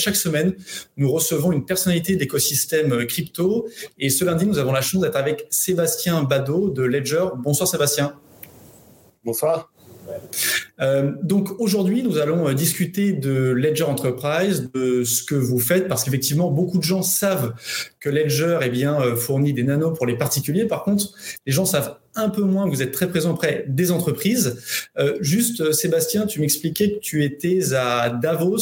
Chaque 0.00 0.16
semaine, 0.16 0.56
nous 0.96 1.12
recevons 1.12 1.52
une 1.52 1.66
personnalité 1.66 2.14
de 2.14 2.20
l'écosystème 2.20 3.06
crypto. 3.06 3.68
Et 3.98 4.08
ce 4.08 4.24
lundi, 4.24 4.46
nous 4.46 4.58
avons 4.58 4.72
la 4.72 4.80
chance 4.80 5.02
d'être 5.02 5.16
avec 5.16 5.46
Sébastien 5.50 6.22
Badeau 6.22 6.70
de 6.70 6.82
Ledger. 6.82 7.26
Bonsoir 7.36 7.68
Sébastien. 7.68 8.14
Bonsoir. 9.24 9.70
Euh, 10.80 11.12
donc 11.22 11.60
aujourd'hui, 11.60 12.02
nous 12.02 12.18
allons 12.18 12.48
euh, 12.48 12.54
discuter 12.54 13.12
de 13.12 13.50
Ledger 13.50 13.84
Enterprise, 13.84 14.70
de 14.74 15.04
ce 15.04 15.22
que 15.22 15.34
vous 15.34 15.58
faites, 15.58 15.88
parce 15.88 16.04
qu'effectivement, 16.04 16.50
beaucoup 16.50 16.78
de 16.78 16.82
gens 16.82 17.02
savent 17.02 17.54
que 17.98 18.08
Ledger 18.08 18.58
eh 18.62 18.70
bien, 18.70 19.00
euh, 19.00 19.16
fournit 19.16 19.52
des 19.52 19.62
nanos 19.62 19.96
pour 19.96 20.06
les 20.06 20.16
particuliers. 20.16 20.64
Par 20.64 20.84
contre, 20.84 21.12
les 21.46 21.52
gens 21.52 21.66
savent 21.66 21.96
un 22.16 22.28
peu 22.28 22.42
moins 22.42 22.68
vous 22.68 22.82
êtes 22.82 22.92
très 22.92 23.08
présent 23.08 23.34
près 23.34 23.64
des 23.68 23.92
entreprises. 23.92 24.88
juste, 25.20 25.70
Sébastien, 25.72 26.26
tu 26.26 26.40
m'expliquais 26.40 26.94
que 26.94 26.98
tu 26.98 27.24
étais 27.24 27.72
à 27.72 28.10
Davos. 28.10 28.58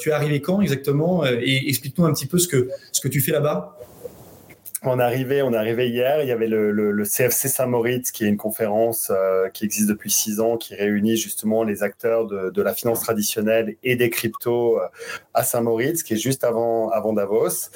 tu 0.00 0.08
es 0.08 0.12
arrivé 0.12 0.40
quand 0.40 0.60
exactement? 0.60 1.24
Et 1.24 1.68
explique-nous 1.68 2.04
un 2.04 2.12
petit 2.12 2.26
peu 2.26 2.38
ce 2.38 2.48
que, 2.48 2.68
ce 2.90 3.00
que 3.00 3.06
tu 3.06 3.20
fais 3.20 3.30
là-bas 3.30 3.78
on 4.86 4.98
arrivé, 4.98 5.42
on 5.42 5.52
arrivé 5.52 5.88
hier. 5.88 6.22
Il 6.22 6.28
y 6.28 6.32
avait 6.32 6.46
le, 6.46 7.04
CFC 7.04 7.48
Saint-Moritz, 7.48 8.10
qui 8.10 8.24
est 8.24 8.28
une 8.28 8.36
conférence 8.36 9.10
euh, 9.14 9.48
qui 9.50 9.64
existe 9.64 9.88
depuis 9.88 10.10
six 10.10 10.40
ans, 10.40 10.56
qui 10.56 10.74
réunit 10.74 11.16
justement 11.16 11.64
les 11.64 11.82
acteurs 11.82 12.26
de, 12.26 12.62
la 12.62 12.74
finance 12.74 13.00
traditionnelle 13.00 13.76
et 13.82 13.96
des 13.96 14.08
cryptos 14.10 14.78
euh, 14.78 14.86
à 15.34 15.44
Saint-Moritz, 15.44 16.02
qui 16.02 16.14
est 16.14 16.18
juste 16.18 16.44
avant, 16.44 16.88
avant 16.90 17.12
Davos. 17.12 17.70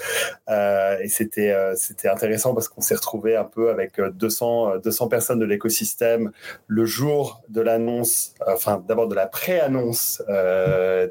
Euh, 0.49 0.99
et 1.01 1.09
c'était 1.09 1.55
c'était 1.77 2.09
intéressant 2.09 2.55
parce 2.55 2.69
qu'on 2.69 2.81
s'est 2.81 2.95
retrouvé 2.95 3.37
un 3.37 3.45
peu 3.45 3.71
avec 3.71 4.01
200, 4.01 4.79
200 4.79 5.09
personnes 5.09 5.39
de 5.39 5.45
l'écosystème 5.45 6.33
le 6.67 6.85
jour 6.85 7.43
de 7.49 7.61
l'annonce, 7.61 8.35
enfin 8.47 8.83
d'abord 8.87 9.09
de 9.09 9.15
la 9.15 9.27
pré-annonce 9.27 10.23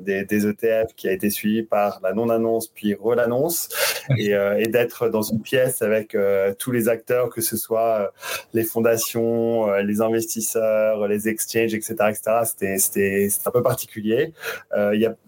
des, 0.02 0.26
des, 0.26 0.48
ETF 0.48 0.94
qui 0.96 1.08
a 1.08 1.12
été 1.12 1.30
suivie 1.30 1.64
par 1.64 2.00
la 2.04 2.14
non-annonce 2.14 2.68
puis 2.68 2.94
re-l'annonce 2.94 3.70
et, 4.18 4.32
et 4.32 4.68
d'être 4.68 5.10
dans 5.10 5.22
une 5.22 5.42
pièce 5.42 5.82
avec 5.88 6.14
euh, 6.14 6.54
tous 6.58 6.72
les 6.72 6.90
acteurs, 6.90 7.30
que 7.30 7.42
ce 7.42 7.58
soit 7.58 8.00
euh, 8.00 8.08
les 8.54 8.64
fondations, 8.64 9.70
euh, 9.70 9.82
les 9.82 10.02
investisseurs, 10.02 11.08
les 11.08 11.28
exchanges, 11.28 11.74
etc. 11.74 11.96
etc. 12.10 12.78
C'était 12.78 13.28
un 13.46 13.52
peu 13.52 13.64
particulier. 13.64 14.34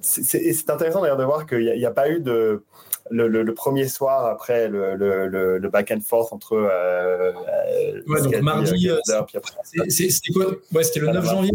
c'est 0.02 0.70
intéressant 0.70 1.02
d'ailleurs 1.02 1.18
de 1.18 1.24
voir 1.24 1.46
qu'il 1.48 1.74
n'y 1.74 1.86
a, 1.86 1.92
pas 1.92 2.10
eu 2.10 2.20
de... 2.20 2.64
Le, 3.12 3.54
premier 3.54 3.88
soir 3.88 4.28
après 4.28 4.68
le, 4.68 4.96
le, 4.96 5.70
back 5.70 5.92
and 5.92 6.02
forth 6.02 6.32
entre. 6.32 6.56
ouais, 8.08 8.22
donc 8.22 8.42
mardi. 8.42 8.92
C'était 9.90 10.32
quoi? 10.32 10.52
Ouais, 10.72 10.84
C'était 10.84 11.00
le 11.00 11.08
9 11.08 11.26
janvier. 11.26 11.52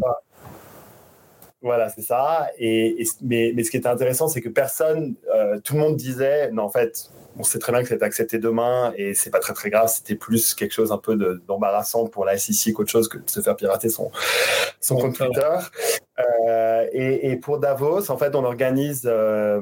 Voilà, 1.62 1.88
c'est 1.88 2.02
ça. 2.02 2.48
Et, 2.58 3.04
mais, 3.22 3.52
mais, 3.54 3.62
ce 3.62 3.70
qui 3.70 3.76
était 3.76 3.88
intéressant, 3.88 4.26
c'est 4.26 4.40
que 4.40 4.48
personne, 4.48 5.14
tout 5.62 5.74
le 5.74 5.80
monde 5.80 5.96
disait, 5.96 6.50
non, 6.50 6.64
en 6.64 6.70
fait, 6.70 7.10
on 7.38 7.42
sait 7.42 7.58
très 7.58 7.72
bien 7.72 7.82
que 7.82 7.88
c'est 7.88 8.02
accepté 8.02 8.38
demain 8.38 8.92
et 8.96 9.14
c'est 9.14 9.30
pas 9.30 9.40
très 9.40 9.54
très 9.54 9.70
grave. 9.70 9.88
C'était 9.88 10.14
plus 10.14 10.54
quelque 10.54 10.72
chose 10.72 10.92
un 10.92 10.98
peu 10.98 11.16
d'embarrassant 11.46 12.06
pour 12.06 12.24
la 12.24 12.38
SEC 12.38 12.72
qu'autre 12.72 12.90
chose 12.90 13.08
que 13.08 13.18
de 13.18 13.28
se 13.28 13.40
faire 13.40 13.56
pirater 13.56 13.88
son, 13.88 14.10
son 14.80 14.96
compte 14.96 15.16
Twitter. 15.16 15.56
Euh, 16.48 16.86
et, 16.92 17.36
pour 17.36 17.58
Davos, 17.58 18.10
en 18.10 18.18
fait, 18.18 18.34
on 18.34 18.44
organise 18.44 19.02
euh, 19.04 19.60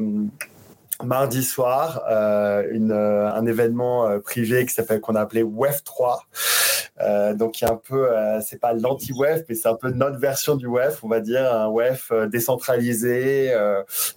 mardi 1.03 1.43
soir 1.43 2.03
euh, 2.11 2.65
une, 2.71 2.93
un 2.93 3.47
événement 3.47 4.19
privé 4.21 4.67
qui 4.67 4.75
s'appelle 4.75 5.01
qu'on 5.01 5.15
a 5.15 5.21
appelé 5.21 5.43
WEF 5.43 5.83
3 5.85 6.27
euh, 7.03 7.35
donc, 7.35 7.61
il 7.61 7.65
y 7.65 7.69
a 7.69 7.73
un 7.73 7.77
peu, 7.77 8.11
euh, 8.11 8.41
c'est 8.41 8.61
pas 8.61 8.73
l'anti-WEF, 8.73 9.45
mais 9.49 9.55
c'est 9.55 9.69
un 9.69 9.75
peu 9.75 9.91
notre 9.91 10.19
version 10.19 10.57
du 10.57 10.67
WEF, 10.67 11.03
on 11.03 11.09
va 11.09 11.21
dire, 11.21 11.53
un 11.53 11.69
WEF 11.69 12.11
euh, 12.13 12.27
décentralisé, 12.27 13.53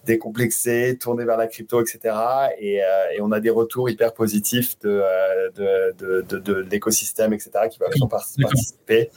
décomplexé, 0.06 0.97
tourné 1.00 1.25
vers 1.25 1.38
la 1.38 1.47
crypto, 1.47 1.81
etc. 1.81 2.16
Et, 2.59 2.81
on 3.22 3.31
a 3.31 3.40
des 3.40 3.50
retours 3.50 3.90
hyper 3.90 4.13
positifs 4.13 4.78
de, 4.79 5.01
de, 5.56 6.22
de, 6.22 6.53
l'écosystème, 6.69 7.34
etc., 7.34 7.51
qui 7.72 7.79
va 7.79 7.88
participer. 8.07 9.09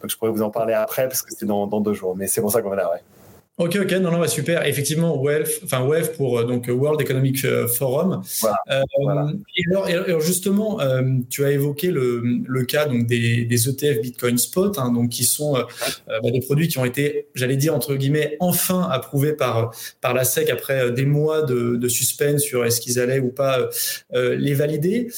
Donc, 0.00 0.10
je 0.10 0.16
pourrais 0.16 0.30
vous 0.30 0.42
en 0.42 0.50
parler 0.50 0.74
après, 0.74 1.08
parce 1.08 1.22
que 1.22 1.30
c'est 1.36 1.46
dans, 1.46 1.66
dans, 1.66 1.80
deux 1.80 1.94
jours, 1.94 2.16
mais 2.16 2.26
c'est 2.26 2.40
pour 2.40 2.52
ça 2.52 2.62
qu'on 2.62 2.72
est 2.74 2.76
là, 2.76 2.90
ouais. 2.92 3.00
Ok, 3.58 3.78
ok, 3.80 3.90
non, 3.92 4.10
non, 4.10 4.28
super. 4.28 4.66
Effectivement, 4.66 5.18
WEF, 5.18 5.60
enfin 5.64 5.82
WEF 5.86 6.12
pour 6.12 6.38
euh, 6.38 6.44
donc 6.44 6.66
World 6.68 7.00
Economic 7.00 7.42
euh, 7.46 7.66
Forum. 7.66 8.20
Euh, 8.68 8.82
et, 9.56 9.74
alors, 9.74 10.20
justement, 10.20 10.78
tu 11.30 11.42
as 11.42 11.52
évoqué 11.52 11.90
le, 11.90 12.22
le 12.46 12.64
cas 12.64 12.84
donc 12.84 13.06
des, 13.06 13.46
des, 13.46 13.68
ETF 13.68 14.02
Bitcoin 14.02 14.36
Spot, 14.36 14.78
hein, 14.78 14.92
donc 14.92 15.08
qui 15.08 15.24
sont 15.24 15.54
bah, 16.06 16.30
des 16.30 16.40
produits 16.40 16.68
qui 16.68 16.76
ont 16.76 16.84
été, 16.84 17.28
j'allais 17.34 17.56
dire 17.56 17.74
entre 17.74 17.94
guillemets, 17.94 18.36
enfin 18.40 18.86
approuvés 18.90 19.32
par 19.32 19.72
par 20.02 20.12
la 20.12 20.24
SEC 20.24 20.50
après 20.50 20.92
des 20.92 21.06
mois 21.06 21.40
de, 21.42 21.76
de 21.76 21.88
suspense 21.88 22.42
sur 22.42 22.64
est-ce 22.64 22.80
qu'ils 22.80 23.00
allaient 23.00 23.20
ou 23.20 23.30
pas 23.30 23.70
les 24.12 24.52
valider. 24.52 25.08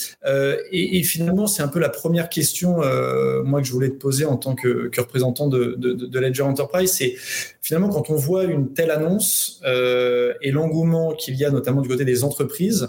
Et, 0.71 0.99
et, 0.99 1.03
finalement, 1.03 1.49
c'est 1.49 1.63
un 1.63 1.69
peu 1.69 1.81
la 1.81 1.89
première 1.89 2.29
question 2.29 2.77
moi 3.45 3.61
que 3.61 3.67
je 3.67 3.73
voulais 3.73 3.91
te 3.91 3.97
poser 3.97 4.25
en 4.25 4.37
tant 4.37 4.55
que, 4.55 4.89
que 4.89 5.01
représentant 5.01 5.49
de, 5.49 5.75
de, 5.77 5.93
de 5.93 6.19
Ledger 6.21 6.43
Enterprise, 6.43 6.93
c'est 6.93 7.17
finalement 7.69 7.91
quand 7.91 8.09
on 8.09 8.17
voit 8.17 8.45
une 8.45 8.73
telle 8.73 8.91
annonce 8.91 9.61
euh, 9.67 10.33
et 10.41 10.53
l'engouement 10.53 11.13
qu'il 11.13 11.35
y 11.35 11.45
a 11.45 11.51
notamment 11.51 11.83
du 11.83 11.89
côté 11.91 12.07
des 12.07 12.25
entreprises 12.25 12.89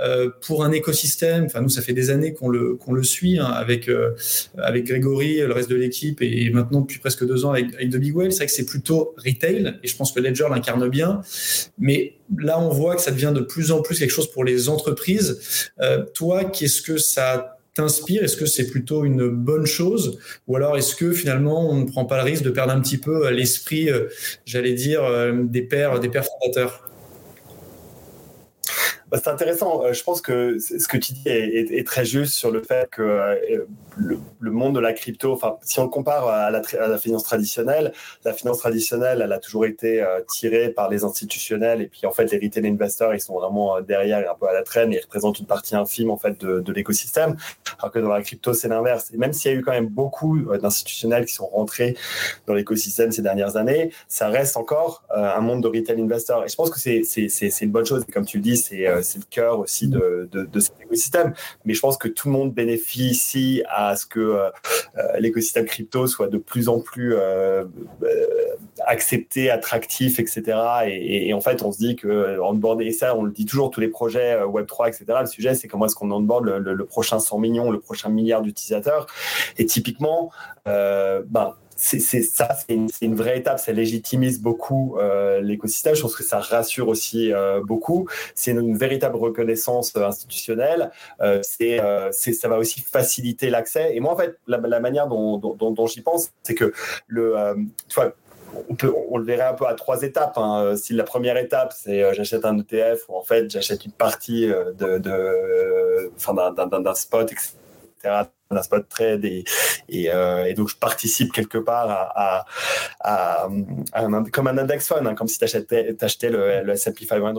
euh, 0.00 0.28
pour 0.42 0.64
un 0.66 0.72
écosystème, 0.72 1.46
enfin 1.46 1.62
nous 1.62 1.70
ça 1.70 1.80
fait 1.80 1.94
des 1.94 2.10
années 2.10 2.34
qu'on 2.34 2.50
le, 2.50 2.74
qu'on 2.74 2.92
le 2.92 3.02
suit 3.02 3.38
hein, 3.38 3.46
avec, 3.46 3.88
euh, 3.88 4.10
avec 4.58 4.84
Grégory, 4.84 5.38
le 5.38 5.52
reste 5.54 5.70
de 5.70 5.76
l'équipe 5.76 6.20
et 6.20 6.50
maintenant 6.50 6.82
depuis 6.82 6.98
presque 6.98 7.26
deux 7.26 7.46
ans 7.46 7.52
avec, 7.52 7.72
avec 7.72 7.88
The 7.88 7.96
Big 7.96 8.14
Whale, 8.14 8.30
c'est 8.30 8.40
vrai 8.40 8.46
que 8.48 8.52
c'est 8.52 8.66
plutôt 8.66 9.14
retail 9.16 9.78
et 9.82 9.88
je 9.88 9.96
pense 9.96 10.12
que 10.12 10.20
Ledger 10.20 10.48
l'incarne 10.50 10.86
bien, 10.90 11.22
mais 11.78 12.16
là 12.38 12.60
on 12.60 12.68
voit 12.68 12.96
que 12.96 13.02
ça 13.02 13.12
devient 13.12 13.32
de 13.34 13.40
plus 13.40 13.72
en 13.72 13.80
plus 13.80 13.98
quelque 13.98 14.10
chose 14.10 14.30
pour 14.30 14.44
les 14.44 14.68
entreprises. 14.68 15.72
toi, 16.12 16.44
qu'est-ce 16.44 16.82
que 16.82 16.98
ça 16.98 17.57
t'inspire 17.78 18.24
Est-ce 18.24 18.36
que 18.36 18.46
c'est 18.46 18.66
plutôt 18.66 19.04
une 19.04 19.28
bonne 19.28 19.64
chose 19.64 20.18
Ou 20.48 20.56
alors 20.56 20.76
est-ce 20.76 20.96
que 20.96 21.12
finalement 21.12 21.70
on 21.70 21.76
ne 21.76 21.84
prend 21.84 22.04
pas 22.04 22.16
le 22.16 22.24
risque 22.24 22.42
de 22.42 22.50
perdre 22.50 22.72
un 22.72 22.80
petit 22.80 22.98
peu 22.98 23.30
l'esprit, 23.30 23.88
euh, 23.88 24.08
j'allais 24.44 24.74
dire, 24.74 25.04
euh, 25.04 25.32
des 25.44 25.62
pères, 25.62 26.00
des 26.00 26.08
pères 26.08 26.24
fondateurs? 26.24 26.90
Bah, 29.10 29.18
c'est 29.22 29.30
intéressant. 29.30 29.84
Euh, 29.84 29.92
je 29.94 30.02
pense 30.04 30.20
que 30.20 30.58
ce 30.58 30.86
que 30.86 30.98
tu 30.98 31.12
dis 31.14 31.22
est, 31.26 31.86
très 31.86 32.04
juste 32.04 32.34
sur 32.34 32.50
le 32.50 32.62
fait 32.62 32.90
que 32.90 33.02
euh, 33.02 33.64
le, 33.96 34.50
monde 34.50 34.74
de 34.74 34.80
la 34.80 34.92
crypto, 34.92 35.32
enfin, 35.32 35.56
si 35.62 35.80
on 35.80 35.88
compare 35.88 36.28
à 36.28 36.50
la, 36.50 36.98
finance 36.98 37.24
traditionnelle, 37.24 37.92
la 38.24 38.34
finance 38.34 38.58
traditionnelle, 38.58 39.22
elle 39.22 39.32
a 39.32 39.38
toujours 39.38 39.64
été 39.64 40.02
euh, 40.02 40.20
tirée 40.28 40.68
par 40.68 40.90
les 40.90 41.04
institutionnels 41.04 41.80
et 41.80 41.86
puis 41.86 42.06
en 42.06 42.10
fait, 42.10 42.30
les 42.30 42.38
retail 42.38 42.66
investors, 42.66 43.14
ils 43.14 43.20
sont 43.20 43.38
vraiment 43.38 43.80
derrière 43.80 44.20
et 44.20 44.26
un 44.26 44.34
peu 44.34 44.46
à 44.46 44.52
la 44.52 44.62
traîne 44.62 44.92
et 44.92 44.96
ils 44.96 45.00
représentent 45.00 45.38
une 45.38 45.46
partie 45.46 45.74
infime 45.74 46.10
en 46.10 46.18
fait 46.18 46.38
de, 46.40 46.72
l'écosystème. 46.72 47.36
Alors 47.78 47.90
que 47.90 47.98
dans 47.98 48.10
la 48.10 48.22
crypto, 48.22 48.52
c'est 48.52 48.68
l'inverse. 48.68 49.10
Et 49.14 49.16
même 49.16 49.32
s'il 49.32 49.50
y 49.50 49.54
a 49.54 49.56
eu 49.56 49.62
quand 49.62 49.72
même 49.72 49.88
beaucoup 49.88 50.38
d'institutionnels 50.58 51.24
qui 51.24 51.32
sont 51.32 51.46
rentrés 51.46 51.96
dans 52.46 52.52
l'écosystème 52.52 53.10
ces 53.10 53.22
dernières 53.22 53.56
années, 53.56 53.90
ça 54.06 54.28
reste 54.28 54.58
encore 54.58 55.02
un 55.10 55.40
monde 55.40 55.62
de 55.62 55.68
retail 55.68 56.00
investors. 56.00 56.44
Et 56.44 56.48
je 56.48 56.56
pense 56.56 56.70
que 56.70 56.78
c'est 56.78 57.62
une 57.62 57.70
bonne 57.70 57.86
chose. 57.86 58.04
Et 58.06 58.12
comme 58.12 58.26
tu 58.26 58.36
le 58.36 58.42
dis, 58.42 58.58
c'est 58.58 58.86
c'est 59.02 59.18
le 59.18 59.24
cœur 59.28 59.58
aussi 59.58 59.88
de, 59.88 60.28
cet 60.58 60.80
écosystème. 60.80 61.34
Mais 61.64 61.74
je 61.74 61.80
pense 61.80 61.96
que 61.96 62.08
tout 62.08 62.28
le 62.28 62.32
monde 62.32 62.52
bénéficie 62.52 63.62
à 63.68 63.96
ce 63.96 64.06
que 64.06 64.20
euh, 64.20 64.50
euh, 64.96 65.18
l'écosystème 65.18 65.66
crypto 65.66 66.06
soit 66.06 66.28
de 66.28 66.38
plus 66.38 66.68
en 66.68 66.80
plus 66.80 67.16
accepté, 68.86 69.50
attractif, 69.50 70.18
etc. 70.18 70.58
Et, 70.86 71.32
en 71.34 71.40
fait, 71.40 71.62
on 71.62 71.72
se 71.72 71.78
dit 71.78 71.96
que 71.96 72.38
onboarder 72.40 72.92
ça, 72.92 73.16
on 73.16 73.22
le 73.22 73.32
dit 73.32 73.46
toujours, 73.46 73.70
tous 73.70 73.80
les 73.80 73.88
projets 73.88 74.40
Web3, 74.42 74.88
etc. 74.88 75.04
Le 75.20 75.26
sujet, 75.26 75.54
c'est 75.54 75.68
comment 75.68 75.86
est-ce 75.86 75.94
qu'on 75.94 76.10
onboard 76.10 76.44
le, 76.44 76.84
prochain 76.84 77.18
100 77.18 77.38
millions, 77.38 77.70
le 77.70 77.80
prochain 77.80 78.08
milliard 78.08 78.42
d'utilisateurs. 78.42 79.06
Et 79.58 79.66
typiquement, 79.66 80.30
ben, 80.64 81.54
c'est 81.78 82.22
ça, 82.22 82.48
c'est 82.56 82.74
une, 83.02 83.14
vraie 83.14 83.38
étape. 83.38 83.60
Ça 83.60 83.72
légitimise 83.72 84.42
beaucoup 84.42 84.96
euh, 84.98 85.40
l'écosystème. 85.40 85.94
Je 85.94 86.02
pense 86.02 86.16
que 86.16 86.24
ça 86.24 86.40
rassure 86.40 86.88
aussi 86.88 87.32
euh, 87.32 87.60
beaucoup. 87.64 88.08
C'est 88.34 88.50
une, 88.50 88.76
véritable 88.76 89.16
reconnaissance 89.16 89.94
euh, 89.96 90.04
institutionnelle. 90.04 90.90
c'est, 91.42 91.78
ça 92.10 92.48
va 92.48 92.58
aussi 92.58 92.80
faciliter 92.80 93.48
l'accès. 93.48 93.94
Et 93.94 94.00
moi, 94.00 94.12
en 94.12 94.16
fait, 94.16 94.38
la, 94.48 94.80
manière 94.80 95.06
dont, 95.06 95.38
dont, 95.38 95.86
j'y 95.86 96.00
pense, 96.00 96.32
c'est 96.42 96.54
que 96.54 96.72
le, 97.06 97.34
tu 97.88 97.94
vois, 97.94 98.12
on, 98.68 98.74
peut, 98.74 98.92
on 99.10 99.18
le 99.18 99.24
verrait 99.24 99.46
un 99.46 99.54
peu 99.54 99.66
à 99.66 99.74
trois 99.74 100.02
étapes. 100.02 100.36
Hein. 100.36 100.74
Si 100.76 100.94
la 100.94 101.04
première 101.04 101.36
étape, 101.36 101.72
c'est 101.76 102.12
j'achète 102.14 102.44
un 102.44 102.58
ETF 102.58 103.08
ou 103.08 103.16
en 103.16 103.22
fait 103.22 103.50
j'achète 103.50 103.84
une 103.84 103.92
partie 103.92 104.46
de, 104.46 104.98
de, 104.98 106.10
d'un, 106.56 106.80
d'un 106.80 106.94
spot, 106.94 107.30
etc 107.30 108.28
un 108.50 108.62
spot 108.62 108.88
trade 108.88 109.24
et, 109.24 109.44
et, 109.88 110.10
donc 110.54 110.68
je 110.68 110.76
participe 110.76 111.32
quelque 111.32 111.58
part 111.58 111.90
à, 111.90 112.46
à, 113.00 113.48
un, 113.94 114.24
comme 114.24 114.46
un 114.46 114.58
index 114.58 114.88
fund, 114.88 115.06
hein, 115.06 115.14
comme 115.14 115.28
si 115.28 115.38
tu 115.38 115.44
achetais, 115.44 116.30
le, 116.30 116.62
le 116.62 116.72
S&P 116.72 117.04
500. 117.04 117.34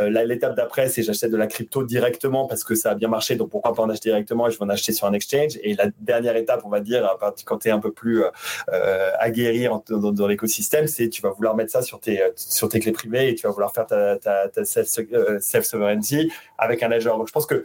L'étape 0.00 0.54
d'après, 0.54 0.88
c'est 0.88 1.02
j'achète 1.02 1.30
de 1.30 1.36
la 1.36 1.46
crypto 1.46 1.84
directement 1.84 2.46
parce 2.46 2.64
que 2.64 2.74
ça 2.74 2.90
a 2.90 2.94
bien 2.94 3.08
marché, 3.08 3.36
donc 3.36 3.50
pourquoi 3.50 3.74
pas 3.74 3.82
en 3.82 3.90
acheter 3.90 4.10
directement 4.10 4.48
et 4.48 4.50
je 4.50 4.58
vais 4.58 4.64
en 4.64 4.68
acheter 4.68 4.92
sur 4.92 5.06
un 5.06 5.12
exchange. 5.12 5.58
Et 5.62 5.74
la 5.74 5.86
dernière 6.00 6.36
étape, 6.36 6.62
on 6.64 6.68
va 6.68 6.80
dire, 6.80 7.16
quand 7.44 7.58
tu 7.58 7.68
es 7.68 7.70
un 7.70 7.80
peu 7.80 7.92
plus 7.92 8.24
aguerri 9.18 9.68
dans, 9.88 10.26
l'écosystème, 10.26 10.86
c'est 10.86 11.08
tu 11.08 11.22
vas 11.22 11.30
vouloir 11.30 11.56
mettre 11.56 11.72
ça 11.72 11.82
sur 11.82 12.00
tes, 12.00 12.20
sur 12.36 12.68
tes 12.68 12.80
clés 12.80 12.92
privées 12.92 13.30
et 13.30 13.34
tu 13.34 13.46
vas 13.46 13.52
vouloir 13.52 13.72
faire 13.72 13.86
ta, 13.86 14.16
ta, 14.16 14.48
ta 14.48 14.64
self-sovereignty 14.64 16.30
avec 16.58 16.82
un 16.82 16.88
ledger. 16.88 17.10
Donc 17.10 17.28
je 17.28 17.32
pense 17.32 17.46
que 17.46 17.64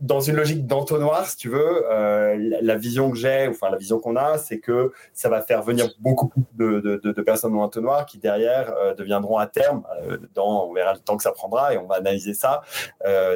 dans 0.00 0.20
une 0.20 0.36
logique 0.36 0.66
d'entonnoir, 0.66 1.26
si 1.26 1.36
tu 1.36 1.48
veux, 1.48 1.84
euh, 1.90 2.13
la 2.60 2.76
vision 2.76 3.10
que 3.10 3.16
j'ai, 3.16 3.48
enfin 3.48 3.70
la 3.70 3.76
vision 3.76 3.98
qu'on 3.98 4.16
a, 4.16 4.38
c'est 4.38 4.58
que 4.58 4.92
ça 5.12 5.28
va 5.28 5.42
faire 5.42 5.62
venir 5.62 5.88
beaucoup 5.98 6.32
de, 6.54 7.22
personnes 7.22 7.52
dans 7.52 7.60
l'entonnoir 7.60 8.06
qui 8.06 8.18
derrière 8.18 8.74
euh, 8.76 8.94
deviendront 8.94 9.38
à 9.38 9.46
terme, 9.46 9.84
euh, 10.02 10.18
on 10.36 10.72
verra 10.72 10.92
le 10.92 10.98
temps 10.98 11.16
que 11.16 11.22
ça 11.22 11.32
prendra 11.32 11.72
et 11.72 11.78
on 11.78 11.86
va 11.86 11.96
analyser 11.96 12.34
ça, 12.34 12.62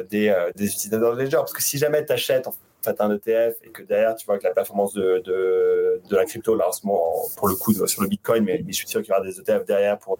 des, 0.09 0.33
utilisateurs 0.57 1.15
de. 1.15 1.29
Parce 1.29 1.53
que 1.53 1.63
si 1.63 1.77
jamais 1.77 2.05
tu 2.05 2.13
achètes 2.13 2.47
fait 2.81 3.01
un 3.01 3.11
ETF 3.11 3.57
et 3.63 3.69
que 3.69 3.83
derrière 3.83 4.15
tu 4.15 4.25
vois 4.25 4.37
que 4.37 4.43
la 4.43 4.53
performance 4.53 4.93
de, 4.93 5.21
de, 5.25 6.01
de 6.09 6.15
la 6.15 6.25
crypto, 6.25 6.55
là 6.55 6.69
en 6.69 6.71
ce 6.71 6.85
moment 6.85 7.11
pour 7.37 7.47
le 7.47 7.55
coup 7.55 7.73
sur 7.87 8.01
le 8.01 8.07
Bitcoin, 8.07 8.43
mais, 8.43 8.63
je 8.67 8.73
suis 8.73 8.87
sûr 8.87 9.01
qu'il 9.01 9.09
y 9.09 9.15
aura 9.15 9.25
des 9.25 9.39
ETF 9.39 9.65
derrière 9.65 9.97
pour, 9.99 10.17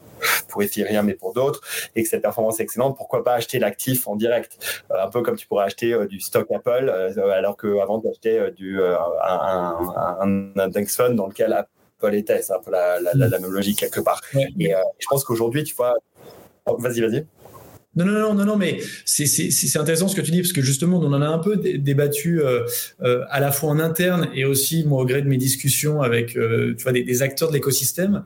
pour 0.47 0.61
Ethereum 0.63 1.05
mais 1.05 1.13
pour 1.13 1.33
d'autres, 1.33 1.61
et 1.95 2.03
que 2.03 2.09
cette 2.09 2.21
performance 2.21 2.59
est 2.59 2.63
excellente, 2.63 2.97
pourquoi 2.97 3.23
pas 3.23 3.33
acheter 3.33 3.59
l'actif 3.59 4.07
en 4.07 4.15
direct? 4.15 4.83
Euh, 4.91 5.03
Un 5.03 5.09
peu 5.09 5.21
comme 5.21 5.35
tu 5.35 5.47
pourrais 5.47 5.65
acheter 5.65 5.93
euh, 5.93 6.07
du 6.07 6.19
stock 6.19 6.51
Apple, 6.51 6.91
euh, 6.93 7.31
alors 7.31 7.57
qu'avant 7.57 7.99
d'acheter 7.99 8.51
du, 8.55 8.81
un, 8.83 9.75
un, 10.21 10.51
index 10.57 10.95
fund 10.95 11.15
dans 11.15 11.27
lequel 11.27 11.53
Apple 11.53 12.15
était. 12.15 12.41
C'est 12.41 12.53
un 12.53 12.59
peu 12.59 12.71
la, 12.71 12.99
la, 12.99 13.13
la, 13.13 13.39
même 13.39 13.51
logique 13.51 13.79
quelque 13.79 13.99
part. 13.99 14.21
Et 14.59 14.73
je 14.99 15.05
pense 15.09 15.23
qu'aujourd'hui, 15.23 15.63
tu 15.63 15.75
vois. 15.75 15.95
Oh, 16.65 16.77
vas-y, 16.77 17.01
vas-y. 17.01 17.25
Non, 17.95 18.05
non, 18.05 18.11
non, 18.11 18.33
non, 18.35 18.45
non, 18.45 18.55
mais 18.55 18.79
c'est 19.03 19.77
intéressant 19.77 20.07
ce 20.07 20.15
que 20.15 20.21
tu 20.21 20.29
dis, 20.29 20.41
parce 20.41 20.53
que 20.53 20.61
justement, 20.61 20.99
on 20.99 21.11
en 21.11 21.21
a 21.23 21.27
un 21.27 21.39
peu 21.39 21.57
débattu 21.57 22.39
euh, 22.39 22.63
euh, 23.01 23.25
à 23.31 23.39
la 23.39 23.51
fois 23.51 23.71
en 23.71 23.79
interne 23.79 24.29
et 24.35 24.45
aussi, 24.45 24.85
moi, 24.85 25.01
au 25.01 25.05
gré 25.05 25.23
de 25.23 25.27
mes 25.27 25.37
discussions 25.37 26.03
avec 26.03 26.37
euh, 26.37 26.75
tu 26.77 26.83
vois, 26.83 26.91
des, 26.91 27.21
acteurs 27.23 27.49
de 27.49 27.55
l'écosystème. 27.55 28.23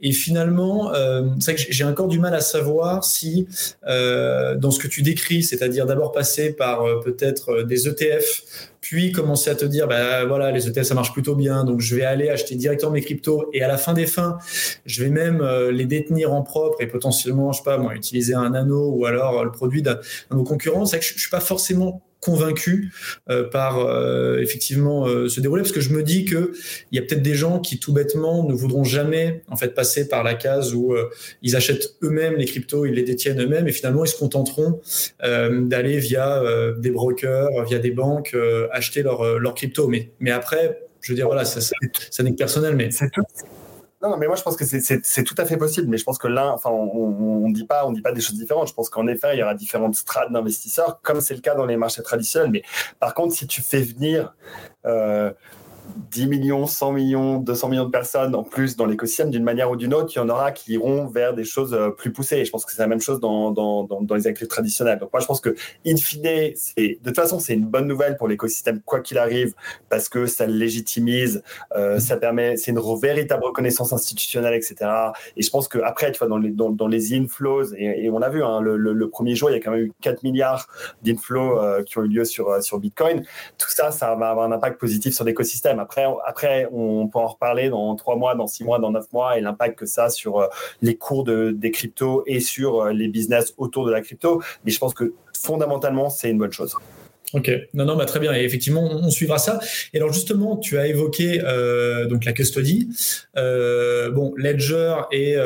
Et 0.00 0.12
finalement, 0.12 0.92
c'est 1.40 1.52
vrai 1.52 1.64
que 1.64 1.72
j'ai 1.72 1.84
encore 1.84 2.06
du 2.06 2.20
mal 2.20 2.34
à 2.34 2.40
savoir 2.40 3.02
si, 3.02 3.48
dans 3.84 4.70
ce 4.70 4.78
que 4.78 4.86
tu 4.86 5.02
décris, 5.02 5.42
c'est-à-dire 5.42 5.86
d'abord 5.86 6.12
passer 6.12 6.52
par 6.52 6.84
peut-être 7.00 7.62
des 7.62 7.88
ETF 7.88 8.68
puis 8.80 9.10
commencer 9.10 9.50
à 9.50 9.56
te 9.56 9.64
dire, 9.64 9.88
bah 9.88 10.24
voilà, 10.24 10.52
les 10.52 10.68
ETF 10.68 10.84
ça 10.84 10.94
marche 10.94 11.12
plutôt 11.12 11.34
bien, 11.34 11.64
donc 11.64 11.80
je 11.80 11.96
vais 11.96 12.04
aller 12.04 12.28
acheter 12.28 12.54
directement 12.54 12.92
mes 12.92 13.00
cryptos 13.00 13.50
et 13.52 13.60
à 13.62 13.66
la 13.66 13.76
fin 13.76 13.92
des 13.92 14.06
fins, 14.06 14.38
je 14.86 15.02
vais 15.02 15.10
même 15.10 15.44
les 15.72 15.84
détenir 15.84 16.32
en 16.32 16.42
propre 16.42 16.80
et 16.80 16.86
potentiellement, 16.86 17.50
je 17.50 17.58
sais 17.58 17.64
pas 17.64 17.76
moi, 17.76 17.96
utiliser 17.96 18.34
un 18.34 18.54
anneau 18.54 18.97
ou 18.98 19.06
alors 19.06 19.44
le 19.44 19.52
produit 19.52 19.82
d'un 19.82 19.94
de 20.30 20.36
nos 20.36 20.44
concurrents. 20.44 20.86
C'est 20.86 20.98
que 20.98 21.04
je, 21.04 21.14
je 21.14 21.20
suis 21.20 21.30
pas 21.30 21.40
forcément 21.40 22.02
convaincu 22.20 22.92
euh, 23.30 23.48
par 23.48 23.78
euh, 23.78 24.38
effectivement 24.38 25.06
euh, 25.06 25.28
se 25.28 25.40
parce 25.40 25.72
que 25.72 25.80
je 25.80 25.90
me 25.90 26.02
dis 26.02 26.24
que 26.24 26.52
il 26.90 26.96
y 26.96 26.98
a 26.98 27.02
peut-être 27.02 27.22
des 27.22 27.34
gens 27.34 27.60
qui 27.60 27.78
tout 27.78 27.92
bêtement 27.92 28.46
ne 28.46 28.52
voudront 28.52 28.84
jamais 28.84 29.42
en 29.48 29.56
fait 29.56 29.74
passer 29.74 30.08
par 30.08 30.22
la 30.22 30.34
case 30.34 30.74
où 30.74 30.94
ils 31.42 31.56
achètent 31.56 31.94
eux-mêmes 32.02 32.36
les 32.36 32.44
cryptos, 32.44 32.84
ils 32.84 32.94
les 32.94 33.02
détiennent 33.02 33.40
eux-mêmes 33.40 33.66
et 33.66 33.72
finalement 33.72 34.04
ils 34.04 34.08
se 34.08 34.18
contenteront 34.18 34.80
d'aller 35.22 35.98
via 35.98 36.42
des 36.78 36.90
brokers, 36.90 37.64
via 37.64 37.78
des 37.78 37.90
banques 37.90 38.36
acheter 38.72 39.02
leurs 39.02 39.38
leur 39.38 39.54
crypto. 39.54 39.88
Mais 39.88 40.10
mais 40.20 40.30
après, 40.30 40.86
je 41.00 41.12
veux 41.12 41.16
dire 41.16 41.26
voilà, 41.26 41.44
ça, 41.44 41.60
ça, 41.60 42.22
n'est 42.22 42.32
que 42.32 42.36
personnel, 42.36 42.76
mais 42.76 42.90
c'est 42.90 43.10
tout. 43.10 43.22
Non, 44.00 44.16
mais 44.16 44.28
moi 44.28 44.36
je 44.36 44.42
pense 44.42 44.56
que 44.56 44.64
c'est 44.64 45.24
tout 45.24 45.34
à 45.38 45.44
fait 45.44 45.56
possible. 45.56 45.88
Mais 45.88 45.98
je 45.98 46.04
pense 46.04 46.18
que 46.18 46.28
là, 46.28 46.52
enfin, 46.52 46.70
on 46.70 47.48
ne 47.48 47.52
dit 47.52 47.66
pas, 47.66 47.86
on 47.86 47.92
dit 47.92 48.02
pas 48.02 48.12
des 48.12 48.20
choses 48.20 48.36
différentes. 48.36 48.68
Je 48.68 48.74
pense 48.74 48.90
qu'en 48.90 49.06
effet, 49.06 49.34
il 49.34 49.40
y 49.40 49.42
aura 49.42 49.54
différentes 49.54 49.96
strates 49.96 50.30
d'investisseurs, 50.30 51.00
comme 51.02 51.20
c'est 51.20 51.34
le 51.34 51.40
cas 51.40 51.54
dans 51.54 51.66
les 51.66 51.76
marchés 51.76 52.02
traditionnels. 52.02 52.50
Mais 52.50 52.62
par 53.00 53.14
contre, 53.14 53.34
si 53.34 53.46
tu 53.46 53.60
fais 53.60 53.82
venir 53.82 54.34
euh, 54.86 55.32
10 56.10 56.26
millions, 56.26 56.66
100 56.66 56.92
millions, 56.92 57.38
200 57.38 57.68
millions 57.68 57.84
de 57.84 57.90
personnes 57.90 58.34
en 58.34 58.42
plus 58.42 58.76
dans 58.76 58.86
l'écosystème, 58.86 59.30
d'une 59.30 59.44
manière 59.44 59.70
ou 59.70 59.76
d'une 59.76 59.94
autre, 59.94 60.12
il 60.14 60.18
y 60.18 60.20
en 60.20 60.28
aura 60.28 60.52
qui 60.52 60.72
iront 60.72 61.06
vers 61.06 61.34
des 61.34 61.44
choses 61.44 61.74
euh, 61.74 61.90
plus 61.90 62.12
poussées. 62.12 62.38
Et 62.38 62.44
je 62.44 62.50
pense 62.50 62.64
que 62.64 62.72
c'est 62.72 62.82
la 62.82 62.88
même 62.88 63.00
chose 63.00 63.20
dans, 63.20 63.50
dans, 63.50 63.84
dans, 63.84 64.14
les 64.14 64.26
actifs 64.26 64.48
traditionnels. 64.48 64.98
Donc 64.98 65.12
moi, 65.12 65.20
je 65.20 65.26
pense 65.26 65.40
que, 65.40 65.54
in 65.86 65.96
fine, 65.96 66.22
de 66.22 66.98
toute 67.04 67.16
façon, 67.16 67.38
c'est 67.38 67.54
une 67.54 67.66
bonne 67.66 67.86
nouvelle 67.86 68.16
pour 68.16 68.28
l'écosystème, 68.28 68.80
quoi 68.80 69.00
qu'il 69.00 69.18
arrive, 69.18 69.54
parce 69.88 70.08
que 70.08 70.26
ça 70.26 70.46
le 70.46 70.54
légitimise, 70.54 71.42
euh, 71.76 71.98
ça 71.98 72.16
permet, 72.16 72.56
c'est 72.56 72.70
une 72.70 72.80
véritable 73.00 73.44
reconnaissance 73.44 73.92
institutionnelle, 73.92 74.54
etc. 74.54 74.90
Et 75.36 75.42
je 75.42 75.50
pense 75.50 75.68
qu'après, 75.68 76.12
tu 76.12 76.18
vois, 76.18 76.28
dans 76.28 76.38
les, 76.38 76.50
dans, 76.50 76.70
dans 76.70 76.88
les 76.88 77.14
inflows, 77.14 77.74
et, 77.76 78.08
on 78.10 78.22
a 78.22 78.28
vu, 78.28 78.42
hein, 78.42 78.60
le, 78.60 78.76
le, 78.76 79.08
premier 79.10 79.34
jour, 79.34 79.50
il 79.50 79.54
y 79.54 79.56
a 79.56 79.60
quand 79.60 79.70
même 79.70 79.86
eu 79.86 79.92
4 80.00 80.22
milliards 80.22 80.66
d'inflows 81.02 81.58
euh, 81.58 81.82
qui 81.82 81.98
ont 81.98 82.04
eu 82.04 82.08
lieu 82.08 82.24
sur, 82.24 82.62
sur 82.62 82.78
Bitcoin. 82.78 83.22
Tout 83.58 83.70
ça, 83.70 83.90
ça 83.90 84.14
va 84.14 84.30
avoir 84.30 84.46
un 84.46 84.52
impact 84.52 84.80
positif 84.80 85.14
sur 85.14 85.24
l'écosystème. 85.24 85.77
Après, 85.80 86.04
après, 86.26 86.68
on 86.72 87.08
peut 87.08 87.18
en 87.18 87.26
reparler 87.26 87.70
dans 87.70 87.94
trois 87.96 88.16
mois, 88.16 88.34
dans 88.34 88.46
six 88.46 88.64
mois, 88.64 88.78
dans 88.78 88.90
neuf 88.90 89.12
mois 89.12 89.38
et 89.38 89.40
l'impact 89.40 89.78
que 89.78 89.86
ça 89.86 90.04
a 90.04 90.10
sur 90.10 90.38
euh, 90.38 90.46
les 90.82 90.96
cours 90.96 91.24
de, 91.24 91.50
des 91.50 91.70
cryptos 91.70 92.22
et 92.26 92.40
sur 92.40 92.80
euh, 92.80 92.92
les 92.92 93.08
business 93.08 93.54
autour 93.56 93.86
de 93.86 93.92
la 93.92 94.00
crypto. 94.00 94.42
Mais 94.64 94.70
je 94.70 94.78
pense 94.78 94.94
que 94.94 95.14
fondamentalement, 95.32 96.10
c'est 96.10 96.30
une 96.30 96.38
bonne 96.38 96.52
chose. 96.52 96.74
Ok, 97.34 97.50
non, 97.74 97.84
non, 97.84 97.96
bah, 97.96 98.06
très 98.06 98.20
bien. 98.20 98.32
Et 98.34 98.42
effectivement, 98.42 98.82
on, 98.82 99.10
suivra 99.10 99.38
ça. 99.38 99.60
Et 99.92 99.98
alors 99.98 100.12
justement, 100.12 100.56
tu 100.56 100.78
as 100.78 100.86
évoqué 100.86 101.42
euh, 101.44 102.06
donc 102.06 102.24
la 102.24 102.32
custody. 102.32 102.88
bon, 103.34 104.32
Ledger 104.36 104.94
et 105.12 105.36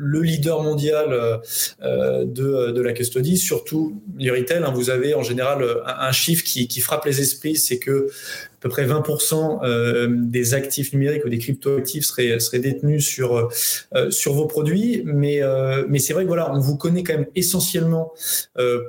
le 0.00 0.22
leader 0.22 0.62
mondial 0.62 1.40
de, 1.80 2.70
de, 2.70 2.80
la 2.80 2.92
custody, 2.92 3.36
surtout 3.36 4.00
du 4.06 4.30
retail. 4.30 4.62
Hein, 4.62 4.70
vous 4.72 4.90
avez 4.90 5.14
en 5.14 5.24
général 5.24 5.66
un, 5.84 6.12
chiffre 6.12 6.44
qui, 6.44 6.68
qui, 6.68 6.80
frappe 6.80 7.04
les 7.04 7.20
esprits, 7.20 7.56
c'est 7.56 7.80
que 7.80 8.08
peu 8.60 8.68
près 8.68 8.86
20% 8.86 9.60
euh, 9.62 10.08
des 10.10 10.54
actifs 10.54 10.92
numériques 10.92 11.24
ou 11.24 11.28
des 11.28 11.38
crypto-actifs 11.38 12.04
seraient, 12.04 12.40
seraient 12.40 12.58
détenus 12.58 13.06
sur, 13.06 13.50
euh, 13.94 14.10
sur 14.10 14.32
vos 14.32 14.46
produits. 14.46 15.02
Mais, 15.04 15.42
euh, 15.42 15.84
mais 15.88 15.98
c'est 15.98 16.12
vrai 16.12 16.24
que 16.24 16.28
voilà, 16.28 16.52
on 16.52 16.58
vous 16.58 16.76
connaît 16.76 17.02
quand 17.02 17.14
même 17.14 17.26
essentiellement 17.34 18.12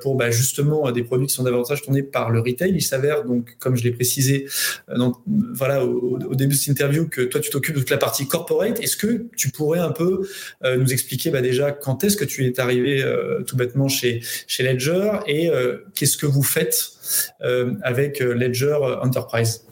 pour 0.01 0.15
bah, 0.15 0.31
justement 0.31 0.91
des 0.91 1.03
produits 1.03 1.27
qui 1.27 1.33
sont 1.33 1.43
davantage 1.43 1.81
tournés 1.81 2.03
par 2.03 2.29
le 2.29 2.39
retail. 2.39 2.71
Il 2.73 2.81
s'avère 2.81 3.23
donc, 3.23 3.55
comme 3.59 3.75
je 3.75 3.83
l'ai 3.83 3.91
précisé 3.91 4.47
donc, 4.95 5.15
voilà, 5.53 5.85
au, 5.85 6.35
début 6.35 6.55
de 6.55 6.59
cette 6.59 6.69
interview, 6.69 7.07
que 7.07 7.21
toi 7.21 7.39
tu 7.39 7.49
t'occupes 7.49 7.75
de 7.75 7.79
toute 7.79 7.89
la 7.89 7.97
partie 7.97 8.27
corporate. 8.27 8.79
Est-ce 8.81 8.97
que 8.97 9.25
tu 9.35 9.49
pourrais 9.49 9.79
un 9.79 9.91
peu 9.91 10.27
nous 10.63 10.91
expliquer 10.91 11.29
bah, 11.29 11.41
déjà 11.41 11.71
quand 11.71 12.03
est-ce 12.03 12.17
que 12.17 12.25
tu 12.25 12.45
es 12.45 12.59
arrivé 12.59 13.03
tout 13.45 13.55
bêtement 13.55 13.88
chez, 13.88 14.21
chez 14.47 14.63
Ledger 14.63 15.11
et 15.27 15.49
qu'est-ce 15.95 16.17
que 16.17 16.25
vous 16.25 16.43
faites 16.43 16.98
avec 17.83 18.21
euh, 18.21 18.33
Ledger 18.33 18.77
Enterprise. 19.01 19.65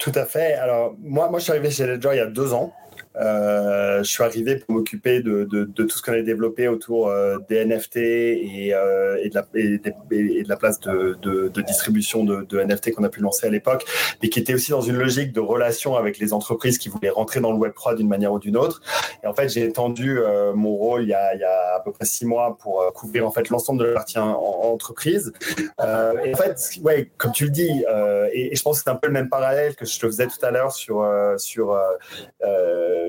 Tout 0.00 0.12
à 0.14 0.26
fait. 0.26 0.52
Alors, 0.54 0.94
moi, 1.02 1.30
moi, 1.30 1.38
je 1.38 1.44
suis 1.44 1.52
arrivé 1.52 1.70
chez 1.70 1.86
Ledger 1.86 2.10
il 2.12 2.18
y 2.18 2.20
a 2.20 2.26
deux 2.26 2.52
ans. 2.52 2.74
Euh, 3.16 4.02
je 4.02 4.10
suis 4.10 4.24
arrivé 4.24 4.56
pour 4.56 4.74
m'occuper 4.74 5.20
de, 5.20 5.44
de, 5.44 5.64
de, 5.64 5.82
tout 5.84 5.96
ce 5.96 6.02
qu'on 6.02 6.12
a 6.12 6.22
développé 6.22 6.66
autour 6.66 7.08
euh, 7.08 7.38
des 7.48 7.64
NFT 7.64 7.96
et, 7.96 8.74
euh, 8.74 9.18
et, 9.22 9.28
de 9.28 9.34
la, 9.34 9.46
et, 9.54 10.42
de 10.42 10.48
la 10.48 10.56
place 10.56 10.80
de, 10.80 11.16
distribution 11.62 12.24
de, 12.24 12.60
NFT 12.60 12.92
qu'on 12.92 13.04
a 13.04 13.08
pu 13.08 13.20
lancer 13.20 13.46
à 13.46 13.50
l'époque, 13.50 13.84
mais 14.22 14.28
qui 14.28 14.40
était 14.40 14.54
aussi 14.54 14.70
dans 14.70 14.80
une 14.80 14.96
logique 14.96 15.32
de 15.32 15.40
relation 15.40 15.96
avec 15.96 16.18
les 16.18 16.32
entreprises 16.32 16.78
qui 16.78 16.88
voulaient 16.88 17.10
rentrer 17.10 17.40
dans 17.40 17.52
le 17.52 17.58
Web3 17.58 17.96
d'une 17.96 18.08
manière 18.08 18.32
ou 18.32 18.38
d'une 18.38 18.56
autre. 18.56 18.80
Et 19.22 19.26
en 19.26 19.34
fait, 19.34 19.48
j'ai 19.48 19.64
étendu 19.64 20.18
euh, 20.18 20.52
mon 20.54 20.74
rôle 20.74 21.02
il 21.02 21.08
y, 21.08 21.14
a, 21.14 21.34
il 21.34 21.40
y, 21.40 21.44
a, 21.44 21.76
à 21.76 21.80
peu 21.80 21.92
près 21.92 22.04
six 22.04 22.26
mois 22.26 22.56
pour 22.58 22.82
euh, 22.82 22.90
couvrir 22.90 23.26
en 23.26 23.30
fait 23.30 23.48
l'ensemble 23.48 23.80
de 23.80 23.84
la 23.84 23.94
partie 23.94 24.18
en, 24.18 24.32
entreprise. 24.34 25.32
et 25.80 26.34
en 26.34 26.36
fait, 26.36 26.58
ouais, 26.82 27.10
comme 27.16 27.32
tu 27.32 27.44
le 27.44 27.50
dis, 27.50 27.84
et, 28.32 28.54
je 28.54 28.62
pense 28.62 28.78
que 28.78 28.84
c'est 28.84 28.90
un 28.90 28.96
peu 28.96 29.08
le 29.08 29.12
même 29.12 29.28
parallèle 29.28 29.76
que 29.76 29.84
je 29.84 29.98
te 29.98 30.06
faisais 30.06 30.26
tout 30.26 30.44
à 30.44 30.50
l'heure 30.50 30.72
sur, 30.72 31.06
sur 31.36 31.78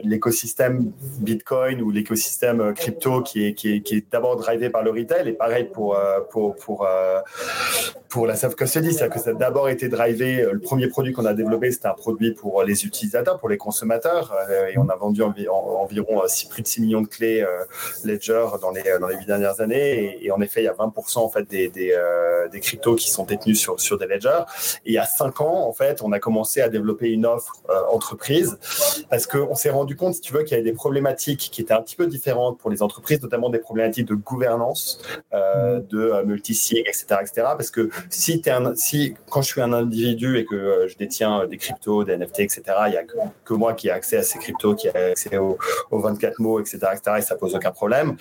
l'écosystème 0.04 0.92
Bitcoin 1.20 1.82
ou 1.82 1.92
l'écosystème 1.92 2.62
euh, 2.62 2.74
crypto 2.74 3.22
qui 3.22 3.46
est, 3.46 3.54
qui 3.54 3.74
est, 3.74 3.82
qui 3.82 3.96
est 3.96 4.12
d'abord 4.12 4.36
drivé 4.36 4.70
par 4.70 4.84
le 4.84 4.92
retail 4.92 5.28
et 5.28 5.34
pareil 5.34 5.66
pour, 5.66 5.98
euh, 5.98 6.20
pour, 6.30 6.56
pour, 6.56 6.86
euh, 6.86 7.20
pour 8.10 8.28
la 8.28 8.36
self-custody, 8.36 8.94
c'est-à-dire 8.94 9.14
que 9.14 9.20
ça 9.20 9.32
a 9.32 9.34
d'abord 9.34 9.70
été 9.70 9.90
drivé, 9.90 10.48
le 10.52 10.60
premier 10.60 10.88
produit 10.88 11.12
qu'on 11.12 11.26
a 11.26 11.34
développé, 11.34 11.72
c'était 11.72 11.88
un 11.88 11.94
produit 11.94 12.34
pour 12.34 12.64
les 12.64 12.86
utilisateurs, 12.86 13.40
pour 13.40 13.50
les 13.50 13.58
consommateurs, 13.58 14.34
et 14.72 14.78
on 14.78 14.88
a 14.88 14.96
vendu 14.96 15.22
environ 15.22 16.22
plus 16.50 16.62
de 16.62 16.68
6 16.68 16.82
millions 16.82 17.02
de 17.02 17.08
clés 17.08 17.46
Ledger 18.06 18.46
dans 18.62 18.72
les, 18.72 18.84
dans 19.02 19.08
les 19.08 19.18
8 19.18 19.26
dernières 19.26 19.60
années, 19.60 20.18
et, 20.22 20.32
en 20.32 20.40
effet, 20.40 20.62
il 20.62 20.66
y 20.66 20.70
a 20.70 20.74
20% 20.74 21.20
en 21.20 21.30
fait 21.30 21.44
des, 21.50 21.68
des, 21.68 21.94
des, 22.54 22.60
cryptos 22.62 22.96
qui 22.96 23.10
sont 23.10 23.26
détenus 23.26 23.60
sur, 23.60 23.82
sur 23.82 23.98
des 23.98 24.06
Ledger, 24.06 24.44
et 24.86 24.92
il 24.92 24.94
y 24.94 24.98
a 24.98 25.06
5 25.06 25.42
ans, 25.42 25.68
en 25.68 25.74
fait, 25.74 26.02
on 26.02 26.14
a 26.14 26.20
commencé 26.20 26.62
à 26.62 26.70
développer 26.70 27.10
une 27.10 27.26
offre 27.26 27.58
entreprise, 27.92 28.58
parce 29.10 29.28
qu'on 29.28 29.56
s'est 29.56 29.72
rendu 29.72 29.85
compte, 29.94 30.16
si 30.16 30.22
tu 30.22 30.34
veux, 30.34 30.44
qu'il 30.44 30.52
y 30.52 30.54
avait 30.60 30.64
des 30.64 30.74
problématiques 30.74 31.50
qui 31.52 31.62
étaient 31.62 31.74
un 31.74 31.82
petit 31.82 31.96
peu 31.96 32.08
différentes 32.08 32.58
pour 32.58 32.70
les 32.70 32.82
entreprises, 32.82 33.22
notamment 33.22 33.50
des 33.50 33.60
problématiques 33.60 34.08
de 34.08 34.16
gouvernance, 34.16 35.02
euh, 35.34 35.80
mmh. 35.80 35.88
de 35.88 36.00
euh, 36.00 36.26
multi-sig, 36.26 36.80
etc., 36.80 37.06
etc. 37.22 37.32
Parce 37.58 37.72
que 37.72 37.90
si, 38.10 38.42
es 38.46 38.50
un, 38.50 38.74
si 38.76 39.16
quand 39.30 39.42
je 39.42 39.48
suis 39.48 39.62
un 39.62 39.74
individu 39.74 40.38
et 40.38 40.46
que 40.46 40.88
je 40.88 40.98
détiens 40.98 41.46
des 41.48 41.58
cryptos, 41.58 42.04
des 42.04 42.18
NFT, 42.18 42.40
etc., 42.40 42.64
il 42.88 42.92
n'y 42.92 42.98
a 42.98 43.04
que, 43.04 43.54
moi 43.54 43.74
qui 43.74 43.88
ai 43.88 43.92
accès 43.92 44.18
à 44.18 44.24
ces 44.24 44.40
cryptos, 44.40 44.76
qui 44.76 44.88
ai 44.88 44.96
accès 45.12 45.38
aux, 45.38 45.58
24 45.92 46.40
mots, 46.40 46.60
etc., 46.60 46.78
etc., 46.94 47.18
et 47.18 47.22
ça 47.22 47.36
pose 47.36 47.56
aucun 47.56 47.72
problème. 47.72 48.16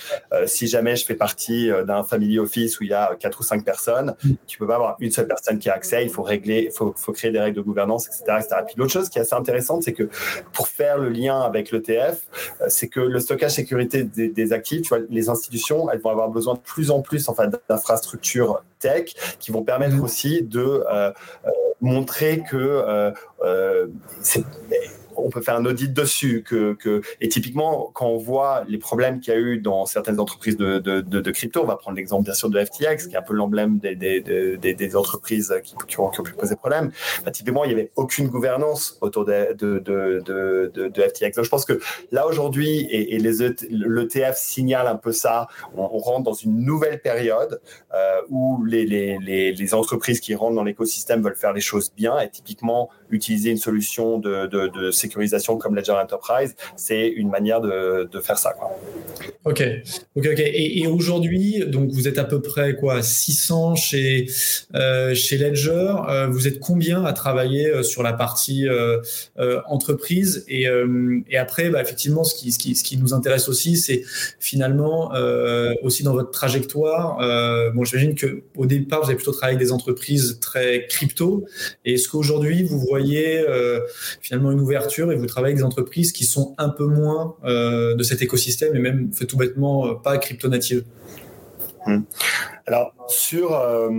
si 0.46 0.66
jamais 0.66 0.96
je 0.96 1.04
fais 1.04 1.14
partie 1.14 1.70
d'un 1.86 2.02
family 2.02 2.38
office 2.38 2.80
où 2.80 2.84
il 2.84 2.90
y 2.90 2.94
a 2.94 3.14
quatre 3.18 3.40
ou 3.40 3.42
cinq 3.42 3.64
personnes, 3.64 4.14
tu 4.46 4.58
peux 4.58 4.66
pas 4.66 4.76
avoir 4.76 4.96
une 5.00 5.10
seule 5.10 5.26
personne 5.26 5.58
qui 5.58 5.68
a 5.68 5.74
accès. 5.74 6.04
Il 6.04 6.10
faut 6.10 6.22
régler, 6.22 6.66
il 6.66 6.72
faut, 6.72 6.92
faut, 6.96 7.12
créer 7.12 7.30
des 7.30 7.40
règles 7.40 7.56
de 7.56 7.62
gouvernance, 7.62 8.06
etc., 8.06 8.38
etc. 8.40 8.56
Et 8.60 8.64
puis 8.64 8.74
l'autre 8.76 8.92
chose 8.92 9.08
qui 9.08 9.18
est 9.18 9.22
assez 9.22 9.34
intéressante, 9.34 9.82
c'est 9.82 9.92
que 9.92 10.08
pour 10.52 10.68
faire 10.68 10.98
le 10.98 11.08
lien 11.08 11.40
avec 11.40 11.53
l'ETF, 11.54 12.28
c'est 12.68 12.88
que 12.88 13.00
le 13.00 13.20
stockage 13.20 13.52
sécurité 13.52 14.02
des, 14.04 14.52
actifs, 14.52 14.82
tu 14.82 14.88
vois, 14.88 14.98
les 15.08 15.28
institutions, 15.28 15.90
elles 15.90 16.00
vont 16.00 16.10
avoir 16.10 16.28
besoin 16.28 16.54
de 16.54 16.60
plus 16.60 16.90
en 16.90 17.00
plus 17.00 17.28
en 17.28 17.34
fait, 17.34 17.50
d'infrastructures 17.68 18.62
tech 18.78 19.14
qui 19.38 19.50
vont 19.50 19.62
permettre 19.62 19.96
mmh. 19.96 20.04
aussi 20.04 20.42
de 20.42 20.60
euh, 20.60 21.10
euh, 21.46 21.50
montrer 21.80 22.42
que 22.48 22.56
euh, 22.56 23.86
c'est 24.20 24.44
on 25.24 25.30
peut 25.30 25.40
faire 25.40 25.56
un 25.56 25.64
audit 25.64 25.92
dessus. 25.92 26.44
Que, 26.46 26.74
que, 26.74 27.00
et 27.20 27.28
typiquement, 27.28 27.90
quand 27.94 28.06
on 28.06 28.18
voit 28.18 28.64
les 28.68 28.78
problèmes 28.78 29.20
qu'il 29.20 29.32
y 29.32 29.36
a 29.36 29.40
eu 29.40 29.58
dans 29.58 29.86
certaines 29.86 30.20
entreprises 30.20 30.56
de, 30.56 30.78
de, 30.78 31.00
de, 31.00 31.30
crypto, 31.30 31.62
on 31.62 31.66
va 31.66 31.76
prendre 31.76 31.96
l'exemple 31.96 32.24
bien 32.24 32.34
sûr 32.34 32.50
de 32.50 32.62
FTX, 32.62 33.08
qui 33.08 33.14
est 33.14 33.18
un 33.18 33.22
peu 33.22 33.34
l'emblème 33.34 33.78
des, 33.78 33.96
des, 33.96 34.20
des, 34.20 34.74
des, 34.74 34.96
entreprises 34.96 35.54
qui, 35.64 35.74
qui, 35.88 36.00
ont, 36.00 36.10
pu 36.10 36.32
poser 36.32 36.56
problème. 36.56 36.92
Bah, 37.24 37.30
typiquement, 37.30 37.64
il 37.64 37.68
n'y 37.68 37.74
avait 37.74 37.90
aucune 37.96 38.28
gouvernance 38.28 38.98
autour 39.00 39.24
de, 39.24 39.52
de, 39.54 40.92
FTX. 40.94 41.36
Donc 41.36 41.44
je 41.44 41.50
pense 41.50 41.64
que 41.64 41.80
là 42.12 42.26
aujourd'hui, 42.26 42.86
et, 42.90 43.14
et 43.14 43.18
l'ETF 43.18 44.36
signale 44.36 44.86
un 44.86 44.96
peu 44.96 45.12
ça, 45.12 45.48
on, 45.76 45.86
rentre 46.04 46.24
dans 46.24 46.34
une 46.34 46.60
nouvelle 46.60 47.00
période 47.00 47.60
euh, 47.94 48.20
où 48.28 48.62
les, 48.64 48.84
les, 48.84 49.18
les, 49.18 49.52
les 49.52 49.74
entreprises 49.74 50.20
qui 50.20 50.34
rentrent 50.34 50.56
dans 50.56 50.64
l'écosystème 50.64 51.22
veulent 51.22 51.36
faire 51.36 51.52
les 51.52 51.60
choses 51.60 51.92
bien 51.94 52.18
et 52.20 52.28
typiquement 52.28 52.90
utiliser 53.14 53.50
une 53.50 53.56
solution 53.56 54.18
de, 54.18 54.90
sécurisation 54.90 55.56
comme 55.56 55.74
Ledger 55.74 55.92
Enterprise, 55.92 56.54
c'est 56.76 57.08
une 57.08 57.30
manière 57.30 57.60
de, 57.60 58.08
faire 58.22 58.38
ça. 58.38 58.54
Ok, 59.44 59.62
ok, 60.16 60.28
ok. 60.32 60.40
Et, 60.40 60.86
aujourd'hui, 60.86 61.64
donc 61.66 61.90
vous 61.90 62.08
êtes 62.08 62.18
à 62.18 62.24
peu 62.24 62.40
près 62.40 62.76
quoi, 62.76 63.02
600 63.02 63.74
chez 63.76 64.26
euh, 64.74 65.14
chez 65.14 65.38
Ledger. 65.38 65.94
Euh, 66.08 66.26
vous 66.28 66.48
êtes 66.48 66.60
combien 66.60 67.04
à 67.04 67.12
travailler 67.12 67.70
euh, 67.70 67.82
sur 67.82 68.02
la 68.02 68.12
partie 68.12 68.66
entreprise? 69.66 70.44
Et, 70.48 70.66
après, 71.36 71.70
bah, 71.70 71.80
effectivement, 71.82 72.24
ce 72.24 72.34
qui 72.34 72.96
nous 72.96 73.14
intéresse 73.14 73.48
aussi, 73.48 73.76
c'est 73.76 74.02
finalement 74.38 75.12
aussi 75.82 76.02
dans 76.02 76.12
votre 76.12 76.30
trajectoire. 76.30 77.18
bon, 77.74 77.84
j'imagine 77.84 78.14
que 78.14 78.42
au 78.56 78.66
départ, 78.66 79.00
vous 79.02 79.06
avez 79.06 79.16
plutôt 79.16 79.32
travaillé 79.32 79.56
avec 79.56 79.66
des 79.66 79.72
entreprises 79.72 80.38
très 80.40 80.86
crypto. 80.88 81.44
Et 81.84 81.94
est-ce 81.94 82.08
qu'aujourd'hui, 82.08 82.62
vous 82.62 82.78
voyez 82.78 83.03
finalement 84.20 84.52
une 84.52 84.60
ouverture 84.60 85.12
et 85.12 85.16
vous 85.16 85.26
travaillez 85.26 85.52
avec 85.52 85.58
des 85.58 85.64
entreprises 85.64 86.12
qui 86.12 86.24
sont 86.24 86.54
un 86.58 86.68
peu 86.68 86.86
moins 86.86 87.36
de 87.44 88.02
cet 88.02 88.22
écosystème 88.22 88.74
et 88.74 88.78
même 88.78 89.12
fait 89.12 89.26
tout 89.26 89.36
bêtement 89.36 89.86
euh, 89.86 89.94
pas 89.94 90.18
crypto-native 90.18 90.84
hmm. 91.86 92.00
Alors, 92.66 92.94
sur, 93.08 93.54
euh, 93.54 93.90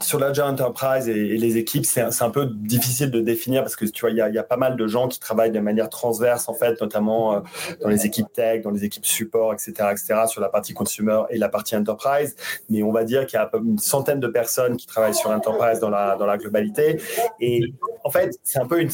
sur 0.00 0.18
l'Agile 0.18 0.44
Enterprise 0.44 1.08
et, 1.08 1.14
les 1.14 1.56
équipes, 1.56 1.84
c'est 1.84 2.22
un 2.22 2.30
peu 2.30 2.46
difficile 2.46 3.10
de 3.10 3.20
définir 3.20 3.62
parce 3.62 3.76
que 3.76 3.84
tu 3.84 4.00
vois, 4.00 4.10
il 4.10 4.16
y, 4.16 4.38
a, 4.38 4.42
pas 4.42 4.56
mal 4.56 4.76
de 4.76 4.86
gens 4.86 5.08
qui 5.08 5.18
travaillent 5.18 5.50
de 5.50 5.60
manière 5.60 5.88
transverse 5.88 6.48
en 6.48 6.54
fait, 6.54 6.80
notamment 6.80 7.34
euh, 7.34 7.40
dans 7.80 7.88
les 7.88 8.06
équipes 8.06 8.32
tech, 8.32 8.62
dans 8.62 8.70
les 8.70 8.84
équipes 8.84 9.06
support, 9.06 9.52
etc., 9.52 9.72
etc., 9.90 10.14
sur 10.26 10.40
la 10.40 10.48
partie 10.48 10.74
consumer 10.74 11.22
et 11.30 11.38
la 11.38 11.48
partie 11.48 11.76
enterprise. 11.76 12.36
Mais 12.68 12.82
on 12.82 12.92
va 12.92 13.04
dire 13.04 13.26
qu'il 13.26 13.38
y 13.38 13.42
a 13.42 13.50
une 13.54 13.78
centaine 13.78 14.20
de 14.20 14.28
personnes 14.28 14.76
qui 14.76 14.86
travaillent 14.86 15.14
sur 15.14 15.30
l'enterprise 15.30 15.80
dans 15.80 15.90
la 15.90 16.16
dans 16.16 16.26
la 16.26 16.36
globalité. 16.36 17.00
Et 17.40 17.72
en 18.04 18.10
fait, 18.10 18.38
c'est 18.42 18.58
un 18.58 18.66
peu 18.66 18.80
une, 18.80 18.90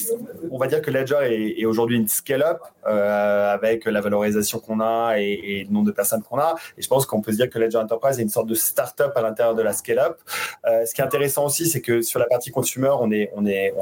on 0.50 0.58
va 0.58 0.66
dire 0.66 0.82
que 0.82 0.90
Ledger 0.90 1.54
est, 1.58 1.64
aujourd'hui 1.64 1.96
une 1.96 2.08
scale-up 2.08 2.60
euh, 2.86 3.52
avec 3.52 3.84
la 3.86 4.00
valorisation 4.00 4.58
qu'on 4.58 4.80
a 4.80 5.14
et, 5.18 5.64
le 5.66 5.72
nombre 5.72 5.86
de 5.86 5.92
personnes 5.92 6.22
qu'on 6.22 6.38
a. 6.38 6.54
Et 6.76 6.82
je 6.82 6.88
pense 6.88 7.06
qu'on 7.06 7.20
peut 7.20 7.32
se 7.32 7.36
dire 7.36 7.50
que 7.50 7.58
Ledger 7.58 7.78
Enterprise 7.78 8.18
est 8.18 8.22
une 8.22 8.28
sorte 8.28 8.48
de 8.48 8.54
start-up 8.54 9.12
à 9.16 9.22
l'intérieur 9.22 9.54
de 9.54 9.62
la 9.62 9.72
scale-up. 9.72 10.18
Euh, 10.66 10.84
ce 10.84 10.94
qui 10.98 11.02
est 11.02 11.04
intéressant 11.04 11.46
aussi, 11.46 11.68
c'est 11.68 11.80
que 11.80 12.02
sur 12.02 12.18
la 12.18 12.26
partie 12.26 12.50
consumer, 12.50 12.90
on 13.00 13.12
est, 13.12 13.30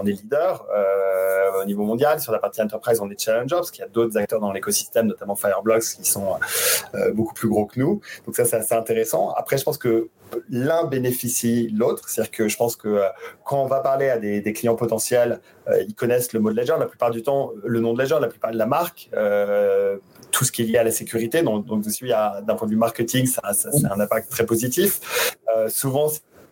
leader 0.05 0.67
euh, 0.71 1.63
au 1.63 1.65
niveau 1.65 1.83
mondial. 1.83 2.21
Sur 2.21 2.31
la 2.31 2.39
partie 2.39 2.61
enterprise, 2.61 3.01
on 3.01 3.09
est 3.09 3.19
challenger 3.19 3.57
parce 3.57 3.71
qu'il 3.71 3.81
y 3.81 3.87
a 3.87 3.89
d'autres 3.89 4.19
acteurs 4.19 4.39
dans 4.39 4.53
l'écosystème, 4.53 5.07
notamment 5.07 5.35
Fireblocks, 5.35 5.97
qui 5.97 6.05
sont 6.05 6.35
euh, 6.95 7.13
beaucoup 7.15 7.33
plus 7.33 7.49
gros 7.49 7.65
que 7.65 7.81
nous. 7.81 8.03
Donc 8.27 8.37
ça, 8.37 8.45
c'est 8.45 8.57
assez 8.57 8.75
intéressant. 8.75 9.31
Après, 9.31 9.57
je 9.57 9.65
pense 9.65 9.79
que 9.79 10.11
l'un 10.51 10.85
bénéficie 10.85 11.71
l'autre. 11.75 12.07
C'est-à-dire 12.11 12.31
que 12.33 12.49
je 12.49 12.57
pense 12.59 12.77
que 12.77 12.89
euh, 12.89 13.09
quand 13.47 13.63
on 13.63 13.67
va 13.67 13.81
parler 13.81 14.11
à 14.11 14.19
des, 14.19 14.53
clients 14.53 14.77
potentiels, 14.77 15.41
ils 15.89 15.95
connaissent 15.95 16.35
le 16.35 16.41
mot 16.41 16.51
de 16.51 16.57
Ledger, 16.57 16.75
la 16.79 16.85
plupart 16.85 17.11
du 17.11 17.23
temps, 17.23 17.53
le 17.65 17.81
nom 17.81 17.95
de 17.95 18.03
Ledger, 18.03 18.19
la 18.21 18.29
plupart 18.29 18.51
de 18.51 18.59
la 18.59 18.67
marque, 18.67 19.09
tout 20.33 20.45
ce 20.45 20.53
qui 20.53 20.63
est 20.63 20.67
lié 20.67 20.77
à 20.77 20.85
la 20.85 20.91
sécurité. 20.91 21.41
Donc, 21.43 21.65
donc 21.65 21.83
d'un 21.83 22.55
point 22.57 22.67
de 22.67 22.73
vue 22.73 22.79
marketing, 22.79 23.27
ça, 23.27 23.41
ça, 23.55 23.71
a 23.89 23.95
un 23.95 24.01
impact 24.01 24.31
très 24.31 24.45
positif. 24.45 25.01
souvent, 25.69 26.09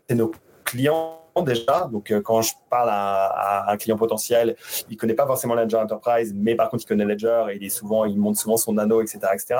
c'est 0.08 0.14
nos 0.14 0.32
clients 0.64 1.24
déjà. 1.42 1.88
Donc, 1.90 2.10
euh, 2.10 2.20
quand 2.20 2.42
je 2.42 2.52
parle 2.70 2.88
à, 2.90 3.70
un 3.70 3.76
client 3.76 3.96
potentiel, 3.96 4.56
il 4.88 4.96
connaît 4.96 5.14
pas 5.14 5.26
forcément 5.26 5.54
Ledger 5.54 5.76
Enterprise, 5.76 6.32
mais 6.36 6.54
par 6.54 6.70
contre, 6.70 6.84
il 6.84 6.86
connaît 6.86 7.04
Ledger 7.04 7.46
et 7.50 7.56
il 7.56 7.64
est 7.64 7.70
souvent, 7.70 8.04
il 8.04 8.18
monte 8.18 8.36
souvent 8.36 8.56
son 8.56 8.74
nano, 8.74 9.00
etc., 9.02 9.18
etc. 9.32 9.54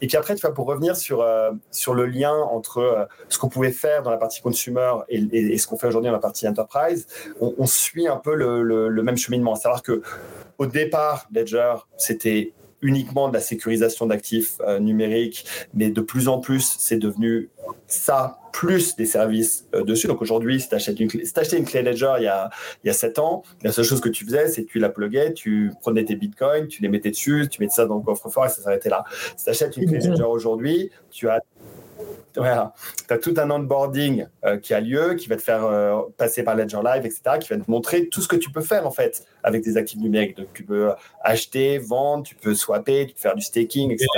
Et 0.00 0.06
puis 0.06 0.16
après, 0.16 0.34
tu 0.34 0.40
vois, 0.40 0.54
pour 0.54 0.66
revenir 0.66 0.96
sur 0.96 1.20
euh, 1.20 1.50
sur 1.70 1.94
le 1.94 2.06
lien 2.06 2.34
entre 2.34 2.78
euh, 2.78 3.04
ce 3.28 3.38
qu'on 3.38 3.48
pouvait 3.48 3.72
faire 3.72 4.02
dans 4.02 4.10
la 4.10 4.16
partie 4.16 4.40
consumer 4.40 4.92
et, 5.08 5.58
ce 5.58 5.66
qu'on 5.66 5.76
fait 5.76 5.88
aujourd'hui 5.88 6.08
dans 6.08 6.14
la 6.14 6.20
partie 6.20 6.48
enterprise, 6.48 7.06
on, 7.40 7.66
suit 7.66 8.08
un 8.08 8.16
peu 8.16 8.34
le, 8.34 9.02
même 9.02 9.16
cheminement. 9.16 9.54
C'est-à-dire 9.54 9.82
que 9.82 10.02
au 10.58 10.66
départ, 10.66 11.26
Ledger, 11.32 11.74
c'était 11.96 12.52
uniquement 12.80 13.28
de 13.28 13.34
la 13.34 13.40
sécurisation 13.40 14.06
d'actifs 14.06 14.58
numériques, 14.80 15.46
mais 15.74 15.90
de 15.90 16.00
plus 16.00 16.28
en 16.28 16.38
plus, 16.38 16.76
c'est 16.78 16.98
devenu 16.98 17.50
ça 17.86 18.38
plus 18.52 18.96
des 18.96 19.06
services 19.06 19.66
euh, 19.74 19.82
dessus. 19.82 20.06
Donc 20.06 20.22
aujourd'hui, 20.22 20.60
si 20.60 20.68
tu 20.68 20.74
achètes 20.74 21.00
une 21.00 21.08
clé, 21.08 21.24
si 21.24 21.56
une 21.56 21.64
clé 21.64 21.82
Ledger 21.82 22.14
il 22.18 22.24
y 22.24 22.28
a 22.28 22.50
il 22.84 22.88
y 22.88 22.90
a 22.90 22.92
7 22.92 23.18
ans, 23.18 23.42
la 23.62 23.72
seule 23.72 23.84
chose 23.84 24.00
que 24.00 24.08
tu 24.08 24.24
faisais, 24.24 24.48
c'est 24.48 24.64
que 24.64 24.70
tu 24.70 24.78
la 24.78 24.88
pluguais, 24.88 25.32
tu 25.32 25.72
prenais 25.80 26.04
tes 26.04 26.16
bitcoins, 26.16 26.68
tu 26.68 26.82
les 26.82 26.88
mettais 26.88 27.10
dessus, 27.10 27.48
tu 27.50 27.60
mettais 27.60 27.74
ça 27.74 27.86
dans 27.86 27.96
le 27.96 28.02
coffre-fort 28.02 28.46
et 28.46 28.48
ça 28.48 28.62
s'arrêtait 28.62 28.90
là. 28.90 29.04
Si 29.36 29.44
tu 29.44 29.50
achètes 29.50 29.76
une 29.76 29.86
clé 29.86 29.98
Ledger 29.98 30.24
aujourd'hui, 30.24 30.90
tu 31.10 31.28
as 31.28 31.42
voilà. 32.36 32.72
Tu 33.06 33.14
as 33.14 33.18
tout 33.18 33.34
un 33.36 33.50
onboarding 33.50 34.26
euh, 34.44 34.58
qui 34.58 34.74
a 34.74 34.80
lieu, 34.80 35.14
qui 35.14 35.28
va 35.28 35.36
te 35.36 35.42
faire 35.42 35.64
euh, 35.64 36.00
passer 36.16 36.42
par 36.42 36.56
Ledger 36.56 36.80
Live, 36.84 37.04
etc., 37.04 37.38
qui 37.40 37.48
va 37.48 37.56
te 37.58 37.70
montrer 37.70 38.08
tout 38.08 38.20
ce 38.20 38.28
que 38.28 38.36
tu 38.36 38.50
peux 38.50 38.60
faire 38.60 38.86
en 38.86 38.90
fait 38.90 39.24
avec 39.42 39.62
des 39.64 39.76
actifs 39.76 40.00
numériques. 40.00 40.36
Donc, 40.36 40.48
tu 40.52 40.64
peux 40.64 40.92
acheter, 41.22 41.78
vendre, 41.78 42.24
tu 42.24 42.34
peux 42.34 42.54
swapper, 42.54 43.06
tu 43.06 43.14
peux 43.14 43.20
faire 43.20 43.34
du 43.34 43.42
staking, 43.42 43.90
etc. 43.90 44.08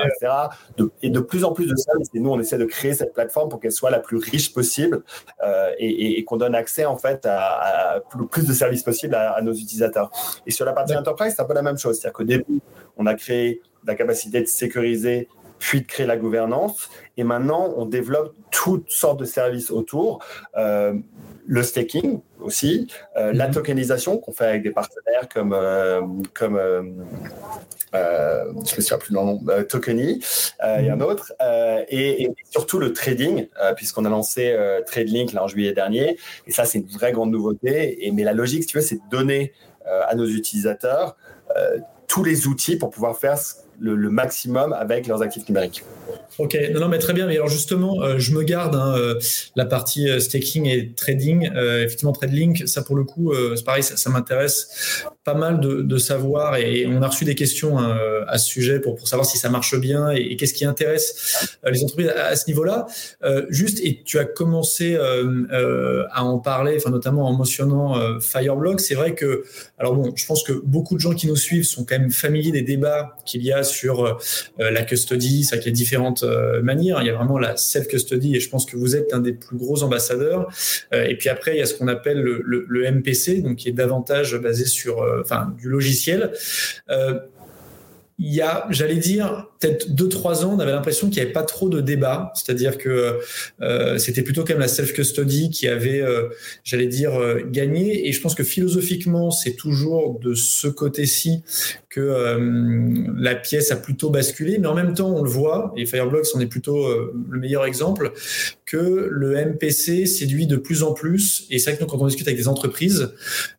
et 1.03 1.11
de 1.11 1.21
plus 1.21 1.45
en 1.45 1.53
plus 1.53 1.67
de 1.67 1.77
services. 1.77 2.09
Et 2.15 2.21
nous, 2.21 2.31
on 2.31 2.39
essaie 2.39 2.59
de 2.59 2.65
créer 2.65 2.95
cette 2.95 3.13
plateforme 3.13 3.49
pour 3.49 3.61
qu'elle 3.61 3.73
soit 3.73 3.91
la 3.91 4.01
plus 4.01 4.19
riche 4.19 4.53
possible 4.53 5.03
euh, 5.43 5.71
et, 5.79 6.25
qu'on 6.25 6.37
donne 6.37 6.55
accès 6.55 6.85
en 6.85 6.97
fait 6.97 7.27
à, 7.27 8.01
le 8.19 8.27
plus 8.27 8.47
de 8.47 8.53
services 8.53 8.83
possibles 8.83 9.15
à, 9.15 9.41
nos 9.43 9.53
utilisateurs. 9.53 10.11
Et 10.47 10.51
sur 10.51 10.65
la 10.65 10.73
partie 10.73 10.97
enterprise, 10.97 11.35
c'est 11.37 11.43
un 11.43 11.47
peu 11.47 11.55
la 11.55 11.63
même 11.63 11.79
chose. 11.79 11.99
C'est-à-dire 11.99 12.15
qu'au 12.15 12.25
début, 12.25 12.61
on 12.97 13.07
a 13.07 13.15
créé 13.15 13.61
la 13.87 13.95
capacité 13.95 14.41
de 14.41 14.47
sécuriser 14.47 15.29
puis 15.65 15.81
de 15.81 15.87
créer 15.87 16.05
la 16.05 16.19
gouvernance. 16.19 16.91
Et 17.17 17.25
maintenant, 17.25 17.73
on 17.79 17.87
développe 17.87 18.35
toutes 18.51 18.91
sortes 18.91 19.19
de 19.19 19.25
services 19.25 19.71
autour. 19.71 20.23
Euh, 20.59 20.93
le 21.47 21.63
staking 21.63 22.21
aussi, 22.39 22.87
euh, 23.17 23.33
la 23.33 23.49
mhm. 23.49 23.55
tokenisation 23.55 24.19
qu'on 24.19 24.33
fait 24.33 24.45
avec 24.45 24.63
des 24.63 24.73
partenaires 24.73 25.27
comme, 25.33 25.55
euh, 25.55 26.03
comme 26.35 26.61
je 27.95 28.77
me 28.77 28.81
souviens 28.83 28.99
plus 28.99 29.15
le 29.15 29.21
nom, 29.21 29.41
Tokeny, 29.67 30.23
il 30.79 30.85
y 30.85 30.91
en 30.91 30.95
a 30.95 30.97
d'autres, 30.97 31.33
et, 31.89 32.31
surtout 32.51 32.79
le 32.79 32.93
trading, 32.93 33.47
puisqu'on 33.77 34.05
a 34.05 34.11
lancé 34.11 34.55
TradeLink 34.87 35.33
là, 35.33 35.45
en 35.45 35.49
juillet 35.49 35.73
dernier, 35.73 36.19
et 36.47 36.51
ça 36.51 36.65
c'est 36.65 36.79
une 36.79 36.89
vraie 36.89 37.13
grande 37.13 37.31
nouveauté, 37.31 38.05
et, 38.05 38.11
mais 38.11 38.25
la 38.25 38.33
logique, 38.33 38.65
si 38.65 38.69
tu 38.69 38.79
veux, 38.79 38.83
c'est 38.83 38.97
de 38.97 39.09
donner 39.11 39.53
à 39.87 40.15
nos 40.17 40.27
utilisateurs 40.27 41.17
tous 42.15 42.23
les 42.23 42.47
outils 42.47 42.77
pour 42.77 42.91
pouvoir 42.91 43.19
faire 43.19 43.37
le, 43.81 44.09
maximum 44.09 44.73
avec 44.73 45.09
leurs 45.09 45.21
actifs 45.21 45.49
numériques. 45.49 45.83
Ok, 46.39 46.57
non, 46.73 46.79
non, 46.79 46.89
mais 46.89 47.01
très 47.01 47.13
bien. 47.13 47.27
Mais 47.27 47.35
alors 47.35 47.49
justement, 47.49 48.03
euh, 48.03 48.19
je 48.19 48.33
me 48.33 48.45
garde 48.45 48.77
hein, 48.77 48.95
euh, 48.97 49.19
la 49.57 49.65
partie 49.65 50.09
euh, 50.09 50.21
staking 50.21 50.67
et 50.67 50.93
trading. 50.93 51.51
effectivement, 51.83 52.13
TradeLink, 52.13 52.69
ça 52.69 52.83
pour 52.83 52.95
le 52.95 53.03
coup, 53.03 53.33
c'est 53.57 53.65
pareil, 53.65 53.83
ça, 53.83 54.11
m'intéresse 54.11 55.05
pas 55.25 55.35
mal 55.35 55.61
de, 55.61 55.97
savoir 55.97 56.57
et 56.57 56.87
on 56.87 57.01
a 57.03 57.09
reçu 57.09 57.25
des 57.25 57.35
questions 57.35 57.79
hein, 57.79 57.97
à 58.29 58.37
ce 58.37 58.47
sujet 58.49 58.81
pour, 58.81 58.95
pour 58.97 59.09
savoir 59.09 59.27
si 59.27 59.39
ça 59.39 59.49
marche 59.49 59.75
bien 59.79 60.11
et, 60.11 60.37
qu'est-ce 60.37 60.55
qui 60.55 60.65
intéresse 60.65 61.49
euh, 61.65 61.71
les 61.71 61.83
entreprises 61.83 62.09
à, 62.09 62.37
ce 62.37 62.47
niveau-là. 62.49 62.87
Euh, 63.23 63.47
juste, 63.49 63.81
et 63.83 64.03
tu 64.05 64.19
as 64.19 64.25
commencé 64.25 64.97
euh, 64.97 66.05
à 66.11 66.25
en 66.25 66.39
parler, 66.39 66.75
enfin 66.77 66.91
notamment 66.91 67.29
en 67.29 67.33
mentionnant 67.33 68.21
Fireblog. 68.21 68.81
C'est 68.81 68.95
vrai 68.95 69.15
que, 69.15 69.45
alors 69.79 69.95
bon, 69.95 70.13
je 70.15 70.27
pense 70.27 70.43
que 70.43 70.53
beaucoup 70.53 70.95
de 70.95 71.01
gens 71.01 71.15
qui 71.15 71.27
nous 71.27 71.37
suivent 71.37 71.65
sont 71.65 71.85
quand 71.85 71.99
même 71.99 72.11
familiers 72.11 72.53
des 72.53 72.63
débats 72.63 73.17
qu'il 73.25 73.43
y 73.43 73.53
a 73.53 73.63
sur 73.63 74.19
la 74.59 74.83
custody, 74.83 75.49
avec 75.53 75.65
les 75.65 75.73
différentes 75.73 76.25
manières. 76.63 76.99
Il 77.01 77.07
y 77.07 77.11
a 77.11 77.15
vraiment 77.15 77.39
la 77.39 77.57
self-custody 77.57 78.37
et 78.37 78.41
je 78.41 78.49
pense 78.49 78.67
que 78.67 78.77
vous 78.77 78.97
êtes 78.97 79.13
un 79.15 79.21
des 79.21 79.33
plus 79.33 79.57
gros 79.57 79.83
ambassadeurs. 79.83 80.49
et 80.93 81.17
puis 81.17 81.29
après, 81.29 81.55
il 81.55 81.59
y 81.59 81.63
a 81.63 81.67
ce 81.67 81.75
qu'on 81.75 81.89
appelle 81.89 82.21
le, 82.21 82.43
le, 82.45 82.91
MPC, 82.91 83.41
donc 83.41 83.57
qui 83.57 83.69
est 83.69 83.73
davantage 83.73 84.37
basé 84.37 84.67
sur 84.67 85.03
enfin, 85.23 85.55
du 85.59 85.69
logiciel. 85.69 86.33
Euh, 86.91 87.19
il 88.21 88.33
y 88.33 88.41
a, 88.41 88.65
j'allais 88.71 88.95
dire, 88.97 89.49
peut-être 89.59 89.93
deux 89.93 90.09
trois 90.09 90.45
ans, 90.45 90.55
on 90.55 90.61
avait 90.61 90.71
l'impression 90.71 91.09
qu'il 91.09 91.17
n'y 91.17 91.23
avait 91.23 91.33
pas 91.33 91.43
trop 91.43 91.69
de 91.69 91.81
débat, 91.81 92.31
c'est-à-dire 92.37 92.79
que 92.79 93.19
euh, 93.61 93.99
c'était 93.99 94.23
plutôt 94.23 94.45
quand 94.45 94.53
même 94.53 94.61
la 94.61 94.69
self-custody 94.69 95.51
qui 95.51 95.67
avait, 95.67 96.01
euh, 96.01 96.29
j'allais 96.63 96.87
dire, 96.87 97.13
gagné. 97.51 98.07
Et 98.07 98.13
je 98.13 98.21
pense 98.21 98.37
que 98.37 98.45
philosophiquement, 98.45 99.33
c'est 99.33 99.55
toujours 99.55 100.21
de 100.21 100.35
ce 100.35 100.69
côté-ci 100.69 101.43
que 101.95 103.15
la 103.17 103.35
pièce 103.37 103.71
a 103.71 103.77
plutôt 103.77 104.11
basculé, 104.11 104.59
mais 104.59 104.67
en 104.67 104.75
même 104.75 104.95
temps, 104.95 105.15
on 105.15 105.23
le 105.23 105.31
voit, 105.31 105.73
et 105.77 105.87
Fireblocks 105.87 106.27
en 106.35 106.41
est 106.41 106.47
plutôt 106.47 106.89
le 107.31 107.39
meilleur 107.39 107.65
exemple, 107.65 108.13
que 108.67 109.09
le 109.11 109.37
MPC 109.37 110.07
séduit 110.07 110.47
de 110.49 110.57
plus 110.57 110.83
en 110.83 110.95
plus. 110.95 111.47
Et 111.51 111.59
c'est 111.59 111.71
vrai 111.71 111.79
que 111.79 111.85
quand 111.89 112.01
on 112.01 112.07
discute 112.07 112.27
avec 112.27 112.39
des 112.39 112.49
entreprises, 112.49 113.13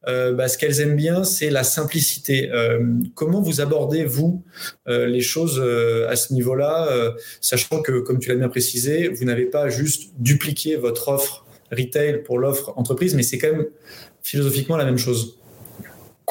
euh, 0.07 0.33
bah, 0.33 0.47
ce 0.47 0.57
qu'elles 0.57 0.81
aiment 0.81 0.95
bien, 0.95 1.23
c'est 1.23 1.49
la 1.49 1.63
simplicité. 1.63 2.51
Euh, 2.51 2.79
comment 3.13 3.41
vous 3.41 3.61
abordez, 3.61 4.03
vous, 4.03 4.43
euh, 4.87 5.05
les 5.05 5.21
choses 5.21 5.61
à 6.09 6.15
ce 6.15 6.33
niveau-là, 6.33 6.89
sachant 7.41 7.81
que, 7.81 7.99
comme 7.99 8.19
tu 8.19 8.29
l'as 8.29 8.35
bien 8.35 8.49
précisé, 8.49 9.07
vous 9.07 9.25
n'avez 9.25 9.45
pas 9.45 9.69
juste 9.69 10.11
dupliqué 10.17 10.75
votre 10.75 11.09
offre 11.09 11.45
retail 11.71 12.23
pour 12.23 12.37
l'offre 12.37 12.73
entreprise, 12.75 13.15
mais 13.15 13.23
c'est 13.23 13.37
quand 13.37 13.51
même 13.51 13.65
philosophiquement 14.21 14.77
la 14.77 14.85
même 14.85 14.97
chose. 14.97 15.39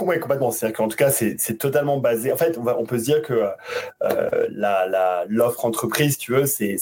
Oui, 0.00 0.18
complètement. 0.18 0.50
C'est-à-dire 0.50 0.76
qu'en 0.76 0.88
tout 0.88 0.96
cas, 0.96 1.10
c'est 1.10 1.58
totalement 1.58 1.98
basé. 1.98 2.32
En 2.32 2.36
fait, 2.36 2.58
on, 2.58 2.62
va, 2.62 2.76
on 2.78 2.84
peut 2.84 2.98
se 2.98 3.04
dire 3.04 3.22
que 3.22 3.48
l'offre 5.28 5.64
entreprise, 5.64 6.18
tu 6.18 6.32
veux, 6.32 6.46
c'est 6.46 6.76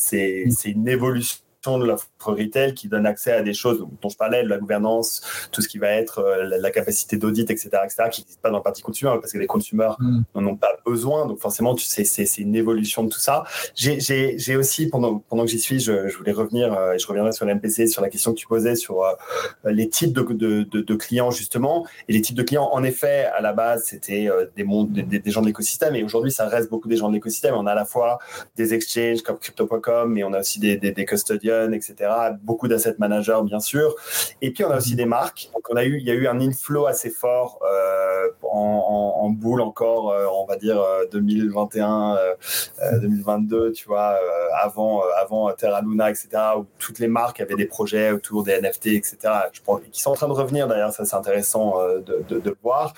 une 0.65 0.89
évolution 0.89 1.42
de 1.71 1.87
l'offre 1.87 2.09
retail 2.25 2.75
qui 2.75 2.89
donne 2.89 3.07
accès 3.07 3.33
à 3.33 3.43
des 3.43 3.55
choses 3.55 3.87
dont 4.01 4.09
je 4.09 4.17
parlais, 4.17 4.43
la 4.43 4.59
gouvernance, 4.59 5.23
tout 5.53 5.63
ce 5.63 5.69
qui 5.69 5.79
va 5.79 5.91
être 5.91 6.19
euh, 6.19 6.59
la, 6.59 6.71
capacité 6.71 7.17
d'audit, 7.17 7.49
etc., 7.51 7.71
etc., 7.85 8.09
qui 8.11 8.21
n'existe 8.23 8.41
pas 8.41 8.51
dans 8.51 8.57
le 8.57 8.63
partie 8.63 8.83
consumer 8.83 9.13
parce 9.21 9.33
que 9.33 9.39
les 9.39 9.47
consommateurs 9.47 9.97
mm. 10.01 10.23
n'en 10.35 10.47
ont 10.47 10.57
pas 10.57 10.77
besoin. 10.85 11.27
Donc 11.27 11.39
forcément, 11.39 11.75
tu 11.75 11.85
sais, 11.85 12.05
c'est 12.05 12.39
une 12.39 12.57
évolution 12.57 13.05
de 13.05 13.11
tout 13.11 13.21
ça. 13.21 13.45
J'ai 13.75 14.57
aussi, 14.57 14.89
pendant, 14.89 15.19
pendant 15.19 15.45
que 15.45 15.51
j'y 15.51 15.61
suis, 15.61 15.79
je, 15.79 16.09
je, 16.09 16.17
voulais 16.17 16.33
revenir, 16.33 16.73
euh, 16.73 16.95
et 16.95 16.99
je 16.99 17.07
reviendrai 17.07 17.33
sur 17.33 17.47
l'MPC, 17.47 17.87
sur 17.87 18.03
la 18.03 18.09
question 18.09 18.33
que 18.33 18.39
tu 18.39 18.47
posais 18.47 18.75
sur 18.75 19.05
euh, 19.05 19.13
les 19.65 19.89
types 19.89 20.13
de, 20.13 20.23
de, 20.23 20.81
de, 20.81 20.95
clients, 20.95 21.31
justement. 21.31 21.87
Et 22.09 22.13
les 22.13 22.23
types 22.23 22.37
de 22.37 22.43
clients, 22.43 22.69
en 22.73 22.83
effet, 22.83 23.27
à 23.37 23.41
la 23.41 23.53
base, 23.53 23.85
c'était 23.85 24.29
des, 24.57 24.65
des, 25.05 25.19
des, 25.21 25.31
gens 25.31 25.43
de 25.43 25.47
l'écosystème. 25.47 25.95
Et 25.95 26.03
aujourd'hui, 26.03 26.33
ça 26.33 26.49
reste 26.49 26.71
beaucoup 26.71 26.89
des 26.89 26.97
gens 26.97 27.09
de 27.09 27.15
l'écosystème. 27.15 27.55
On 27.55 27.67
a 27.67 27.73
à 27.73 27.77
la 27.77 27.85
fois 27.85 28.19
des 28.57 28.75
exchanges 28.75 29.23
comme 29.23 29.39
crypto.com, 29.39 30.13
mais 30.13 30.25
on 30.25 30.33
a 30.33 30.41
aussi 30.41 30.59
des, 30.59 30.77
des, 30.77 31.05
custodians, 31.05 31.52
etc 31.73 32.33
beaucoup 32.43 32.69
d'assets 32.69 32.95
managers, 32.99 33.41
bien 33.45 33.61
sûr. 33.61 33.95
Et 34.41 34.51
puis, 34.53 34.65
on 34.65 34.71
a 34.71 34.77
aussi 34.77 34.95
des 34.95 35.05
marques. 35.05 35.51
Donc, 35.55 35.65
on 35.71 35.77
a 35.77 35.85
eu, 35.85 35.99
il 35.99 36.07
y 36.07 36.11
a 36.11 36.15
eu 36.15 36.27
un 36.27 36.41
inflow 36.41 36.87
assez 36.87 37.11
fort 37.11 37.59
euh, 37.63 38.29
en, 38.43 39.31
boule 39.31 39.63
encore, 39.63 40.13
euh, 40.13 40.27
on 40.33 40.45
va 40.45 40.57
dire 40.57 40.85
2021, 41.11 42.17
euh, 42.17 42.99
2022, 43.01 43.73
tu 43.73 43.87
vois, 43.87 44.19
avant, 44.61 45.03
avant 45.21 45.51
Terra 45.53 45.81
Luna, 45.81 46.11
etc., 46.11 46.29
où 46.59 46.67
toutes 46.79 46.99
les 46.99 47.09
marques 47.09 47.41
avaient 47.41 47.55
des 47.55 47.67
projets 47.67 48.11
autour 48.11 48.45
des 48.45 48.61
NFT, 48.61 48.89
etc., 48.89 49.17
je 49.53 49.61
pense, 49.63 49.81
qui 49.91 50.03
sont 50.03 50.11
en 50.11 50.15
train 50.15 50.29
de 50.29 50.33
revenir 50.33 50.69
d'ailleurs, 50.69 50.93
ça 50.93 51.05
c'est 51.05 51.17
intéressant 51.17 51.79
de, 51.99 52.25
de, 52.29 52.39
de, 52.39 52.57
voir. 52.63 52.93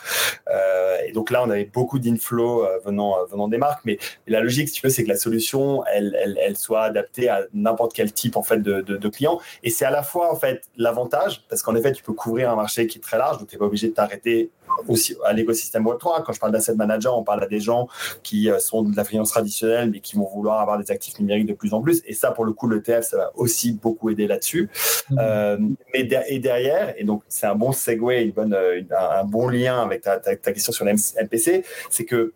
et 1.06 1.12
donc 1.12 1.30
là, 1.30 1.44
on 1.44 1.50
avait 1.50 1.64
beaucoup 1.66 1.99
d'inflow 1.99 2.66
venant, 2.84 3.25
venant 3.26 3.49
des 3.49 3.58
marques, 3.58 3.82
mais, 3.84 3.99
la 4.26 4.40
logique, 4.40 4.68
si 4.68 4.75
tu 4.75 4.87
veux, 4.87 4.90
c'est 4.90 5.04
que 5.04 5.08
la 5.08 5.16
solution, 5.16 5.84
elle, 5.87 6.16
elle, 6.20 6.38
elle 6.42 6.56
soit 6.56 6.82
adaptée 6.82 7.28
à 7.28 7.42
n'importe 7.52 7.92
quel 7.92 8.12
type 8.12 8.37
en 8.37 8.42
fait 8.44 8.58
de, 8.58 8.80
de, 8.80 9.09
clients. 9.09 9.40
Et 9.62 9.70
c'est 9.70 9.85
à 9.85 9.90
la 9.90 10.02
fois 10.02 10.33
en 10.33 10.37
fait 10.37 10.62
l'avantage, 10.76 11.42
parce 11.48 11.62
qu'en 11.62 11.74
effet, 11.74 11.92
tu 11.92 12.02
peux 12.02 12.12
couvrir 12.12 12.50
un 12.50 12.57
marché 12.57 12.87
qui 12.87 12.98
est 12.98 13.00
très 13.00 13.18
large, 13.18 13.38
donc 13.38 13.48
tu 13.48 13.54
n'es 13.54 13.59
pas 13.59 13.66
obligé 13.66 13.88
de 13.88 13.94
t'arrêter 13.94 14.50
aussi 14.88 15.16
à 15.24 15.33
l'écosystème 15.33 15.85
Web3. 15.85 16.22
Quand 16.24 16.33
je 16.33 16.40
parle 16.40 16.52
d'asset 16.52 16.74
manager, 16.74 17.16
on 17.16 17.22
parle 17.22 17.42
à 17.42 17.46
des 17.46 17.61
gens 17.61 17.88
qui 18.22 18.50
euh, 18.50 18.59
sont 18.59 18.83
de 18.83 18.96
la 18.96 19.04
finance 19.04 19.30
traditionnelle, 19.30 19.90
mais 19.90 20.00
qui 20.00 20.16
vont 20.16 20.26
vouloir 20.26 20.61
avoir 20.61 20.78
des 20.78 20.90
actifs 20.90 21.18
numériques 21.18 21.46
de 21.46 21.54
plus 21.54 21.74
en 21.74 21.80
plus. 21.80 22.02
Et 22.07 22.14
ça, 22.14 22.30
pour 22.30 22.44
le 22.44 22.52
coup, 22.52 22.66
le 22.66 22.83
TF, 22.83 23.04
ça 23.04 23.16
va 23.16 23.33
aussi 23.35 23.72
beaucoup 23.72 24.11
aider 24.11 24.26
là-dessus. 24.26 24.70
Mmh. 25.11 25.16
Euh, 25.20 25.59
mais 25.92 26.09
et 26.28 26.38
derrière, 26.38 26.94
et 26.96 27.04
donc 27.04 27.22
c'est 27.28 27.46
un 27.46 27.54
bon 27.54 27.72
segue, 27.72 28.11
une 28.11 28.33
bonne, 28.33 28.57
un, 28.90 29.24
bon 29.24 29.48
lien 29.48 29.83
avec 29.83 30.02
ta, 30.02 30.18
ta, 30.18 30.37
ta 30.37 30.52
question 30.52 30.72
sur 30.72 30.85
l'MPC, 30.85 31.64
c'est 31.90 32.04
que 32.04 32.33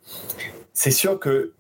c'est 0.73 0.91
sûr 0.91 1.19
que 1.19 1.53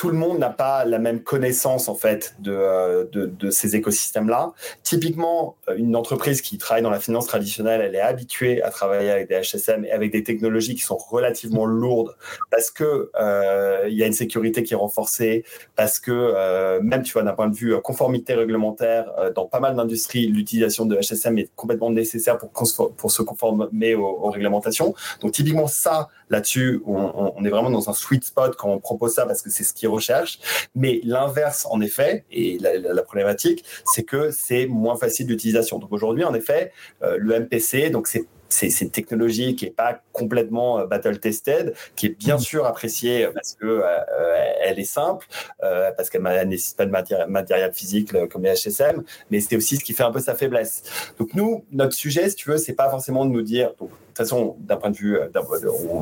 tout 0.00 0.08
le 0.08 0.16
monde 0.16 0.38
n'a 0.38 0.48
pas 0.48 0.86
la 0.86 0.98
même 0.98 1.22
connaissance 1.22 1.86
en 1.90 1.94
fait 1.94 2.34
de, 2.38 2.54
euh, 2.56 3.04
de, 3.12 3.50
ces 3.50 3.76
écosystèmes-là. 3.76 4.54
Typiquement, 4.82 5.56
euh, 5.68 5.74
une 5.76 5.94
entreprise 5.94 6.40
qui 6.40 6.56
travaille 6.56 6.82
dans 6.82 6.88
la 6.88 7.00
finance 7.00 7.26
traditionnelle, 7.26 7.82
elle 7.82 7.94
est 7.94 8.00
habituée 8.00 8.62
à 8.62 8.70
travailler 8.70 9.10
avec 9.10 9.28
des 9.28 9.38
HSM 9.38 9.84
et 9.84 9.90
avec 9.90 10.10
des 10.10 10.24
technologies 10.24 10.74
qui 10.74 10.80
sont 10.80 10.96
relativement 10.96 11.66
lourdes 11.66 12.16
parce 12.50 12.70
que 12.70 13.10
euh, 13.14 13.88
il 13.90 13.94
y 13.94 14.02
a 14.02 14.06
une 14.06 14.14
sécurité 14.14 14.62
qui 14.62 14.72
est 14.72 14.76
renforcée, 14.76 15.44
parce 15.76 16.00
que 16.00 16.80
même 16.80 17.02
tu 17.02 17.12
vois 17.12 17.22
d'un 17.22 17.34
point 17.34 17.48
de 17.48 17.54
vue 17.54 17.78
conformité 17.82 18.32
réglementaire, 18.32 19.12
dans 19.34 19.44
pas 19.44 19.60
mal 19.60 19.76
d'industries, 19.76 20.28
l'utilisation 20.28 20.86
de 20.86 20.96
HSM 20.96 21.36
est 21.36 21.50
complètement 21.56 21.90
nécessaire 21.90 22.38
pour, 22.38 22.50
pour 22.96 23.10
se 23.10 23.20
conformer 23.20 23.94
aux, 23.94 24.30
réglementations. 24.30 24.94
Donc 25.20 25.32
typiquement 25.32 25.66
ça, 25.66 26.08
là-dessus, 26.30 26.80
on, 26.86 27.34
on, 27.36 27.44
est 27.44 27.50
vraiment 27.50 27.70
dans 27.70 27.90
un 27.90 27.92
sweet 27.92 28.24
spot 28.24 28.56
quand 28.56 28.70
on 28.70 28.78
propose 28.78 29.14
ça 29.14 29.26
parce 29.26 29.42
que 29.42 29.50
c'est 29.50 29.64
ce 29.64 29.74
qu'ils 29.74 29.89
recherchent. 29.90 30.38
Mais 30.74 31.00
l'inverse, 31.04 31.66
en 31.70 31.80
effet, 31.80 32.24
et 32.30 32.58
la, 32.58 33.02
problématique, 33.02 33.64
c'est 33.84 34.02
que 34.02 34.30
c'est 34.30 34.66
moins 34.66 34.96
facile 34.96 35.26
d'utilisation. 35.26 35.78
Donc 35.78 35.92
aujourd'hui, 35.92 36.24
en 36.24 36.34
effet, 36.34 36.72
euh, 37.02 37.16
le 37.18 37.40
MPC, 37.40 37.90
donc 37.90 38.06
c'est 38.06 38.26
c'est 38.50 38.80
une 38.80 38.90
technologie 38.90 39.54
qui 39.54 39.64
n'est 39.64 39.70
pas 39.70 40.00
complètement 40.12 40.80
euh, 40.80 40.86
battle-tested, 40.86 41.74
qui 41.96 42.06
est 42.06 42.18
bien 42.18 42.36
mm. 42.36 42.40
sûr 42.40 42.66
appréciée 42.66 43.28
parce 43.32 43.54
que 43.54 43.66
euh, 43.66 44.52
elle 44.62 44.78
est 44.78 44.84
simple, 44.84 45.26
euh, 45.62 45.90
parce 45.96 46.10
qu'elle 46.10 46.22
ne 46.22 46.44
nécessite 46.44 46.76
pas 46.76 46.86
de 46.86 46.90
matériel, 47.26 47.72
physique 47.72 48.12
comme 48.28 48.42
les 48.42 48.54
HSM, 48.54 49.02
mais 49.30 49.40
c'est 49.40 49.56
aussi 49.56 49.76
ce 49.76 49.84
qui 49.84 49.92
fait 49.92 50.02
un 50.02 50.10
peu 50.10 50.20
sa 50.20 50.34
faiblesse. 50.34 50.82
Donc 51.18 51.34
nous, 51.34 51.64
notre 51.72 51.94
sujet, 51.94 52.28
si 52.28 52.36
tu 52.36 52.50
veux, 52.50 52.58
c'est 52.58 52.72
pas 52.72 52.90
forcément 52.90 53.24
de 53.24 53.30
nous 53.30 53.42
dire, 53.42 53.70
de 53.80 53.86
toute 53.86 54.16
façon, 54.16 54.56
d'un 54.60 54.76
point 54.76 54.90
de 54.90 54.96
vue, 54.96 55.18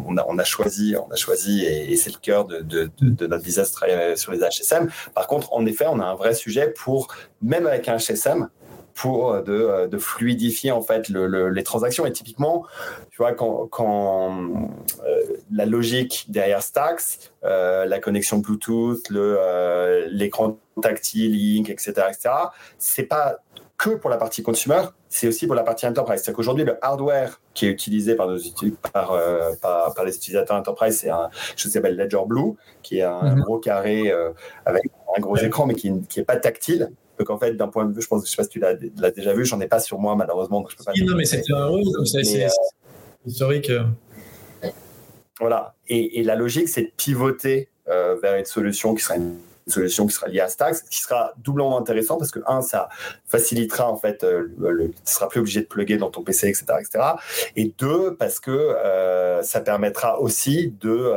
on 0.06 0.16
a, 0.16 0.24
on 0.26 0.38
a, 0.38 0.44
choisi, 0.44 0.96
on 0.96 1.10
a 1.12 1.16
choisi, 1.16 1.64
et, 1.64 1.94
c'est 1.96 2.12
le 2.12 2.18
cœur 2.18 2.46
de, 2.46 2.60
de, 2.60 2.90
de, 3.00 3.26
notre 3.26 3.44
business 3.44 3.74
sur 4.16 4.32
les 4.32 4.38
HSM. 4.38 4.88
Par 5.14 5.26
contre, 5.26 5.52
en 5.52 5.66
effet, 5.66 5.86
on 5.88 6.00
a 6.00 6.04
un 6.04 6.14
vrai 6.14 6.34
sujet 6.34 6.70
pour, 6.70 7.08
même 7.42 7.66
avec 7.66 7.88
un 7.88 7.96
HSM, 7.96 8.48
pour 8.98 9.32
euh, 9.32 9.42
de, 9.42 9.52
euh, 9.52 9.86
de, 9.86 9.96
fluidifier 9.96 10.72
en 10.72 10.82
fait 10.82 11.08
le, 11.08 11.48
les 11.50 11.62
transactions. 11.62 12.04
Et 12.04 12.12
typiquement, 12.12 12.66
tu 13.10 13.18
vois, 13.18 13.32
quand, 13.32 13.68
quand 13.68 14.36
euh, 15.06 15.22
la 15.52 15.66
logique 15.66 16.26
derrière 16.28 16.62
Stacks, 16.62 17.30
la 17.42 18.00
connexion 18.00 18.38
Bluetooth, 18.38 19.08
l'écran 20.10 20.58
tactile, 20.82 21.32
Link, 21.32 21.70
etc., 21.70 21.92
etc., 22.08 22.30
c'est 22.78 23.04
pas 23.04 23.38
que 23.76 23.90
pour 23.90 24.10
la 24.10 24.16
partie 24.16 24.42
consumer, 24.42 24.82
c'est 25.08 25.28
aussi 25.28 25.46
pour 25.46 25.54
la 25.54 25.62
partie 25.62 25.86
enterprise. 25.86 26.20
C'est-à-dire 26.20 26.36
qu'aujourd'hui, 26.36 26.64
le 26.64 26.84
hardware 26.84 27.40
qui 27.54 27.66
est 27.66 27.70
utilisé 27.70 28.16
par, 28.16 28.26
nos, 28.26 28.38
par, 28.92 29.16
par, 29.62 29.94
par, 29.94 30.04
les 30.04 30.16
utilisateurs 30.16 30.56
enterprise, 30.56 30.98
c'est 30.98 31.10
un 31.10 31.30
chose 31.56 31.70
qui 31.70 31.70
s'appelle 31.70 31.96
Ledger 31.96 32.24
Blue, 32.26 32.54
qui 32.82 32.98
est 32.98 33.02
un 33.02 33.36
mm-hmm. 33.36 33.40
gros 33.42 33.58
carré 33.58 34.12
avec 34.66 34.82
un 35.16 35.20
gros 35.20 35.36
écran, 35.36 35.66
mais 35.66 35.74
qui 35.74 35.92
n'est 35.92 36.24
pas 36.24 36.36
tactile. 36.36 36.90
Donc 37.18 37.30
en 37.30 37.38
fait, 37.38 37.52
d'un 37.54 37.68
point 37.68 37.84
de 37.84 37.94
vue, 37.94 38.02
je 38.02 38.06
pense, 38.06 38.24
je 38.24 38.30
sais 38.30 38.36
pas 38.36 38.44
si 38.44 38.50
tu 38.50 38.60
l'as 38.60 39.10
déjà 39.10 39.34
vu, 39.34 39.44
j'en 39.44 39.60
ai 39.60 39.66
pas 39.66 39.80
sur 39.80 39.98
moi 39.98 40.14
malheureusement, 40.14 40.60
donc 40.60 40.70
je 40.70 40.76
peux 40.76 40.84
pas. 40.84 40.92
non, 40.96 41.16
mais 41.16 41.24
c'est 41.24 41.42
euh, 41.50 42.48
historique. 43.26 43.72
Voilà. 45.40 45.74
Et, 45.88 46.22
la 46.22 46.34
logique, 46.34 46.68
c'est 46.68 46.82
de 46.82 46.92
pivoter 46.96 47.68
euh, 47.88 48.16
vers 48.20 48.36
une 48.36 48.44
solution 48.44 48.94
qui 48.94 49.02
sera 49.02 49.16
une 49.16 49.38
solution 49.66 50.06
qui 50.06 50.14
sera 50.14 50.28
liée 50.28 50.40
à 50.40 50.48
Stacks, 50.48 50.76
qui 50.90 51.00
sera 51.00 51.34
doublement 51.38 51.78
intéressant 51.78 52.16
parce 52.16 52.30
que 52.30 52.40
un, 52.46 52.62
ça 52.62 52.88
facilitera 53.26 53.90
en 53.90 53.96
fait, 53.96 54.24
euh, 54.24 54.48
le, 54.58 54.88
tu 54.88 54.94
seras 55.04 55.28
plus 55.28 55.40
obligé 55.40 55.60
de 55.60 55.66
plugger 55.66 55.98
dans 55.98 56.10
ton 56.10 56.22
PC, 56.22 56.48
etc., 56.48 56.64
etc. 56.80 57.04
Et 57.54 57.74
deux, 57.78 58.16
parce 58.16 58.40
que 58.40 58.74
ça 59.42 59.60
permettra 59.60 60.20
aussi 60.20 60.74
de 60.80 61.12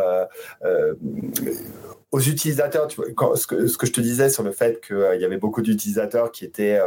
aux 2.12 2.20
utilisateurs, 2.20 2.88
tu 2.88 2.98
vois, 2.98 3.36
ce, 3.36 3.48
que, 3.48 3.68
ce, 3.68 3.78
que, 3.78 3.86
je 3.88 3.94
te 3.94 4.02
disais 4.02 4.30
sur 4.30 4.44
le 4.44 4.52
fait 4.52 4.86
qu'il 4.86 4.96
euh, 4.96 5.16
y 5.16 5.26
avait 5.26 5.38
beaucoup 5.38 5.62
d'utilisateurs 5.62 6.32
qui 6.32 6.46
étaient 6.46 6.80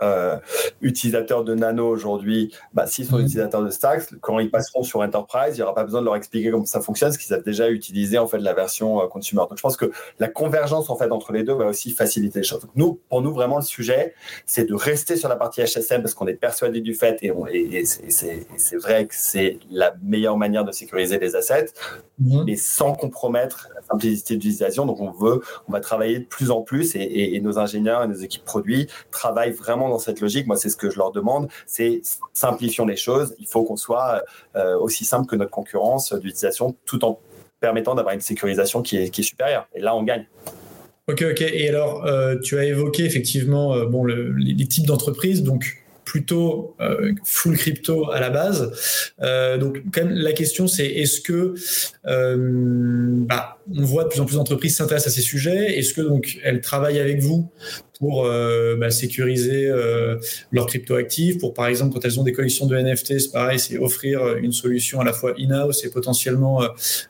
euh, 0.00 0.36
utilisateurs 0.80 1.44
de 1.44 1.54
Nano 1.54 1.88
aujourd'hui, 1.88 2.54
bah, 2.72 2.86
s'ils 2.86 3.06
sont 3.06 3.16
mhm. 3.16 3.24
utilisateurs 3.24 3.62
de 3.62 3.70
Stacks, 3.70 4.14
quand 4.20 4.38
ils 4.38 4.50
passeront 4.50 4.82
sur 4.82 5.00
Enterprise, 5.00 5.54
il 5.54 5.56
n'y 5.56 5.62
aura 5.62 5.74
pas 5.74 5.84
besoin 5.84 6.00
de 6.00 6.06
leur 6.06 6.16
expliquer 6.16 6.50
comment 6.50 6.64
ça 6.64 6.80
fonctionne, 6.80 7.08
parce 7.08 7.18
qu'ils 7.18 7.34
ont 7.34 7.42
déjà 7.44 7.68
utilisé 7.68 8.18
en 8.18 8.26
fait 8.26 8.38
la 8.38 8.54
version 8.54 9.02
euh, 9.02 9.06
consumer. 9.08 9.42
Donc 9.48 9.56
je 9.56 9.62
pense 9.62 9.76
que 9.76 9.90
la 10.18 10.28
convergence 10.28 10.90
en 10.90 10.96
fait 10.96 11.10
entre 11.10 11.32
les 11.32 11.42
deux 11.42 11.54
va 11.54 11.66
aussi 11.66 11.90
faciliter 11.90 12.40
les 12.40 12.44
choses. 12.44 12.60
Donc, 12.60 12.70
nous, 12.76 13.00
pour 13.08 13.22
nous 13.22 13.32
vraiment 13.32 13.56
le 13.56 13.64
sujet, 13.64 14.14
c'est 14.46 14.66
de 14.66 14.74
rester 14.74 15.16
sur 15.16 15.28
la 15.28 15.36
partie 15.36 15.62
HSM 15.62 16.02
parce 16.02 16.14
qu'on 16.14 16.26
est 16.26 16.34
persuadé 16.34 16.80
du 16.80 16.94
fait 16.94 17.18
et, 17.22 17.32
et, 17.52 17.84
c'est 17.84 18.76
vrai 18.76 19.06
que 19.06 19.14
c'est 19.16 19.58
la 19.70 19.94
meilleure 20.02 20.36
manière 20.36 20.64
de 20.64 20.72
sécuriser 20.72 21.18
les 21.18 21.34
assets, 21.34 21.72
mhm. 22.20 22.44
mais 22.46 22.56
sans 22.56 22.92
compromettre 22.92 23.68
la 23.74 23.82
simplicité 23.82 24.34
d'utilisation. 24.34 24.86
Donc 24.86 25.00
on 25.00 25.10
veut, 25.10 25.40
on 25.68 25.72
va 25.72 25.80
travailler 25.80 26.20
de 26.20 26.24
plus 26.24 26.50
en 26.50 26.62
plus 26.62 26.94
et, 26.94 27.34
et 27.34 27.40
nos 27.40 27.58
ingénieurs 27.58 28.04
et 28.04 28.08
nos 28.08 28.14
équipes 28.14 28.44
produits 28.44 28.88
travaillent 29.10 29.52
vraiment 29.52 29.87
dans 29.88 29.98
cette 29.98 30.20
logique. 30.20 30.46
Moi, 30.46 30.56
c'est 30.56 30.68
ce 30.68 30.76
que 30.76 30.90
je 30.90 30.98
leur 30.98 31.12
demande, 31.12 31.48
c'est 31.66 32.02
simplifions 32.32 32.86
les 32.86 32.96
choses. 32.96 33.34
Il 33.38 33.46
faut 33.46 33.64
qu'on 33.64 33.76
soit 33.76 34.22
euh, 34.56 34.76
aussi 34.78 35.04
simple 35.04 35.26
que 35.26 35.36
notre 35.36 35.50
concurrence 35.50 36.12
d'utilisation, 36.12 36.76
tout 36.84 37.04
en 37.04 37.20
permettant 37.60 37.94
d'avoir 37.94 38.14
une 38.14 38.20
sécurisation 38.20 38.82
qui 38.82 38.96
est, 38.96 39.22
supérieure. 39.22 39.68
Et 39.74 39.80
là, 39.80 39.96
on 39.96 40.02
gagne. 40.02 40.26
Ok, 41.08 41.24
ok. 41.30 41.40
Et 41.40 41.68
alors, 41.68 42.04
euh, 42.06 42.36
tu 42.38 42.58
as 42.58 42.64
évoqué 42.64 43.04
effectivement 43.04 43.74
euh, 43.74 43.86
bon, 43.86 44.04
les, 44.04 44.66
types 44.66 44.86
d'entreprises. 44.86 45.42
Donc, 45.42 45.82
plutôt 46.04 46.74
full 47.22 47.58
crypto 47.58 48.10
à 48.10 48.18
la 48.18 48.30
base. 48.30 49.12
Donc, 49.60 49.82
quand 49.92 50.04
même, 50.04 50.14
la 50.14 50.32
question, 50.32 50.66
c'est 50.66 50.86
est-ce 50.86 51.20
que 51.20 51.54
bah, 53.26 53.57
on 53.76 53.82
voit 53.82 54.04
de 54.04 54.08
plus 54.08 54.20
en 54.20 54.24
plus 54.24 54.36
d'entreprises 54.36 54.76
s'intéressent 54.76 55.12
à 55.12 55.14
ces 55.14 55.22
sujets 55.22 55.78
Est-ce 55.78 55.94
que 55.94 56.00
donc 56.00 56.38
elles 56.42 56.60
travaillent 56.60 57.00
avec 57.00 57.20
vous 57.20 57.50
pour 57.98 58.26
euh, 58.26 58.76
bah, 58.76 58.90
sécuriser 58.90 59.66
euh, 59.66 60.16
leurs 60.52 60.66
cryptoactifs? 60.66 61.38
Pour 61.38 61.54
par 61.54 61.66
exemple, 61.66 61.94
quand 61.94 62.04
elles 62.04 62.18
ont 62.18 62.22
des 62.22 62.32
collections 62.32 62.66
de 62.66 62.76
NFT, 62.76 63.18
c'est 63.18 63.32
pareil, 63.32 63.58
c'est 63.58 63.78
offrir 63.78 64.36
une 64.36 64.52
solution 64.52 65.00
à 65.00 65.04
la 65.04 65.12
fois 65.12 65.34
in-house 65.38 65.84
et 65.84 65.90
potentiellement 65.90 66.62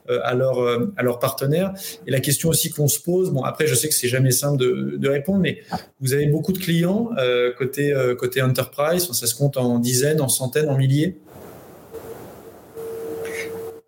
à 0.08 0.34
leurs 0.34 0.58
à 0.96 1.02
leurs 1.02 1.18
partenaires. 1.18 1.74
Et 2.06 2.10
la 2.10 2.20
question 2.20 2.48
aussi 2.48 2.70
qu'on 2.70 2.88
se 2.88 3.00
pose, 3.00 3.30
bon 3.30 3.42
après, 3.42 3.66
je 3.66 3.74
sais 3.74 3.88
que 3.88 3.94
c'est 3.94 4.08
jamais 4.08 4.30
simple 4.30 4.58
de, 4.58 4.96
de, 4.96 5.08
répondre, 5.08 5.40
mais 5.40 5.62
vous 6.00 6.14
avez 6.14 6.26
beaucoup 6.26 6.52
de 6.52 6.58
clients 6.58 7.10
côté 7.58 7.94
côté 8.18 8.42
enterprise, 8.42 9.10
ça 9.12 9.26
se 9.26 9.34
compte 9.34 9.56
en 9.56 9.78
dizaines, 9.78 10.20
en 10.20 10.28
centaines, 10.28 10.68
en 10.68 10.76
milliers? 10.76 11.18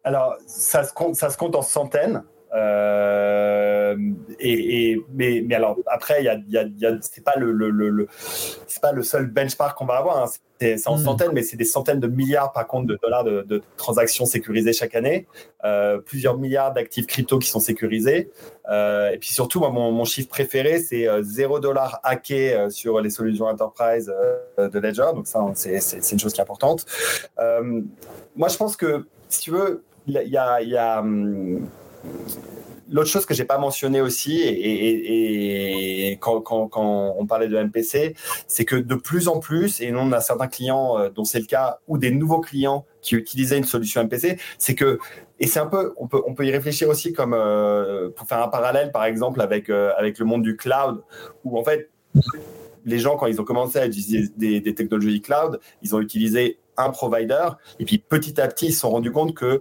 Alors, 0.04 0.36
ça 0.46 0.84
se 0.84 0.92
compte, 0.92 1.14
ça 1.14 1.30
se 1.30 1.36
compte 1.36 1.54
en 1.54 1.62
centaines. 1.62 2.22
Euh, 2.54 3.96
et, 4.38 4.90
et, 4.90 5.04
mais, 5.12 5.42
mais 5.46 5.54
alors 5.54 5.76
après, 5.86 6.20
il 6.20 6.24
y 6.24 6.28
a, 6.28 6.38
y 6.48 6.58
a, 6.58 6.64
y 6.64 6.86
a 6.86 6.98
c'est 7.00 7.22
pas 7.24 7.34
le, 7.36 7.52
le, 7.52 7.70
le, 7.70 8.08
c'est 8.66 8.80
pas 8.80 8.92
le 8.92 9.02
seul 9.02 9.26
benchmark 9.26 9.76
qu'on 9.76 9.86
va 9.86 9.96
avoir. 9.96 10.24
Hein. 10.24 10.30
C'est, 10.60 10.86
en 10.88 10.96
hmm. 10.96 11.04
centaines, 11.04 11.30
mais 11.32 11.42
c'est 11.42 11.56
des 11.56 11.64
centaines 11.64 12.00
de 12.00 12.06
milliards 12.06 12.52
par 12.52 12.66
contre 12.66 12.86
de 12.86 12.98
dollars 13.02 13.24
de, 13.24 13.42
de 13.48 13.62
transactions 13.78 14.26
sécurisées 14.26 14.74
chaque 14.74 14.94
année, 14.94 15.26
euh, 15.64 15.98
plusieurs 15.98 16.36
milliards 16.36 16.74
d'actifs 16.74 17.06
crypto 17.06 17.38
qui 17.38 17.48
sont 17.48 17.60
sécurisés. 17.60 18.30
Euh, 18.70 19.10
et 19.10 19.18
puis 19.18 19.30
surtout, 19.30 19.60
moi, 19.60 19.70
mon, 19.70 19.90
mon 19.90 20.04
chiffre 20.04 20.28
préféré, 20.28 20.78
c'est 20.78 21.06
0 21.22 21.56
euh, 21.56 21.60
dollars 21.60 22.00
hackés 22.02 22.54
euh, 22.54 22.70
sur 22.70 23.00
les 23.00 23.10
solutions 23.10 23.46
enterprise 23.46 24.12
de 24.58 24.78
Ledger. 24.78 25.10
Donc 25.14 25.26
ça, 25.26 25.44
c'est, 25.54 26.12
une 26.12 26.20
chose 26.20 26.32
qui 26.32 26.40
est 26.40 26.42
importante. 26.42 26.84
moi, 28.36 28.48
je 28.48 28.56
pense 28.56 28.76
que 28.76 29.06
si 29.28 29.40
tu 29.40 29.50
veux, 29.50 29.82
il 30.06 30.14
y 30.14 30.36
a, 30.36 30.62
y 30.62 30.76
a 30.76 31.00
hum, 31.00 31.66
L'autre 32.92 33.08
chose 33.08 33.24
que 33.24 33.34
j'ai 33.34 33.44
pas 33.44 33.58
mentionné 33.58 34.00
aussi, 34.00 34.42
et, 34.42 36.18
quand, 36.20 36.42
on 36.74 37.26
parlait 37.26 37.48
de 37.48 37.56
MPC, 37.56 38.16
c'est 38.48 38.64
que 38.64 38.74
de 38.74 38.94
plus 38.96 39.28
en 39.28 39.38
plus, 39.38 39.80
et 39.80 39.92
nous 39.92 40.00
on 40.00 40.10
a 40.10 40.20
certains 40.20 40.48
clients 40.48 40.98
euh, 40.98 41.08
dont 41.08 41.22
c'est 41.22 41.38
le 41.38 41.46
cas, 41.46 41.78
ou 41.86 41.98
des 41.98 42.10
nouveaux 42.10 42.40
clients 42.40 42.84
qui 43.00 43.14
utilisaient 43.14 43.58
une 43.58 43.64
solution 43.64 44.02
MPC, 44.02 44.38
c'est 44.58 44.74
que 44.74 44.98
et 45.38 45.46
c'est 45.46 45.60
un 45.60 45.66
peu, 45.66 45.94
on 45.96 46.08
peut, 46.08 46.20
on 46.26 46.34
peut 46.34 46.44
y 46.44 46.50
réfléchir 46.50 46.88
aussi 46.88 47.12
comme 47.12 47.32
euh, 47.32 48.10
pour 48.10 48.26
faire 48.26 48.42
un 48.42 48.48
parallèle, 48.48 48.90
par 48.90 49.04
exemple, 49.04 49.40
avec, 49.40 49.70
euh, 49.70 49.92
avec 49.96 50.18
le 50.18 50.26
monde 50.26 50.42
du 50.42 50.56
cloud, 50.56 51.02
où 51.44 51.58
en 51.58 51.64
fait, 51.64 51.90
les 52.84 52.98
gens, 52.98 53.16
quand 53.16 53.26
ils 53.26 53.40
ont 53.40 53.44
commencé 53.44 53.78
à 53.78 53.86
utiliser 53.86 54.28
des, 54.36 54.60
des 54.60 54.74
technologies 54.74 55.22
cloud, 55.22 55.60
ils 55.82 55.94
ont 55.94 56.00
utilisé 56.00 56.58
un 56.80 56.90
provider. 56.90 57.48
Et 57.78 57.84
puis 57.84 57.98
petit 57.98 58.40
à 58.40 58.48
petit, 58.48 58.66
ils 58.66 58.72
se 58.72 58.80
sont 58.80 58.90
rendus 58.90 59.12
compte 59.12 59.34
que 59.34 59.60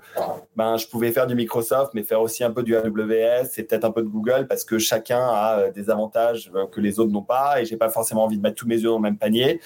ben, 0.55 0.77
je 0.77 0.87
pouvais 0.87 1.11
faire 1.11 1.27
du 1.27 1.35
Microsoft, 1.35 1.93
mais 1.93 2.03
faire 2.03 2.21
aussi 2.21 2.43
un 2.43 2.51
peu 2.51 2.63
du 2.63 2.75
AWS 2.75 3.47
et 3.57 3.63
peut-être 3.63 3.85
un 3.85 3.91
peu 3.91 4.01
de 4.01 4.07
Google 4.07 4.47
parce 4.47 4.63
que 4.63 4.77
chacun 4.77 5.19
a 5.19 5.59
euh, 5.59 5.71
des 5.71 5.89
avantages 5.89 6.51
euh, 6.55 6.65
que 6.67 6.81
les 6.81 6.99
autres 6.99 7.11
n'ont 7.11 7.23
pas 7.23 7.61
et 7.61 7.65
j'ai 7.65 7.77
pas 7.77 7.89
forcément 7.89 8.23
envie 8.23 8.37
de 8.37 8.41
mettre 8.41 8.55
tous 8.55 8.67
mes 8.67 8.77
œufs 8.77 8.91
dans 8.91 8.97
le 8.97 9.01
même 9.01 9.17
panier. 9.17 9.59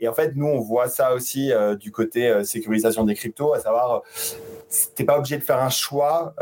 Et 0.00 0.08
en 0.08 0.14
fait, 0.14 0.32
nous, 0.36 0.46
on 0.46 0.60
voit 0.60 0.88
ça 0.88 1.14
aussi 1.14 1.52
euh, 1.52 1.76
du 1.76 1.92
côté 1.92 2.44
sécurisation 2.44 3.04
des 3.04 3.14
cryptos, 3.14 3.52
à 3.54 3.60
savoir 3.60 4.02
t'es 4.94 5.04
pas 5.04 5.18
obligé 5.18 5.36
de 5.36 5.42
faire 5.42 5.60
un 5.60 5.68
choix 5.68 6.34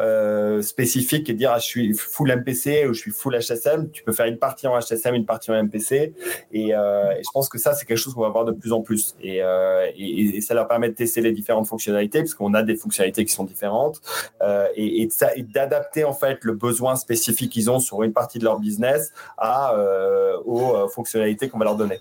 spécifique 0.61 1.28
et 1.31 1.35
dire 1.35 1.52
ah, 1.52 1.59
je 1.59 1.64
suis 1.64 1.94
full 1.94 2.31
MPC 2.31 2.87
ou 2.87 2.92
je 2.92 3.00
suis 3.00 3.11
full 3.11 3.37
HSM. 3.37 3.90
Tu 3.90 4.02
peux 4.02 4.12
faire 4.12 4.26
une 4.26 4.38
partie 4.38 4.66
en 4.66 4.78
HSM, 4.78 5.14
une 5.14 5.24
partie 5.24 5.50
en 5.50 5.62
MPC. 5.62 6.14
Et, 6.52 6.68
et 6.68 6.72
je 6.72 7.31
pense 7.33 7.48
que 7.48 7.59
ça, 7.59 7.72
c'est 7.72 7.87
quelque 7.87 7.98
chose 7.98 8.14
qu'on 8.14 8.22
va 8.22 8.28
voir 8.28 8.44
de 8.44 8.52
plus 8.52 8.72
en 8.72 8.83
plus. 8.83 9.16
Et, 9.20 9.42
euh, 9.42 9.87
et, 9.96 10.37
et, 10.37 10.40
ça 10.40 10.54
leur 10.59 10.68
permet 10.68 10.88
de 10.88 10.94
tester 10.94 11.21
les 11.21 11.33
différentes 11.33 11.66
fonctionnalités, 11.66 12.21
parce 12.21 12.35
qu'on 12.35 12.55
a 12.55 12.62
des 12.62 12.77
fonctionnalités 12.77 13.25
qui 13.25 13.33
sont 13.33 13.44
différentes, 13.44 14.01
euh, 14.42 14.66
et, 14.77 15.03
et 15.03 15.42
d'adapter 15.42 16.05
en 16.05 16.12
fait 16.12 16.38
le 16.42 16.53
besoin 16.53 16.97
spécifique 16.97 17.51
qu'ils 17.53 17.71
ont 17.71 17.81
sur 17.81 18.03
une 18.03 18.12
partie 18.12 18.38
de 18.38 18.44
leur 18.44 18.59
business 18.59 19.12
à, 19.37 19.75
euh, 19.75 20.37
aux 20.44 20.75
euh, 20.75 20.88
fonctionnalités 20.88 21.49
qu'on 21.49 21.59
va 21.59 21.64
leur 21.64 21.77
donner. 21.77 22.01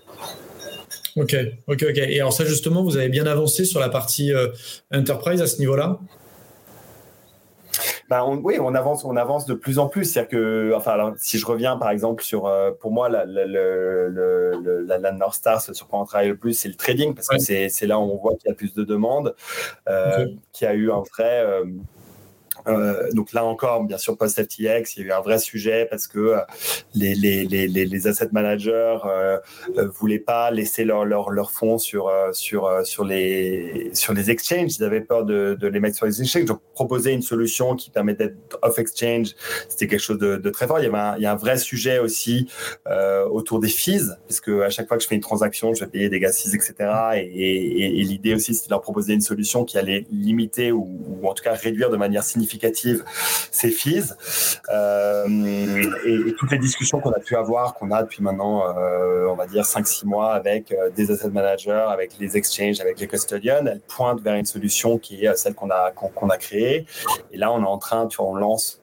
Ok, 1.16 1.34
ok, 1.66 1.84
ok. 1.90 1.98
Et 2.14 2.20
alors 2.20 2.32
ça 2.32 2.44
justement, 2.44 2.82
vous 2.82 2.96
avez 2.96 3.08
bien 3.08 3.26
avancé 3.26 3.64
sur 3.64 3.80
la 3.80 3.88
partie 3.88 4.30
enterprise 4.92 5.40
à 5.42 5.46
ce 5.46 5.58
niveau-là? 5.58 5.98
Ben 8.08 8.40
oui, 8.42 8.58
on 8.58 8.74
avance, 8.74 9.04
on 9.04 9.16
avance 9.16 9.44
de 9.44 9.54
plus 9.54 9.78
en 9.78 9.88
plus. 9.88 10.04
C'est-à-dire 10.04 10.30
que, 10.30 10.72
enfin, 10.74 10.92
alors, 10.92 11.12
si 11.18 11.38
je 11.38 11.44
reviens 11.44 11.76
par 11.76 11.90
exemple 11.90 12.22
sur, 12.22 12.46
euh, 12.46 12.70
pour 12.70 12.90
moi, 12.90 13.08
la, 13.08 13.26
la, 13.26 13.44
la, 13.46 14.98
la, 14.98 15.12
North 15.12 15.34
Star, 15.34 15.60
ce 15.60 15.74
sur 15.74 15.88
quoi 15.88 16.00
on 16.00 16.04
travaille 16.04 16.28
le 16.28 16.36
plus, 16.36 16.54
c'est 16.54 16.68
le 16.68 16.74
trading, 16.74 17.14
parce 17.14 17.28
que 17.28 17.38
c'est 17.38 17.86
là 17.86 17.98
où 17.98 18.02
on 18.02 18.16
voit 18.16 18.34
qu'il 18.36 18.48
y 18.48 18.52
a 18.52 18.54
plus 18.54 18.74
de 18.74 18.84
demandes, 18.84 19.34
euh, 19.88 20.26
qu'il 20.52 20.66
y 20.66 20.70
a 20.70 20.74
eu 20.74 20.90
un 20.90 21.02
vrai. 21.14 21.44
Euh, 22.66 23.10
donc 23.12 23.32
là 23.32 23.44
encore, 23.44 23.84
bien 23.84 23.98
sûr, 23.98 24.16
post-FTX, 24.16 24.96
il 24.96 25.00
y 25.00 25.02
a 25.04 25.06
eu 25.06 25.12
un 25.12 25.20
vrai 25.20 25.38
sujet 25.38 25.86
parce 25.88 26.06
que 26.06 26.18
euh, 26.18 26.38
les, 26.94 27.14
les, 27.14 27.44
les, 27.44 27.68
les 27.68 28.06
asset 28.06 28.28
managers 28.32 28.98
euh, 29.04 29.38
euh, 29.76 29.88
voulaient 29.88 30.18
pas 30.18 30.50
laisser 30.50 30.84
leurs 30.84 31.04
leur, 31.04 31.30
leur 31.30 31.50
fonds 31.50 31.78
sur, 31.78 32.10
sur, 32.32 32.70
sur, 32.84 33.04
les, 33.04 33.90
sur 33.92 34.12
les 34.12 34.30
exchanges. 34.30 34.76
Ils 34.78 34.84
avaient 34.84 35.00
peur 35.00 35.24
de, 35.24 35.56
de 35.58 35.68
les 35.68 35.80
mettre 35.80 35.96
sur 35.96 36.06
les 36.06 36.20
exchanges. 36.20 36.44
Donc 36.44 36.60
proposer 36.74 37.12
une 37.12 37.22
solution 37.22 37.76
qui 37.76 37.90
permettait 37.90 38.34
off-exchange, 38.62 39.34
c'était 39.68 39.86
quelque 39.86 40.00
chose 40.00 40.18
de, 40.18 40.36
de, 40.36 40.50
très 40.50 40.66
fort. 40.66 40.80
Il 40.80 40.84
y, 40.84 40.88
avait 40.88 40.98
un, 40.98 41.16
il 41.16 41.22
y 41.22 41.26
a 41.26 41.32
un 41.32 41.36
vrai 41.36 41.58
sujet 41.58 41.98
aussi 41.98 42.48
autour 43.30 43.60
des 43.60 43.68
fees, 43.68 44.16
parce 44.26 44.40
que 44.40 44.62
à 44.62 44.70
chaque 44.70 44.88
fois 44.88 44.96
que 44.96 45.02
je 45.02 45.08
fais 45.08 45.14
une 45.14 45.20
transaction, 45.20 45.74
je 45.74 45.84
vais 45.84 45.90
payer 45.90 46.08
des 46.08 46.20
gas 46.20 46.32
fees, 46.32 46.54
etc. 46.54 46.74
Et, 47.16 48.04
l'idée 48.08 48.34
aussi, 48.34 48.54
c'était 48.54 48.68
de 48.68 48.72
leur 48.72 48.80
proposer 48.80 49.12
une 49.12 49.20
solution 49.20 49.64
qui 49.64 49.78
allait 49.78 50.06
limiter 50.10 50.72
ou 50.72 50.88
en 51.24 51.34
tout 51.34 51.42
cas 51.42 51.52
réduire 51.52 51.90
de 51.90 51.96
manière 51.96 52.22
significative 52.22 52.47
significative 52.48 53.04
ces 53.50 53.70
fees. 53.70 54.14
Euh, 54.72 55.26
et, 56.06 56.34
toutes 56.38 56.52
les 56.52 56.58
discussions 56.58 57.00
qu'on 57.00 57.10
a 57.10 57.18
pu 57.18 57.36
avoir, 57.36 57.74
qu'on 57.74 57.90
a 57.90 58.02
depuis 58.02 58.22
maintenant, 58.22 58.76
euh, 58.76 59.26
on 59.26 59.34
va 59.34 59.46
dire 59.46 59.64
5-6 59.64 60.06
mois 60.06 60.32
avec 60.32 60.72
euh, 60.72 60.90
des 60.90 61.10
asset 61.10 61.30
managers, 61.30 61.86
avec 61.88 62.12
les 62.18 62.36
exchanges, 62.36 62.80
avec 62.80 63.00
les 63.00 63.06
custodians, 63.06 63.66
elles 63.66 63.80
pointent 63.80 64.20
vers 64.20 64.34
une 64.34 64.46
solution 64.46 64.98
qui 64.98 65.24
est 65.24 65.36
celle 65.36 65.54
qu'on 65.54 65.70
a, 65.70 65.90
qu'on 65.90 66.28
a 66.28 66.36
créée. 66.36 66.86
Et 67.32 67.36
là, 67.36 67.52
on 67.52 67.62
est 67.62 67.66
en 67.66 67.78
train, 67.78 68.06
tu 68.06 68.18
vois, 68.18 68.26
on 68.26 68.34
lance 68.34 68.80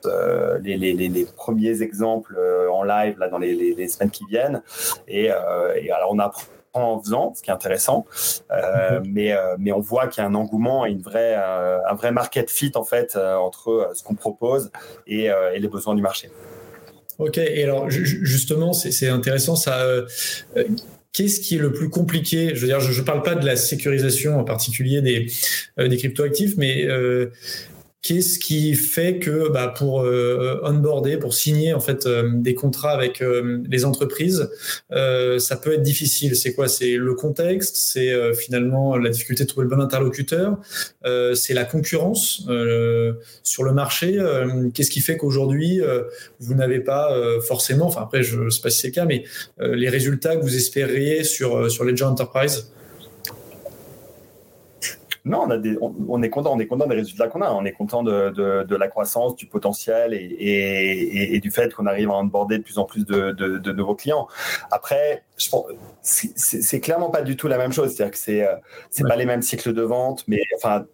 les, 0.61 1.27
premiers 1.35 1.81
exemples 1.81 2.37
en 2.71 2.83
live 2.83 3.17
là, 3.19 3.27
dans 3.29 3.37
les, 3.37 3.53
les, 3.73 3.87
semaines 3.87 4.11
qui 4.11 4.25
viennent. 4.25 4.61
Et, 5.07 5.25
et 5.25 5.91
alors, 5.91 6.11
on 6.11 6.19
apprend 6.19 6.43
en 6.81 7.01
faisant, 7.01 7.33
ce 7.35 7.41
qui 7.41 7.49
est 7.49 7.53
intéressant. 7.53 8.05
Euh, 8.51 9.01
mais, 9.05 9.33
euh, 9.33 9.55
mais 9.59 9.71
on 9.71 9.79
voit 9.79 10.07
qu'il 10.07 10.21
y 10.21 10.25
a 10.25 10.29
un 10.29 10.35
engouement 10.35 10.85
et 10.85 10.91
une 10.91 11.01
vraie, 11.01 11.35
euh, 11.37 11.79
un 11.89 11.95
vrai 11.95 12.11
market 12.11 12.49
fit 12.49 12.71
en 12.75 12.83
fait 12.83 13.15
entre 13.15 13.91
ce 13.93 14.03
qu'on 14.03 14.15
propose 14.15 14.71
et, 15.07 15.25
et, 15.25 15.59
les 15.59 15.67
besoins 15.67 15.95
du 15.95 16.01
marché. 16.01 16.29
Ok, 17.17 17.37
et 17.37 17.63
alors 17.63 17.89
justement, 17.89 18.73
c'est 18.73 19.07
intéressant 19.07 19.55
ça. 19.55 19.85
Qu'est-ce 21.13 21.39
qui 21.39 21.55
est 21.55 21.59
le 21.59 21.71
plus 21.71 21.89
compliqué? 21.89 22.51
Je 22.55 22.59
veux 22.59 22.67
dire, 22.67 22.81
je 22.81 22.99
ne 22.99 23.05
parle 23.05 23.23
pas 23.23 23.35
de 23.35 23.45
la 23.45 23.55
sécurisation 23.55 24.37
en 24.37 24.43
particulier 24.43 25.01
des, 25.01 25.27
des 25.77 25.97
cryptoactifs, 25.97 26.57
mais 26.57 26.85
Qu'est-ce 28.05 28.37
qui 28.37 28.75
fait 28.75 29.17
que 29.17 29.49
bah, 29.49 29.67
pour 29.67 30.01
euh, 30.01 30.59
onboarder, 30.61 31.17
pour 31.17 31.33
signer 31.33 31.73
en 31.73 31.79
fait 31.79 32.05
euh, 32.05 32.29
des 32.35 32.53
contrats 32.53 32.91
avec 32.91 33.19
euh, 33.19 33.63
les 33.67 33.83
entreprises, 33.83 34.47
ça 34.91 35.55
peut 35.55 35.73
être 35.73 35.81
difficile? 35.81 36.35
C'est 36.35 36.53
quoi? 36.53 36.67
C'est 36.67 36.97
le 36.97 37.15
contexte, 37.15 37.77
c'est 37.77 38.13
finalement 38.35 38.95
la 38.95 39.09
difficulté 39.09 39.45
de 39.45 39.49
trouver 39.49 39.63
le 39.67 39.75
bon 39.75 39.81
interlocuteur, 39.81 40.59
c'est 41.33 41.55
la 41.55 41.65
concurrence 41.65 42.47
sur 43.41 43.63
le 43.63 43.73
marché? 43.73 44.19
Qu'est-ce 44.73 44.91
qui 44.91 45.01
fait 45.01 45.17
qu'aujourd'hui 45.17 45.81
vous 46.39 46.53
n'avez 46.53 46.79
pas 46.79 47.09
forcément, 47.41 47.87
enfin 47.87 48.01
après 48.03 48.21
je 48.21 48.39
ne 48.39 48.49
sais 48.49 48.61
pas 48.61 48.69
si 48.69 48.81
c'est 48.81 48.87
le 48.89 48.93
cas, 48.93 49.05
mais 49.05 49.23
les 49.59 49.89
résultats 49.89 50.35
que 50.35 50.43
vous 50.43 50.55
espériez 50.55 51.23
sur 51.23 51.71
sur 51.71 51.83
Ledger 51.83 52.05
Enterprise? 52.05 52.71
Non, 55.25 55.41
on, 55.47 55.49
a 55.49 55.57
des, 55.57 55.75
on, 55.81 56.21
est 56.21 56.29
content, 56.29 56.53
on 56.53 56.59
est 56.59 56.67
content 56.67 56.85
des 56.85 56.95
résultats 56.95 57.27
qu'on 57.27 57.41
a. 57.41 57.51
On 57.51 57.65
est 57.65 57.71
content 57.71 58.03
de, 58.03 58.29
de, 58.29 58.63
de, 58.63 58.75
la 58.75 58.87
croissance, 58.87 59.35
du 59.35 59.47
potentiel 59.47 60.13
et, 60.13 60.17
et, 60.17 61.35
et 61.35 61.39
du 61.39 61.49
fait 61.49 61.73
qu'on 61.73 61.87
arrive 61.87 62.11
à 62.11 62.13
onboarder 62.13 62.59
de 62.59 62.63
plus 62.63 62.77
en 62.77 62.85
plus 62.85 63.05
de, 63.05 63.31
de 63.31 63.71
nouveaux 63.71 63.95
clients. 63.95 64.27
Après, 64.69 65.23
je 65.37 65.49
pense, 65.49 65.65
c'est 66.03 66.79
clairement 66.79 67.09
pas 67.09 67.23
du 67.23 67.35
tout 67.35 67.47
la 67.47 67.57
même 67.57 67.73
chose. 67.73 67.93
C'est-à-dire 67.93 68.11
que 68.11 68.19
c'est 68.19 68.47
euh, 68.47 68.55
c'est 68.91 69.07
pas 69.07 69.15
les 69.15 69.25
mêmes 69.25 69.41
cycles 69.41 69.73
de 69.73 69.81
vente, 69.81 70.23
mais 70.27 70.41
enfin 70.57 70.85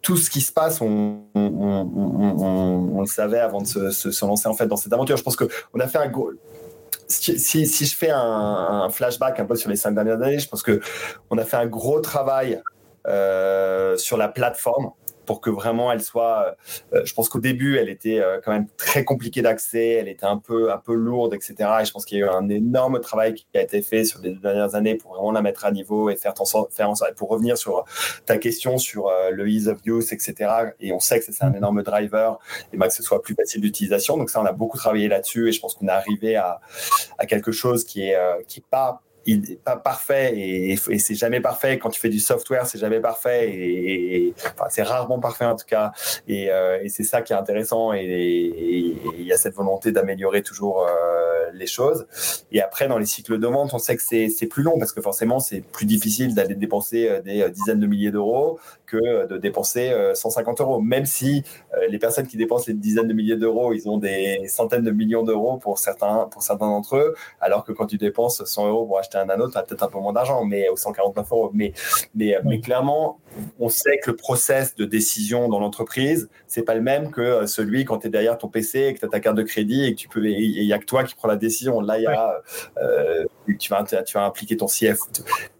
tout 0.00 0.16
ce 0.16 0.30
qui 0.30 0.40
se 0.40 0.52
passe, 0.52 0.80
on, 0.80 1.22
on, 1.34 1.40
on, 1.40 3.00
le 3.00 3.06
savait 3.06 3.38
avant 3.38 3.60
de 3.60 3.66
se, 3.66 3.90
se, 3.90 4.24
lancer 4.24 4.48
en 4.48 4.54
fait 4.54 4.66
dans 4.66 4.76
cette 4.76 4.92
aventure. 4.92 5.16
Je 5.16 5.22
pense 5.22 5.36
que 5.36 5.48
on 5.72 5.80
a 5.80 5.88
fait 5.88 5.98
un 5.98 6.08
gros 6.08 6.30
si, 7.08 7.38
si, 7.38 7.84
je 7.84 7.96
fais 7.96 8.10
un, 8.10 8.18
un, 8.18 8.88
flashback 8.88 9.38
un 9.40 9.44
peu 9.44 9.56
sur 9.56 9.68
les 9.68 9.76
cinq 9.76 9.92
dernières 9.92 10.22
années, 10.22 10.38
je 10.38 10.48
pense 10.48 10.62
que 10.62 10.80
on 11.30 11.38
a 11.38 11.44
fait 11.44 11.56
un 11.56 11.66
gros 11.66 12.00
travail 12.00 12.62
sur 13.06 14.16
la 14.16 14.28
plateforme 14.28 14.92
pour 15.24 15.40
que 15.40 15.50
vraiment 15.50 15.92
elle 15.92 16.02
soit. 16.02 16.56
Euh, 16.92 17.02
je 17.04 17.14
pense 17.14 17.28
qu'au 17.28 17.40
début, 17.40 17.78
elle 17.78 17.88
était 17.88 18.20
euh, 18.20 18.40
quand 18.44 18.52
même 18.52 18.66
très 18.76 19.04
compliquée 19.04 19.42
d'accès, 19.42 19.88
elle 19.88 20.08
était 20.08 20.26
un 20.26 20.38
peu, 20.38 20.72
un 20.72 20.78
peu 20.78 20.94
lourde, 20.94 21.34
etc. 21.34 21.54
Et 21.80 21.84
je 21.84 21.92
pense 21.92 22.04
qu'il 22.04 22.18
y 22.18 22.22
a 22.22 22.26
eu 22.26 22.28
un 22.28 22.48
énorme 22.48 23.00
travail 23.00 23.34
qui 23.34 23.46
a 23.54 23.62
été 23.62 23.82
fait 23.82 24.04
sur 24.04 24.20
les 24.20 24.30
deux 24.30 24.40
dernières 24.40 24.74
années 24.74 24.94
pour 24.94 25.14
vraiment 25.14 25.32
la 25.32 25.42
mettre 25.42 25.64
à 25.64 25.72
niveau 25.72 26.10
et 26.10 26.16
faire, 26.16 26.34
faire 26.70 26.90
en 26.90 26.94
sorte. 26.94 27.14
Pour 27.16 27.28
revenir 27.28 27.58
sur 27.58 27.84
ta 28.26 28.38
question 28.38 28.78
sur 28.78 29.10
le 29.30 29.48
ease 29.48 29.68
of 29.68 29.78
use, 29.84 30.12
etc. 30.12 30.72
Et 30.80 30.92
on 30.92 31.00
sait 31.00 31.20
que 31.20 31.26
c'est 31.26 31.44
un 31.44 31.52
énorme 31.52 31.82
driver 31.82 32.38
et 32.72 32.76
ben, 32.76 32.88
que 32.88 32.94
ce 32.94 33.02
soit 33.02 33.22
plus 33.22 33.34
facile 33.34 33.60
d'utilisation. 33.60 34.16
Donc 34.16 34.30
ça, 34.30 34.40
on 34.40 34.44
a 34.44 34.52
beaucoup 34.52 34.78
travaillé 34.78 35.08
là-dessus 35.08 35.48
et 35.48 35.52
je 35.52 35.60
pense 35.60 35.74
qu'on 35.74 35.86
est 35.86 35.92
arrivé 35.92 36.36
à, 36.36 36.60
à 37.18 37.26
quelque 37.26 37.52
chose 37.52 37.84
qui 37.84 38.08
est, 38.08 38.16
qui 38.46 38.60
est 38.60 38.66
pas 38.70 39.03
il 39.26 39.40
n'est 39.40 39.56
pas 39.56 39.76
parfait 39.76 40.32
et, 40.36 40.76
c'est 40.76 41.14
jamais 41.14 41.40
parfait. 41.40 41.78
Quand 41.78 41.90
tu 41.90 42.00
fais 42.00 42.08
du 42.08 42.20
software, 42.20 42.66
c'est 42.66 42.78
jamais 42.78 43.00
parfait 43.00 43.50
et, 43.50 44.34
c'est 44.70 44.82
rarement 44.82 45.18
parfait 45.18 45.44
en 45.44 45.56
tout 45.56 45.66
cas. 45.66 45.92
Et, 46.28 46.50
euh, 46.50 46.82
c'est 46.88 47.04
ça 47.04 47.22
qui 47.22 47.32
est 47.32 47.36
intéressant 47.36 47.92
et 47.92 48.02
il 49.18 49.24
y 49.24 49.32
a 49.32 49.36
cette 49.36 49.54
volonté 49.54 49.92
d'améliorer 49.92 50.42
toujours 50.42 50.86
euh, 50.86 51.50
les 51.52 51.66
choses. 51.66 52.06
Et 52.52 52.60
après, 52.60 52.88
dans 52.88 52.98
les 52.98 53.06
cycles 53.06 53.38
de 53.38 53.46
vente, 53.46 53.74
on 53.74 53.78
sait 53.78 53.96
que 53.96 54.02
c'est 54.02 54.46
plus 54.46 54.62
long 54.62 54.78
parce 54.78 54.92
que 54.92 55.00
forcément, 55.00 55.40
c'est 55.40 55.60
plus 55.60 55.86
difficile 55.86 56.34
d'aller 56.34 56.54
dépenser 56.54 57.08
euh, 57.08 57.20
des 57.20 57.48
dizaines 57.50 57.80
de 57.80 57.86
milliers 57.86 58.10
d'euros 58.10 58.58
que 58.86 59.26
de 59.26 59.38
dépenser 59.38 59.92
150 60.14 60.60
euros. 60.60 60.80
Même 60.80 61.06
si 61.06 61.42
les 61.88 61.98
personnes 61.98 62.26
qui 62.26 62.36
dépensent 62.36 62.64
les 62.68 62.74
dizaines 62.74 63.08
de 63.08 63.12
milliers 63.12 63.36
d'euros, 63.36 63.72
ils 63.72 63.88
ont 63.88 63.98
des 63.98 64.46
centaines 64.48 64.84
de 64.84 64.90
millions 64.90 65.22
d'euros 65.22 65.58
pour 65.58 65.78
certains, 65.78 66.28
pour 66.30 66.42
certains 66.42 66.66
d'entre 66.66 66.96
eux, 66.96 67.14
alors 67.40 67.64
que 67.64 67.72
quand 67.72 67.86
tu 67.86 67.98
dépenses 67.98 68.44
100 68.44 68.68
euros 68.68 68.86
pour 68.86 68.98
acheter 68.98 69.18
un 69.18 69.28
anneau, 69.28 69.50
tu 69.50 69.58
as 69.58 69.62
peut-être 69.62 69.82
un 69.82 69.88
peu 69.88 69.98
moins 69.98 70.12
d'argent, 70.12 70.44
mais 70.44 70.68
au 70.68 70.76
149 70.76 71.32
euros. 71.32 71.50
Mais, 71.52 71.72
mais, 72.14 72.36
mais 72.44 72.60
clairement, 72.60 73.18
on 73.58 73.68
sait 73.68 73.98
que 73.98 74.10
le 74.10 74.16
process 74.16 74.74
de 74.74 74.84
décision 74.84 75.48
dans 75.48 75.58
l'entreprise, 75.58 76.28
c'est 76.46 76.62
pas 76.62 76.74
le 76.74 76.80
même 76.80 77.10
que 77.10 77.20
euh, 77.20 77.46
celui 77.46 77.84
quand 77.84 77.98
tu 77.98 78.06
es 78.06 78.10
derrière 78.10 78.38
ton 78.38 78.48
PC 78.48 78.80
et 78.80 78.94
que 78.94 79.00
tu 79.00 79.04
as 79.04 79.08
ta 79.08 79.20
carte 79.20 79.36
de 79.36 79.42
crédit 79.42 79.84
et 79.84 79.94
que 79.94 80.00
tu 80.00 80.08
peux, 80.08 80.24
il 80.24 80.64
y 80.64 80.72
a 80.72 80.78
que 80.78 80.84
toi 80.84 81.04
qui 81.04 81.14
prends 81.14 81.28
la 81.28 81.36
décision. 81.36 81.80
Là, 81.80 81.98
il 81.98 82.02
y 82.02 82.06
a, 82.06 82.42
euh, 82.78 83.24
tu 83.58 83.70
vas, 83.70 83.84
tu 83.84 84.14
vas 84.14 84.24
impliquer 84.24 84.56
ton 84.56 84.66
CF. 84.66 84.98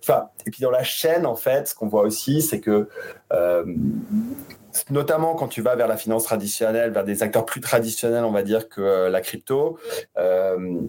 Enfin, 0.03 0.29
et 0.47 0.51
puis 0.51 0.63
dans 0.63 0.71
la 0.71 0.85
chaîne, 0.85 1.27
en 1.27 1.37
fait, 1.37 1.69
ce 1.69 1.75
qu'on 1.75 1.89
voit 1.89 2.03
aussi, 2.03 2.43
c'est 2.43 2.61
que 2.61 2.89
euh, 3.33 3.65
notamment 4.91 5.35
quand 5.35 5.49
tu 5.49 5.63
vas 5.63 5.77
vers 5.77 5.89
la 5.89 5.97
finance 5.97 6.25
traditionnelle, 6.25 6.91
vers 6.91 7.05
des 7.05 7.23
acteurs 7.23 7.47
plus 7.47 7.61
traditionnels, 7.61 8.25
on 8.25 8.33
va 8.33 8.43
dire, 8.43 8.69
que 8.69 9.09
la 9.09 9.21
crypto, 9.21 9.79
il 10.17 10.21
euh, 10.21 10.81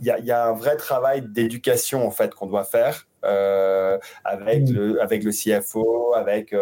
y, 0.00 0.30
a 0.30 0.46
un 0.46 0.52
vrai 0.52 0.76
travail 0.76 1.22
d'éducation 1.22 2.06
en 2.06 2.10
fait 2.10 2.34
qu'on 2.34 2.46
doit 2.46 2.64
faire. 2.64 3.06
Euh, 3.24 3.98
avec 4.24 4.68
mmh. 4.68 4.72
le 4.72 5.02
avec 5.02 5.24
le 5.24 5.30
CFO, 5.30 6.14
avec 6.14 6.54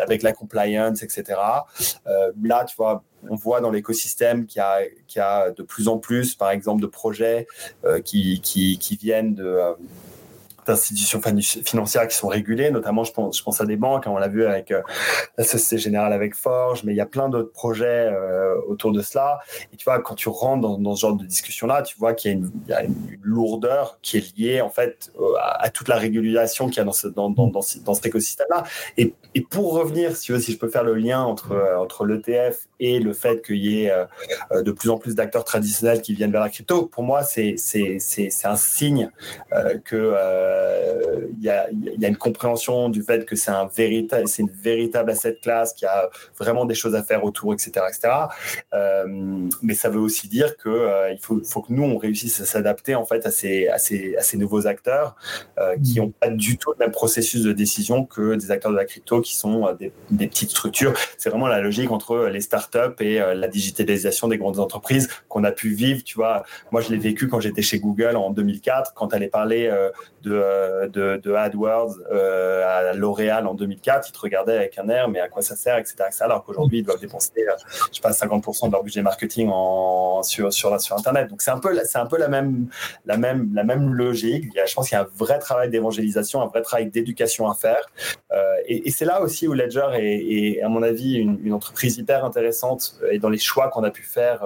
avec 0.00 0.22
la 0.22 0.32
compliance, 0.32 1.02
etc. 1.02 1.38
là, 2.42 2.64
tu 2.64 2.76
vois, 2.76 3.04
on 3.28 3.36
voit 3.36 3.60
dans 3.60 3.70
l'écosystème 3.70 4.46
qu'il 4.46 4.60
y 4.60 4.62
a 4.62 4.80
qu'il 5.06 5.18
y 5.18 5.22
a 5.22 5.50
de 5.50 5.62
plus 5.62 5.88
en 5.88 5.98
plus, 5.98 6.34
par 6.34 6.50
exemple, 6.50 6.80
de 6.80 6.86
projets 6.86 7.46
qui, 8.04 8.40
qui, 8.40 8.78
qui 8.78 8.96
viennent 8.96 9.34
de 9.34 9.74
d'institutions 10.66 11.20
financières 11.64 12.08
qui 12.08 12.16
sont 12.16 12.28
régulées, 12.28 12.70
notamment 12.70 13.04
je 13.04 13.12
pense, 13.12 13.38
je 13.38 13.42
pense 13.42 13.60
à 13.60 13.66
des 13.66 13.76
banques, 13.76 14.06
hein, 14.06 14.12
on 14.12 14.18
l'a 14.18 14.28
vu 14.28 14.44
avec 14.44 14.70
euh, 14.70 14.82
la 15.38 15.44
Société 15.44 15.82
Générale 15.82 16.12
avec 16.12 16.34
Forge, 16.34 16.84
mais 16.84 16.92
il 16.92 16.96
y 16.96 17.00
a 17.00 17.06
plein 17.06 17.28
d'autres 17.28 17.52
projets 17.52 18.10
euh, 18.12 18.54
autour 18.68 18.92
de 18.92 19.02
cela. 19.02 19.40
Et 19.72 19.76
tu 19.76 19.84
vois, 19.84 20.00
quand 20.00 20.14
tu 20.14 20.28
rentres 20.28 20.78
dans, 20.78 20.94
ce 20.94 21.00
genre 21.00 21.16
de 21.16 21.24
discussion-là, 21.24 21.82
tu 21.82 21.98
vois 21.98 22.14
qu'il 22.14 22.50
y, 22.68 22.72
a 22.72 22.82
une 22.82 22.94
lourdeur 23.22 23.98
qui 24.02 24.18
est 24.18 24.36
liée 24.36 24.60
en 24.60 24.70
fait 24.70 25.12
à, 25.40 25.70
toute 25.70 25.88
la 25.88 25.96
régulation 25.96 26.68
qu'il 26.68 26.78
y 26.78 26.80
a 26.80 26.84
dans, 26.84 26.92
ce, 26.92 27.08
dans, 27.08 27.30
dans, 27.30 27.48
dans, 27.48 27.62
cet 27.62 28.06
écosystème-là. 28.06 28.64
Et, 28.96 29.14
et, 29.34 29.40
pour 29.40 29.74
revenir, 29.74 30.16
si, 30.16 30.40
si 30.40 30.52
je 30.52 30.58
peux 30.58 30.68
faire 30.68 30.84
le 30.84 30.94
lien 30.94 31.22
entre, 31.22 31.52
euh, 31.52 31.78
entre 31.78 32.06
l'ETF 32.06 32.68
et 32.84 32.98
le 32.98 33.12
fait 33.12 33.44
qu'il 33.44 33.64
y 33.64 33.84
ait 33.84 33.92
de 34.54 34.72
plus 34.72 34.90
en 34.90 34.98
plus 34.98 35.14
d'acteurs 35.14 35.44
traditionnels 35.44 36.02
qui 36.02 36.14
viennent 36.14 36.32
vers 36.32 36.40
la 36.40 36.50
crypto, 36.50 36.86
pour 36.86 37.02
moi, 37.02 37.22
c'est 37.22 37.56
un 38.44 38.56
signe 38.56 39.10
que 39.84 40.14
il 41.44 41.48
euh, 41.48 41.96
y, 41.98 42.04
a, 42.04 42.08
une 42.08 42.16
compréhension 42.16 42.88
du 42.88 43.02
fait 43.02 43.24
que 43.24 43.36
c'est 43.36 43.50
un 43.50 43.66
véritable, 43.66 44.24
une 44.38 44.50
véritable 44.50 45.10
asset 45.10 45.38
class, 45.42 45.72
qui 45.72 45.86
a 45.86 46.08
vraiment 46.38 46.64
des 46.64 46.74
choses 46.74 46.94
à 46.94 47.02
faire 47.02 47.24
autour, 47.24 47.52
etc., 47.52 47.86
etc. 47.88 48.14
Euh, 48.72 49.04
mais 49.62 49.74
ça 49.74 49.88
veut 49.88 50.00
aussi 50.00 50.28
dire 50.28 50.56
que 50.56 50.68
euh, 50.68 51.12
il 51.12 51.18
faut, 51.18 51.40
faut, 51.44 51.62
que 51.62 51.72
nous 51.72 51.82
on 51.82 51.98
réussisse 51.98 52.40
à 52.40 52.44
s'adapter 52.44 52.94
en 52.94 53.04
fait 53.04 53.26
à 53.26 53.30
ces, 53.30 53.68
à 53.68 53.78
ces, 53.78 54.16
à 54.16 54.22
ces 54.22 54.36
nouveaux 54.36 54.66
acteurs 54.66 55.16
qui 55.82 55.98
n'ont 55.98 56.10
pas 56.10 56.28
du 56.28 56.58
tout 56.58 56.72
le 56.72 56.78
même 56.78 56.92
processus 56.92 57.42
de 57.42 57.52
décision 57.52 58.04
que 58.04 58.34
des 58.34 58.50
acteurs 58.50 58.72
de 58.72 58.76
la 58.76 58.84
crypto 58.84 59.20
qui 59.20 59.34
sont 59.36 59.72
des, 59.78 59.92
des 60.10 60.26
petites 60.26 60.50
structures. 60.50 60.94
C'est 61.18 61.30
vraiment 61.30 61.46
la 61.46 61.60
logique 61.60 61.90
entre 61.90 62.26
les 62.26 62.40
startups 62.40 62.73
et 63.00 63.18
la 63.18 63.48
digitalisation 63.48 64.28
des 64.28 64.38
grandes 64.38 64.58
entreprises 64.58 65.08
qu'on 65.28 65.44
a 65.44 65.52
pu 65.52 65.70
vivre. 65.70 66.02
Tu 66.04 66.16
vois, 66.16 66.44
moi 66.72 66.80
je 66.80 66.90
l'ai 66.90 66.98
vécu 66.98 67.28
quand 67.28 67.40
j'étais 67.40 67.62
chez 67.62 67.78
Google 67.78 68.16
en 68.16 68.30
2004, 68.30 68.94
quand 68.94 69.12
elle 69.12 69.22
est 69.22 69.28
parlé 69.28 69.70
de 70.24 70.64
de, 70.88 71.20
de 71.22 71.32
AdWords 71.32 71.96
euh, 72.10 72.90
à 72.90 72.92
L'Oréal 72.94 73.46
en 73.46 73.54
2004, 73.54 74.08
ils 74.08 74.12
te 74.12 74.18
regardaient 74.18 74.56
avec 74.56 74.78
un 74.78 74.88
air, 74.88 75.08
mais 75.08 75.20
à 75.20 75.28
quoi 75.28 75.42
ça 75.42 75.56
sert, 75.56 75.78
etc. 75.78 75.96
alors 76.20 76.44
qu'aujourd'hui, 76.44 76.78
ils 76.78 76.82
doivent 76.82 77.00
dépenser, 77.00 77.32
euh, 77.38 77.52
je 77.90 77.96
sais 77.96 78.00
pas, 78.00 78.10
50% 78.10 78.66
de 78.68 78.72
leur 78.72 78.82
budget 78.82 79.02
marketing 79.02 79.50
sur, 80.22 80.52
sur, 80.52 80.80
sur 80.80 80.96
Internet. 80.96 81.28
Donc, 81.28 81.42
c'est 81.42 81.50
un 81.50 81.58
peu, 81.58 81.78
c'est 81.84 81.98
un 81.98 82.06
peu 82.06 82.18
la, 82.18 82.28
même, 82.28 82.68
la, 83.04 83.16
même, 83.16 83.50
la 83.54 83.64
même 83.64 83.92
logique. 83.92 84.44
Il 84.52 84.56
y 84.56 84.60
a, 84.60 84.66
je 84.66 84.74
pense 84.74 84.88
qu'il 84.88 84.96
y 84.96 84.98
a 84.98 85.02
un 85.02 85.08
vrai 85.16 85.38
travail 85.38 85.70
d'évangélisation, 85.70 86.42
un 86.42 86.46
vrai 86.46 86.62
travail 86.62 86.90
d'éducation 86.90 87.48
à 87.48 87.54
faire. 87.54 87.82
Euh, 88.32 88.54
et, 88.66 88.90
c'est 88.90 89.04
là 89.04 89.20
aussi 89.20 89.48
où 89.48 89.52
Ledger 89.52 89.88
est, 89.94 90.62
à 90.62 90.68
mon 90.68 90.82
avis, 90.82 91.16
une, 91.16 91.52
entreprise 91.52 91.98
hyper 91.98 92.24
intéressante 92.24 92.96
et 93.10 93.18
dans 93.20 93.28
les 93.28 93.38
choix 93.38 93.68
qu'on 93.68 93.84
a 93.84 93.90
pu 93.90 94.02
faire 94.02 94.44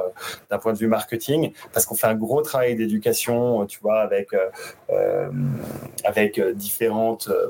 d'un 0.50 0.58
point 0.58 0.74
de 0.74 0.78
vue 0.78 0.86
marketing, 0.86 1.52
parce 1.72 1.86
qu'on 1.86 1.94
fait 1.94 2.06
un 2.06 2.14
gros 2.14 2.42
travail 2.42 2.76
d'éducation, 2.76 3.64
tu 3.66 3.78
vois, 3.80 4.00
avec, 4.00 4.30
avec 6.04 6.40
différentes 6.54 7.28
euh, 7.28 7.48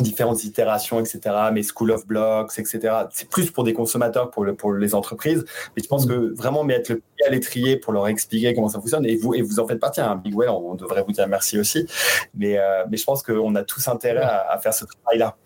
différentes 0.00 0.44
itérations, 0.44 1.00
etc. 1.00 1.20
Mais 1.52 1.62
School 1.62 1.90
of 1.90 2.06
Blocks, 2.06 2.58
etc. 2.58 2.80
C'est 3.12 3.28
plus 3.28 3.50
pour 3.50 3.64
des 3.64 3.72
consommateurs, 3.72 4.30
pour, 4.30 4.44
le, 4.44 4.54
pour 4.54 4.72
les 4.72 4.94
entreprises. 4.94 5.44
Mais 5.76 5.82
je 5.82 5.88
pense 5.88 6.06
mm. 6.06 6.08
que 6.08 6.34
vraiment 6.34 6.64
mettre 6.64 6.92
le 6.92 6.98
pied 6.98 7.26
à 7.26 7.30
l'étrier 7.30 7.76
pour 7.76 7.92
leur 7.92 8.06
expliquer 8.08 8.54
comment 8.54 8.68
ça 8.68 8.80
fonctionne, 8.80 9.04
et 9.06 9.16
vous, 9.16 9.34
et 9.34 9.42
vous 9.42 9.58
en 9.60 9.66
faites 9.66 9.80
partie, 9.80 10.00
un 10.00 10.12
hein. 10.12 10.20
Big 10.22 10.34
Well, 10.36 10.50
on 10.50 10.74
devrait 10.74 11.02
vous 11.06 11.12
dire 11.12 11.26
merci 11.28 11.58
aussi. 11.58 11.86
Mais, 12.34 12.58
euh, 12.58 12.84
mais 12.90 12.96
je 12.96 13.04
pense 13.04 13.22
qu'on 13.22 13.54
a 13.54 13.62
tous 13.62 13.86
intérêt 13.88 14.22
à, 14.22 14.58
faire 14.62 14.74
ce 14.74 14.84
travail-là. 14.84 15.36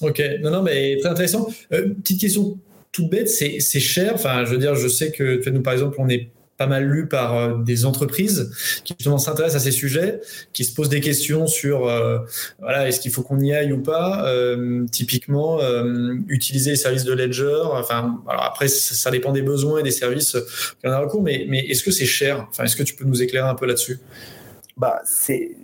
Ok, 0.00 0.20
non, 0.40 0.50
non, 0.50 0.62
mais 0.62 0.96
très 0.98 1.10
intéressant. 1.10 1.46
Euh, 1.72 1.94
petite 1.94 2.20
question 2.20 2.58
toute 2.90 3.08
bête, 3.08 3.28
c'est 3.28 3.60
cher? 3.60 4.12
Enfin, 4.14 4.44
je 4.44 4.50
veux 4.50 4.58
dire, 4.58 4.74
je 4.74 4.86
sais 4.86 5.10
que 5.12 5.48
nous, 5.48 5.62
par 5.62 5.72
exemple, 5.72 5.96
on 5.98 6.08
est 6.10 6.28
pas 6.62 6.68
mal 6.68 6.84
lu 6.84 7.06
par 7.06 7.36
euh, 7.36 7.58
des 7.58 7.84
entreprises 7.84 8.52
qui 8.84 8.94
justement 8.96 9.18
s'intéressent 9.18 9.60
à 9.60 9.64
ces 9.64 9.72
sujets, 9.72 10.20
qui 10.52 10.64
se 10.64 10.72
posent 10.72 10.88
des 10.88 11.00
questions 11.00 11.48
sur 11.48 11.88
euh, 11.88 12.18
voilà 12.60 12.86
est-ce 12.86 13.00
qu'il 13.00 13.10
faut 13.10 13.22
qu'on 13.22 13.40
y 13.40 13.52
aille 13.52 13.72
ou 13.72 13.82
pas. 13.82 14.24
Euh, 14.28 14.86
typiquement, 14.90 15.58
utiliser 16.28 16.70
les 16.70 16.76
services 16.76 17.04
de 17.04 17.12
Ledger. 17.12 17.62
Enfin, 17.64 18.22
alors 18.28 18.44
après 18.44 18.68
ça, 18.68 19.10
dépend 19.10 19.32
des 19.32 19.42
besoins 19.42 19.80
et 19.80 19.82
des 19.82 19.90
services 19.90 20.36
en 20.84 20.90
a 20.90 20.98
recours, 20.98 21.22
mais, 21.22 21.46
mais 21.48 21.60
est-ce 21.66 21.82
que 21.82 21.90
c'est 21.90 22.06
cher? 22.06 22.46
Enfin, 22.50 22.64
est-ce 22.64 22.76
que 22.76 22.82
tu 22.82 22.94
peux 22.94 23.04
nous 23.04 23.22
éclairer 23.22 23.48
un 23.48 23.54
peu 23.54 23.66
là-dessus? 23.66 23.98
Bah, 24.76 25.00
c'est 25.04 25.56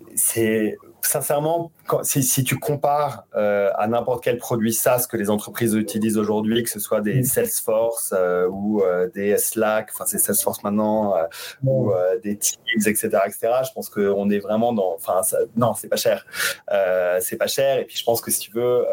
sincèrement, 1.09 1.73
si, 2.03 2.44
tu 2.44 2.59
compares 2.59 3.25
euh, 3.35 3.71
à 3.77 3.87
n'importe 3.88 4.23
quel 4.23 4.37
produit 4.37 4.73
SaaS 4.73 5.07
que 5.11 5.16
les 5.16 5.31
entreprises 5.31 5.75
utilisent 5.75 6.18
aujourd'hui, 6.18 6.62
que 6.62 6.71
ce 6.71 6.81
soit 6.81 7.01
des 7.01 7.21
mm. 7.21 7.25
Salesforce 7.25 8.14
euh, 8.16 8.47
ou 8.49 8.83
euh, 8.83 9.09
des 9.14 9.37
Slack, 9.38 9.90
enfin 9.92 10.05
c'est 10.07 10.18
Salesforce 10.18 10.62
maintenant, 10.62 11.14
ou 11.64 11.92
des 12.23 12.37
Teams, 12.37 12.83
etc., 12.87 13.09
etc., 13.27 13.38
je 13.66 13.73
pense 13.73 13.88
qu'on 13.88 14.29
est 14.31 14.38
vraiment 14.38 14.73
dans. 14.73 14.94
Enfin, 14.94 15.21
non, 15.57 15.75
c'est 15.75 15.88
pas 15.88 15.97
cher. 15.97 16.27
c'est 17.21 17.37
pas 17.37 17.47
cher. 17.47 17.79
Et 17.79 17.85
puis 17.85 17.97
je 17.97 18.05
pense 18.05 18.21
que 18.21 18.31
si 18.31 18.40
tu 18.40 18.51
veux 18.53 18.85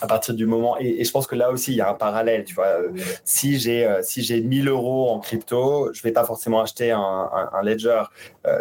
à 0.00 0.06
partir 0.06 0.34
du 0.34 0.46
moment 0.46 0.76
et, 0.78 1.04
je 1.04 1.10
pense 1.10 1.26
que 1.26 1.34
là 1.34 1.50
aussi 1.50 1.72
il 1.72 1.76
y 1.76 1.80
a 1.80 1.90
un 1.90 1.94
parallèle 1.94 2.44
tu 2.44 2.54
vois. 2.54 2.78
Si 3.24 3.58
j'ai 3.58 3.88
si 4.02 4.22
j'ai 4.22 4.40
1000 4.40 4.68
euros 4.68 5.10
en 5.10 5.18
crypto 5.18 5.92
je 5.92 6.02
vais 6.02 6.12
pas 6.12 6.24
forcément 6.24 6.60
acheter 6.60 6.90
un, 6.90 7.30
un, 7.52 7.62
ledger. 7.62 8.02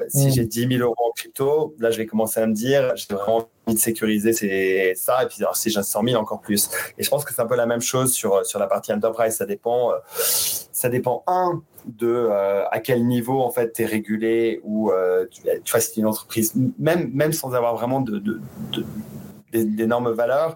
Si 0.07 0.27
mm. 0.27 0.31
j'ai 0.31 0.45
10 0.45 0.67
000 0.77 0.83
euros 0.83 0.95
en 0.97 1.11
crypto 1.11 1.75
là 1.79 1.91
je 1.91 1.97
vais 1.97 2.05
commencer 2.05 2.39
à 2.39 2.47
me 2.47 2.53
dire 2.53 2.93
j'ai 2.95 3.13
vraiment 3.13 3.47
envie 3.65 3.75
de 3.75 3.79
sécuriser 3.79 4.33
c'est 4.33 4.93
ça 4.95 5.23
et 5.23 5.27
puis 5.27 5.37
alors, 5.39 5.55
si 5.55 5.69
j'ai 5.69 5.83
100 5.83 6.03
000 6.03 6.19
encore 6.19 6.41
plus. 6.41 6.69
Et 6.97 7.03
je 7.03 7.09
pense 7.09 7.25
que 7.25 7.33
c'est 7.33 7.41
un 7.41 7.47
peu 7.47 7.55
la 7.55 7.65
même 7.65 7.81
chose 7.81 8.13
sur 8.13 8.45
sur 8.45 8.59
la 8.59 8.67
partie 8.67 8.93
enterprise. 8.93 9.35
Ça 9.35 9.45
dépend 9.45 9.91
ça 10.79 10.89
dépend 10.89 11.23
un 11.27 11.61
de 11.85 12.07
euh, 12.07 12.67
à 12.69 12.79
quel 12.79 13.05
niveau 13.05 13.41
en 13.41 13.51
fait 13.51 13.73
tu 13.73 13.83
es 13.83 13.85
régulé 13.85 14.61
ou 14.63 14.91
euh, 14.91 15.25
tu, 15.29 15.41
tu 15.41 15.71
vois 15.71 15.79
c'est 15.79 15.97
une 15.97 16.05
entreprise 16.05 16.53
même 16.77 17.11
même 17.13 17.33
sans 17.33 17.53
avoir 17.53 17.75
vraiment 17.75 18.01
de, 18.01 18.17
de, 18.17 18.39
de 18.71 18.85
d'énormes 19.51 20.11
valeurs, 20.11 20.55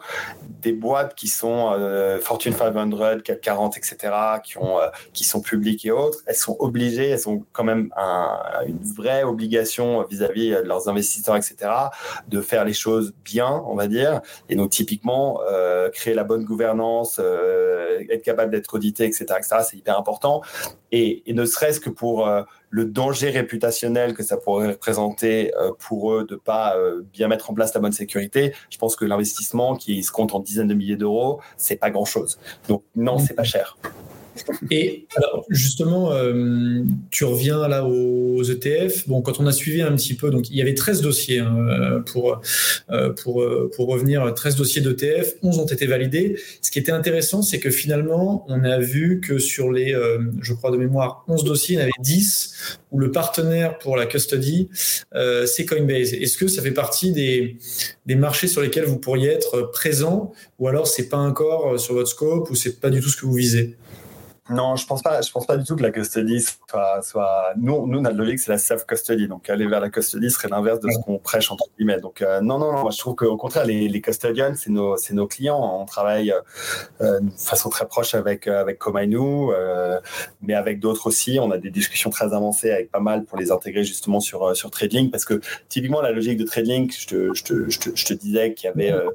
des 0.61 0.73
boîtes 0.73 1.15
qui 1.15 1.27
sont 1.27 1.73
euh, 1.73 2.19
Fortune 2.19 2.53
500, 2.53 3.19
CAC 3.23 3.41
40, 3.41 3.77
etc., 3.77 3.97
qui, 4.43 4.57
ont, 4.57 4.79
euh, 4.79 4.87
qui 5.13 5.23
sont 5.23 5.41
publiques 5.41 5.85
et 5.85 5.91
autres, 5.91 6.19
elles 6.25 6.35
sont 6.35 6.55
obligées, 6.59 7.09
elles 7.09 7.27
ont 7.27 7.45
quand 7.51 7.63
même 7.63 7.91
une 8.67 8.79
vraie 8.79 9.23
obligation 9.23 10.03
vis-à-vis 10.03 10.51
de 10.51 10.67
leurs 10.67 10.87
investisseurs, 10.87 11.35
etc., 11.35 11.71
de 12.27 12.41
faire 12.41 12.65
les 12.65 12.73
choses 12.73 13.13
bien, 13.23 13.63
on 13.67 13.75
va 13.75 13.87
dire. 13.87 14.21
Et 14.49 14.55
donc, 14.55 14.71
typiquement, 14.71 15.41
euh, 15.49 15.89
créer 15.89 16.13
la 16.13 16.23
bonne 16.23 16.45
gouvernance, 16.45 17.19
être 17.19 18.23
capable 18.23 18.51
d'être 18.51 18.73
audité, 18.73 19.05
etc., 19.05 19.25
etc., 19.37 19.57
c'est 19.69 19.77
hyper 19.77 19.97
important. 19.97 20.41
Et, 20.91 21.29
et 21.29 21.33
ne 21.33 21.45
serait-ce 21.45 21.79
que 21.79 21.89
pour 21.89 22.29
le 22.73 22.85
danger 22.85 23.29
réputationnel 23.29 24.15
que 24.15 24.23
ça 24.23 24.35
pourrait 24.35 24.69
représenter 24.69 25.53
euh, 25.57 25.71
pour 25.77 26.11
eux 26.11 26.25
de 26.25 26.35
pas 26.35 26.75
euh, 26.75 27.03
bien 27.13 27.27
mettre 27.27 27.51
en 27.51 27.53
place 27.53 27.71
la 27.75 27.79
bonne 27.79 27.91
sécurité, 27.91 28.51
je 28.71 28.79
pense 28.79 28.95
que 28.95 29.05
l'investissement 29.05 29.75
qui 29.75 30.01
se 30.01 30.11
compte 30.11 30.33
en 30.33 30.39
dizaines 30.39 30.69
de 30.69 30.73
milliers 30.73 30.95
d'euros, 30.95 31.39
c'est 31.55 31.75
pas 31.75 31.91
grand 31.91 32.05
chose. 32.05 32.39
Donc 32.67 32.81
non, 32.95 33.19
c'est 33.19 33.35
pas 33.35 33.43
cher. 33.43 33.77
Et 34.71 35.07
alors 35.15 35.45
justement, 35.49 36.11
euh, 36.13 36.83
tu 37.11 37.23
reviens 37.23 37.67
là 37.67 37.85
aux 37.85 38.43
ETF. 38.43 39.07
Bon, 39.07 39.21
quand 39.21 39.39
on 39.39 39.47
a 39.47 39.51
suivi 39.51 39.81
un 39.81 39.95
petit 39.95 40.15
peu, 40.15 40.29
donc 40.29 40.49
il 40.49 40.55
y 40.55 40.61
avait 40.61 40.73
13 40.73 41.01
dossiers 41.01 41.39
hein, 41.39 42.03
pour, 42.05 42.41
euh, 42.89 43.09
pour, 43.11 43.41
euh, 43.41 43.69
pour 43.75 43.87
revenir, 43.87 44.33
13 44.33 44.55
dossiers 44.55 44.81
d'ETF, 44.81 45.35
11 45.41 45.59
ont 45.59 45.65
été 45.65 45.85
validés. 45.85 46.37
Ce 46.61 46.71
qui 46.71 46.79
était 46.79 46.91
intéressant, 46.91 47.41
c'est 47.41 47.59
que 47.59 47.69
finalement, 47.69 48.45
on 48.47 48.63
a 48.63 48.79
vu 48.79 49.21
que 49.21 49.37
sur 49.37 49.71
les, 49.71 49.95
je 50.41 50.53
crois 50.53 50.71
de 50.71 50.77
mémoire, 50.77 51.23
11 51.27 51.43
dossiers, 51.43 51.75
il 51.75 51.79
y 51.79 51.81
en 51.81 51.83
avait 51.83 51.91
10 51.99 52.79
où 52.91 52.99
le 52.99 53.11
partenaire 53.11 53.77
pour 53.79 53.97
la 53.97 54.05
custody, 54.05 54.69
c'est 55.45 55.65
Coinbase. 55.65 56.13
Est-ce 56.13 56.37
que 56.37 56.47
ça 56.47 56.61
fait 56.61 56.71
partie 56.71 57.11
des, 57.11 57.57
des 58.05 58.15
marchés 58.15 58.47
sur 58.47 58.61
lesquels 58.61 58.85
vous 58.85 58.99
pourriez 58.99 59.29
être 59.29 59.69
présent 59.71 60.31
ou 60.59 60.67
alors 60.67 60.87
c'est 60.87 61.09
pas 61.09 61.17
encore 61.17 61.79
sur 61.79 61.93
votre 61.95 62.09
scope 62.09 62.49
ou 62.49 62.55
c'est 62.55 62.79
pas 62.79 62.89
du 62.89 63.01
tout 63.01 63.09
ce 63.09 63.17
que 63.17 63.25
vous 63.25 63.33
visez? 63.33 63.75
Non, 64.53 64.75
je 64.75 64.85
pense 64.85 65.01
pas. 65.01 65.21
Je 65.21 65.31
pense 65.31 65.45
pas 65.45 65.57
du 65.57 65.63
tout 65.63 65.75
que 65.75 65.83
la 65.83 65.91
custody 65.91 66.41
soit. 66.41 67.01
soit... 67.01 67.53
Nous, 67.57 67.87
nous, 67.87 68.01
notre 68.01 68.17
logique, 68.17 68.39
c'est 68.39 68.51
la 68.51 68.57
self 68.57 68.85
custody. 68.85 69.27
Donc, 69.27 69.49
aller 69.49 69.67
vers 69.67 69.79
la 69.79 69.89
custody 69.89 70.29
serait 70.29 70.49
l'inverse 70.49 70.79
de 70.79 70.89
ce 70.89 70.99
qu'on 70.99 71.17
prêche 71.17 71.51
entre 71.51 71.65
guillemets. 71.77 71.99
Donc, 71.99 72.21
euh, 72.21 72.41
non, 72.41 72.59
non, 72.59 72.71
non. 72.71 72.81
Moi, 72.81 72.91
je 72.91 72.97
trouve 72.97 73.15
qu'au 73.15 73.37
contraire, 73.37 73.65
les, 73.65 73.87
les 73.87 74.01
custodians, 74.01 74.55
c'est 74.55 74.69
nos, 74.69 74.97
c'est 74.97 75.13
nos 75.13 75.27
clients. 75.27 75.79
On 75.81 75.85
travaille 75.85 76.33
euh, 77.01 77.19
de 77.19 77.31
façon 77.37 77.69
très 77.69 77.87
proche 77.87 78.15
avec 78.15 78.47
euh, 78.47 78.61
avec 78.61 78.79
euh, 78.85 79.99
mais 80.41 80.53
avec 80.53 80.79
d'autres 80.79 81.07
aussi. 81.07 81.39
On 81.41 81.51
a 81.51 81.57
des 81.57 81.71
discussions 81.71 82.09
très 82.09 82.33
avancées 82.33 82.71
avec 82.71 82.91
pas 82.91 82.99
mal 82.99 83.25
pour 83.25 83.37
les 83.37 83.51
intégrer 83.51 83.83
justement 83.83 84.19
sur 84.19 84.55
sur 84.55 84.71
TradeLink, 84.71 85.11
parce 85.11 85.25
que 85.25 85.41
typiquement 85.69 86.01
la 86.01 86.11
logique 86.11 86.37
de 86.37 86.43
TradeLink, 86.43 86.93
je 86.93 87.07
te, 87.07 87.33
je 87.33 87.43
te, 87.43 87.69
je 87.69 87.79
te, 87.79 87.89
je 87.95 88.05
te 88.05 88.13
disais 88.13 88.53
qu'il 88.53 88.67
y 88.67 88.71
avait 88.71 88.91
euh, 88.91 89.09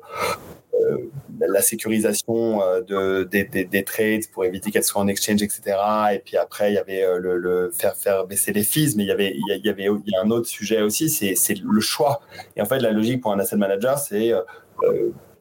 la 1.41 1.63
sécurisation 1.63 2.63
euh, 2.63 2.81
de, 2.81 3.25
des, 3.25 3.45
des, 3.45 3.85
trades 3.85 4.27
pour 4.33 4.45
éviter 4.45 4.71
qu'elles 4.71 4.85
soient 4.85 5.03
en 5.03 5.09
exchange, 5.09 5.43
etc. 5.43 5.77
Et 6.13 6.19
puis 6.19 6.37
après, 6.37 6.73
il 6.73 6.75
y 6.75 6.79
avait 6.79 7.05
euh, 7.05 7.19
le, 7.19 7.71
faire, 7.73 7.97
faire 7.97 8.27
baisser 8.27 8.53
les 8.53 8.65
fees, 8.65 8.95
mais 8.97 9.05
il 9.05 9.09
y 9.09 9.13
avait, 9.13 9.35
il 9.35 9.65
y 9.65 9.69
avait 9.69 9.85
il 9.85 10.13
y 10.13 10.17
a 10.17 10.23
un 10.23 10.31
autre 10.31 10.47
sujet 10.47 10.83
aussi, 10.83 11.09
c'est 11.09 11.59
le 11.59 11.81
choix. 11.81 12.21
Et 12.57 12.63
en 12.63 12.65
fait, 12.65 12.79
la 12.81 12.93
logique 12.93 13.21
pour 13.21 13.33
un 13.33 13.39
asset 13.39 13.57
manager, 13.57 13.99
c'est 13.99 14.33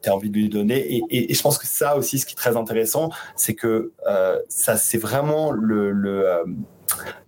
tu 0.00 0.08
as 0.08 0.14
envie 0.14 0.30
de 0.30 0.36
lui 0.36 0.48
donner. 0.48 0.94
Et, 0.94 1.02
et, 1.10 1.34
je 1.34 1.42
pense 1.42 1.58
que 1.58 1.66
ça 1.66 1.96
aussi, 1.96 2.18
ce 2.18 2.26
qui 2.26 2.34
est 2.34 2.36
très 2.36 2.56
intéressant, 2.56 3.10
c'est 3.36 3.54
que 3.54 3.92
ça, 4.48 4.76
c'est 4.76 4.98
vraiment 4.98 5.50
le, 5.50 5.92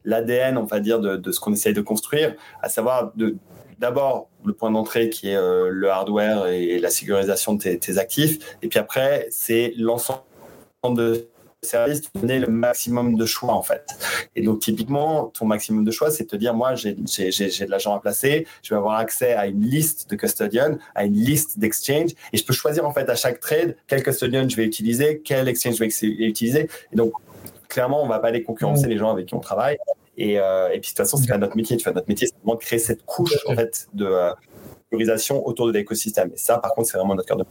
l'ADN, 0.05 0.57
on 0.57 0.65
va 0.65 0.81
dire, 0.81 1.01
de, 1.01 1.17
de 1.17 1.33
ce 1.33 1.41
qu'on 1.41 1.53
essaye 1.53 1.75
de 1.75 1.83
construire, 1.83 2.35
à 2.63 2.69
savoir 2.69 3.13
de 3.17 3.37
d'abord 3.81 4.29
le 4.45 4.53
point 4.53 4.71
d'entrée 4.71 5.11
qui 5.11 5.31
est 5.31 5.37
euh, 5.37 5.71
le 5.71 5.91
hardware 5.91 6.47
et, 6.47 6.79
la 6.79 6.91
sécurisation 6.91 7.55
de 7.55 7.75
tes, 7.75 7.99
actifs. 7.99 8.57
Et 8.63 8.69
puis 8.69 8.79
après, 8.79 9.27
c'est 9.31 9.73
l'ensemble 9.77 10.23
de 10.95 11.29
services, 11.63 12.03
donner 12.15 12.39
le 12.39 12.47
maximum 12.47 13.17
de 13.17 13.27
choix 13.27 13.53
en 13.53 13.63
fait. 13.63 13.85
Et 14.35 14.43
donc 14.43 14.61
typiquement, 14.61 15.27
ton 15.27 15.45
maximum 15.45 15.85
de 15.85 15.91
choix, 15.91 16.11
c'est 16.11 16.25
de 16.25 16.29
te 16.29 16.37
dire, 16.37 16.55
moi 16.55 16.75
j'ai 16.75 16.95
de 16.95 17.71
l'argent 17.71 17.95
à 17.95 18.01
placer, 18.01 18.47
je 18.63 18.73
vais 18.73 18.79
avoir 18.79 18.99
accès 18.99 19.35
à 19.35 19.47
une 19.47 19.63
liste 19.63 20.09
de 20.09 20.17
custodians, 20.17 20.79
à 20.95 21.05
une 21.05 21.15
liste 21.15 21.59
d'exchange, 21.59 22.13
et 22.33 22.39
je 22.39 22.45
peux 22.45 22.55
choisir 22.55 22.87
en 22.87 22.93
fait 22.95 23.11
à 23.11 23.15
chaque 23.15 23.41
trade 23.41 23.77
quel 23.89 24.03
custodian 24.03 24.49
je 24.49 24.57
vais 24.57 24.65
utiliser, 24.65 25.21
quel 25.23 25.49
exchange 25.49 25.75
je 25.75 25.85
vais 25.85 26.27
utiliser. 26.27 26.69
Et 26.93 26.97
donc 26.97 27.13
clairement, 27.69 28.03
on 28.03 28.09
va 28.09 28.21
pas 28.21 28.29
aller 28.29 28.43
concurrencer 28.43 28.89
les 28.89 28.97
gens 28.97 29.11
avec 29.11 29.27
qui 29.27 29.35
on 29.35 29.41
travaille. 29.41 29.77
Euh, 30.21 30.69
et, 30.69 30.81
puis 30.81 30.81
de 30.81 30.87
toute 30.87 30.97
façon, 30.97 31.17
c'est 31.17 31.29
pas 31.29 31.39
notre 31.39 31.57
métier. 31.57 31.77
Tu 31.77 31.89
notre 31.89 32.09
métier, 32.09 32.27
c'est 32.27 32.37
vraiment 32.43 32.57
de 32.57 32.61
créer 32.61 32.79
cette 32.79 33.05
couche 33.05 33.37
en 33.47 33.55
fait 33.55 33.89
de 33.95 34.07
euh, 34.07 34.31
sécurisation 34.91 35.47
autour 35.47 35.67
de 35.67 35.73
l'écosystème. 35.73 36.31
Et 36.35 36.39
ça, 36.39 36.59
par 36.59 36.75
contre, 36.75 36.89
c'est 36.89 36.99
vraiment 36.99 37.15
notre 37.15 37.29
cœur 37.29 37.37
de 37.37 37.45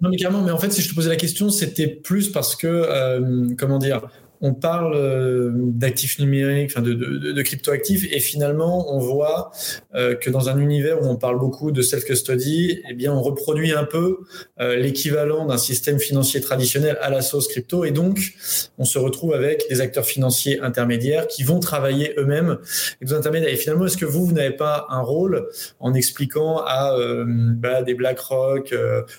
non, 0.00 0.10
mais 0.10 0.16
carrément, 0.16 0.42
mais 0.42 0.52
en 0.52 0.58
fait, 0.58 0.70
si 0.70 0.80
je 0.80 0.90
te 0.90 0.94
posais 0.94 1.08
la 1.08 1.16
question, 1.16 1.50
c'était 1.50 1.88
plus 1.88 2.30
parce 2.30 2.54
que, 2.54 2.68
euh, 2.68 3.48
comment 3.58 3.78
dire, 3.78 4.08
on 4.40 4.54
parle 4.54 4.94
euh, 4.94 5.50
d'actifs 5.54 6.18
numériques, 6.18 6.70
enfin 6.72 6.82
de, 6.82 6.94
de, 6.94 7.32
de 7.32 7.42
cryptoactifs, 7.42 8.06
et 8.12 8.20
finalement, 8.20 8.94
on 8.94 8.98
voit 8.98 9.50
euh, 9.94 10.14
que 10.14 10.30
dans 10.30 10.48
un 10.48 10.58
univers 10.58 11.02
où 11.02 11.06
on 11.06 11.16
parle 11.16 11.38
beaucoup 11.38 11.72
de 11.72 11.82
self-custody, 11.82 12.82
eh 12.88 12.94
bien, 12.94 13.12
on 13.12 13.20
reproduit 13.22 13.72
un 13.72 13.84
peu 13.84 14.18
euh, 14.60 14.76
l'équivalent 14.76 15.46
d'un 15.46 15.58
système 15.58 15.98
financier 15.98 16.40
traditionnel 16.40 16.98
à 17.00 17.10
la 17.10 17.20
sauce 17.22 17.48
crypto, 17.48 17.84
et 17.84 17.90
donc, 17.90 18.34
on 18.78 18.84
se 18.84 18.98
retrouve 18.98 19.34
avec 19.34 19.66
des 19.68 19.80
acteurs 19.80 20.06
financiers 20.06 20.60
intermédiaires 20.60 21.26
qui 21.26 21.42
vont 21.42 21.60
travailler 21.60 22.14
eux-mêmes 22.16 22.58
des 23.02 23.12
intermédiaires. 23.12 23.52
Et 23.52 23.56
finalement, 23.56 23.86
est-ce 23.86 23.96
que 23.96 24.04
vous, 24.04 24.24
vous 24.24 24.32
n'avez 24.32 24.54
pas 24.54 24.86
un 24.90 25.00
rôle 25.00 25.48
en 25.80 25.94
expliquant 25.94 26.58
à 26.64 26.96
bah, 27.26 27.82
des 27.82 27.94
BlackRock, 27.94 28.74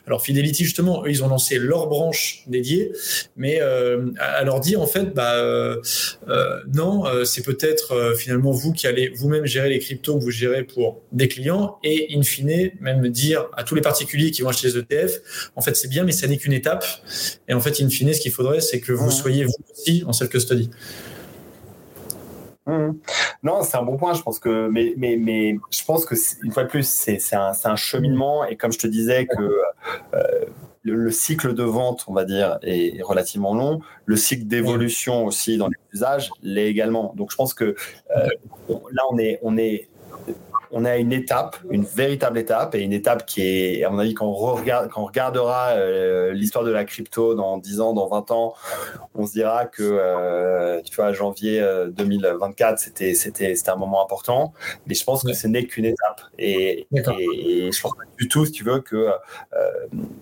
alors 0.08 0.22
Fidelity 0.22 0.64
justement, 0.64 1.04
eux, 1.06 1.10
ils 1.10 1.24
ont 1.24 1.28
lancé 1.28 1.58
leur 1.58 1.88
branche 1.88 2.44
dédiée, 2.48 2.92
mais 3.36 3.60
à 3.60 4.44
leur 4.44 4.60
dire 4.60 4.82
en 4.82 4.88
fait 4.88 5.09
bah, 5.14 5.34
euh, 5.36 5.82
euh, 6.28 6.60
non, 6.74 7.06
euh, 7.06 7.26
c'est 7.26 7.44
peut-être 7.44 8.14
finalement 8.18 8.52
vous 8.52 8.74
qui 8.74 8.88
allez 8.88 9.10
vous-même 9.10 9.46
gérer 9.46 9.70
les 9.70 9.80
cryptos 9.80 10.18
que 10.18 10.24
vous 10.24 10.32
gérez 10.32 10.64
pour 10.64 11.02
des 11.12 11.28
clients 11.28 11.78
et 11.84 12.08
in 12.16 12.24
fine 12.24 12.72
même 12.80 13.08
dire 13.10 13.46
à 13.56 13.64
tous 13.64 13.76
les 13.76 13.82
particuliers 13.82 14.32
qui 14.32 14.42
vont 14.42 14.50
acheter 14.50 14.68
les 14.68 14.78
ETF, 14.78 15.52
en 15.56 15.62
fait 15.62 15.76
c'est 15.76 15.88
bien, 15.88 16.04
mais 16.04 16.12
ça 16.12 16.28
n'est 16.28 16.38
qu'une 16.38 16.54
étape. 16.54 16.86
Et 17.48 17.54
en 17.54 17.60
fait, 17.60 17.82
in 17.82 17.90
fine, 17.90 18.14
ce 18.14 18.20
qu'il 18.20 18.32
faudrait, 18.32 18.62
c'est 18.62 18.80
que 18.80 18.92
vous 18.92 19.12
soyez 19.12 19.46
vous 19.46 19.54
aussi 19.72 20.04
en 20.06 20.14
self-custody. 20.14 20.70
Mmh. 22.66 22.92
Non, 23.42 23.64
c'est 23.64 23.78
un 23.78 23.84
bon 23.84 23.98
point. 23.98 24.14
Je 24.14 24.22
pense 24.22 24.38
que, 24.38 24.68
mais, 24.70 24.94
mais, 24.98 25.18
mais 25.18 25.58
je 25.72 25.84
pense 25.84 26.06
que 26.06 26.16
une 26.44 26.52
fois 26.52 26.64
de 26.64 26.70
plus, 26.70 26.88
c'est 26.88 27.20
un, 27.34 27.52
un, 27.64 27.76
cheminement. 27.76 28.46
Et 28.46 28.56
comme 28.56 28.72
je 28.72 28.78
te 28.78 28.88
disais 28.88 29.26
que 29.26 29.62
le, 30.90 31.12
cycle 31.12 31.54
de 31.54 31.64
vente, 31.64 32.06
on 32.08 32.14
va 32.14 32.26
dire, 32.26 32.60
est, 32.64 33.02
relativement 33.02 33.54
long. 33.54 33.82
Le 34.06 34.16
cycle 34.16 34.46
d'évolution 34.46 35.26
aussi 35.26 35.58
dans 35.58 35.68
les 35.68 35.78
usages 35.94 36.32
l'est 36.44 36.68
également. 36.68 37.14
Donc, 37.16 37.32
je 37.32 37.36
pense 37.36 37.54
que 37.54 37.76
euh, 38.16 38.28
là, 38.70 39.04
on 39.12 39.18
est, 39.18 39.40
on 39.44 39.58
est 39.58 39.88
on 40.72 40.86
a 40.86 40.98
une 40.98 41.12
étape, 41.12 41.58
une 41.70 41.84
véritable 41.84 42.38
étape, 42.38 42.76
et 42.76 42.82
une 42.82 42.94
étape 42.94 43.26
qui 43.26 43.42
est, 43.42 43.84
à 43.84 43.90
mon 43.90 44.00
avis, 44.00 44.14
quand 44.14 44.28
on, 44.28 44.34
regarde, 44.34 44.90
quand 44.90 45.02
on 45.02 45.06
regardera 45.06 45.70
euh, 45.70 46.32
l'histoire 46.34 46.64
de 46.64 46.72
la 46.72 46.86
crypto 46.86 47.34
dans 47.34 47.58
10 47.58 47.82
ans, 47.82 47.94
dans 47.94 48.08
20 48.08 48.32
ans, 48.32 48.54
on 49.16 49.26
se 49.26 49.34
dira 49.34 49.66
que, 49.66 49.84
euh, 49.84 50.82
tu 50.82 50.96
vois, 50.96 51.12
janvier 51.14 51.66
2024, 51.92 52.74
euh, 52.74 52.76
c'était, 52.78 53.14
c'était, 53.14 53.56
c'était 53.56 53.72
un 53.72 53.76
moment 53.76 54.04
important. 54.04 54.54
Mais 54.86 54.94
je 54.94 55.04
pense 55.04 55.24
que 55.24 55.34
ce 55.34 55.48
n'est 55.48 55.66
qu'une 55.66 55.86
étape. 55.86 56.22
Et, 56.38 56.88
et, 56.92 57.72
je 57.72 57.82
pense 57.82 57.96
pas 57.96 58.04
du 58.18 58.28
tout, 58.28 58.46
si 58.46 58.52
tu 58.52 58.64
veux, 58.64 58.82
que 58.82 59.10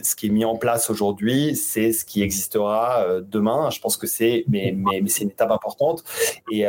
ce 0.01 0.15
qui 0.15 0.27
est 0.27 0.29
mis 0.29 0.45
en 0.45 0.55
place 0.55 0.89
aujourd'hui, 0.89 1.55
c'est 1.55 1.91
ce 1.91 2.05
qui 2.05 2.21
existera 2.21 3.05
demain. 3.21 3.69
Je 3.69 3.79
pense 3.79 3.97
que 3.97 4.07
c'est, 4.07 4.45
mais, 4.47 4.73
mais, 4.75 5.01
mais 5.01 5.09
c'est 5.09 5.23
une 5.23 5.29
étape 5.29 5.51
importante. 5.51 6.03
Et, 6.51 6.65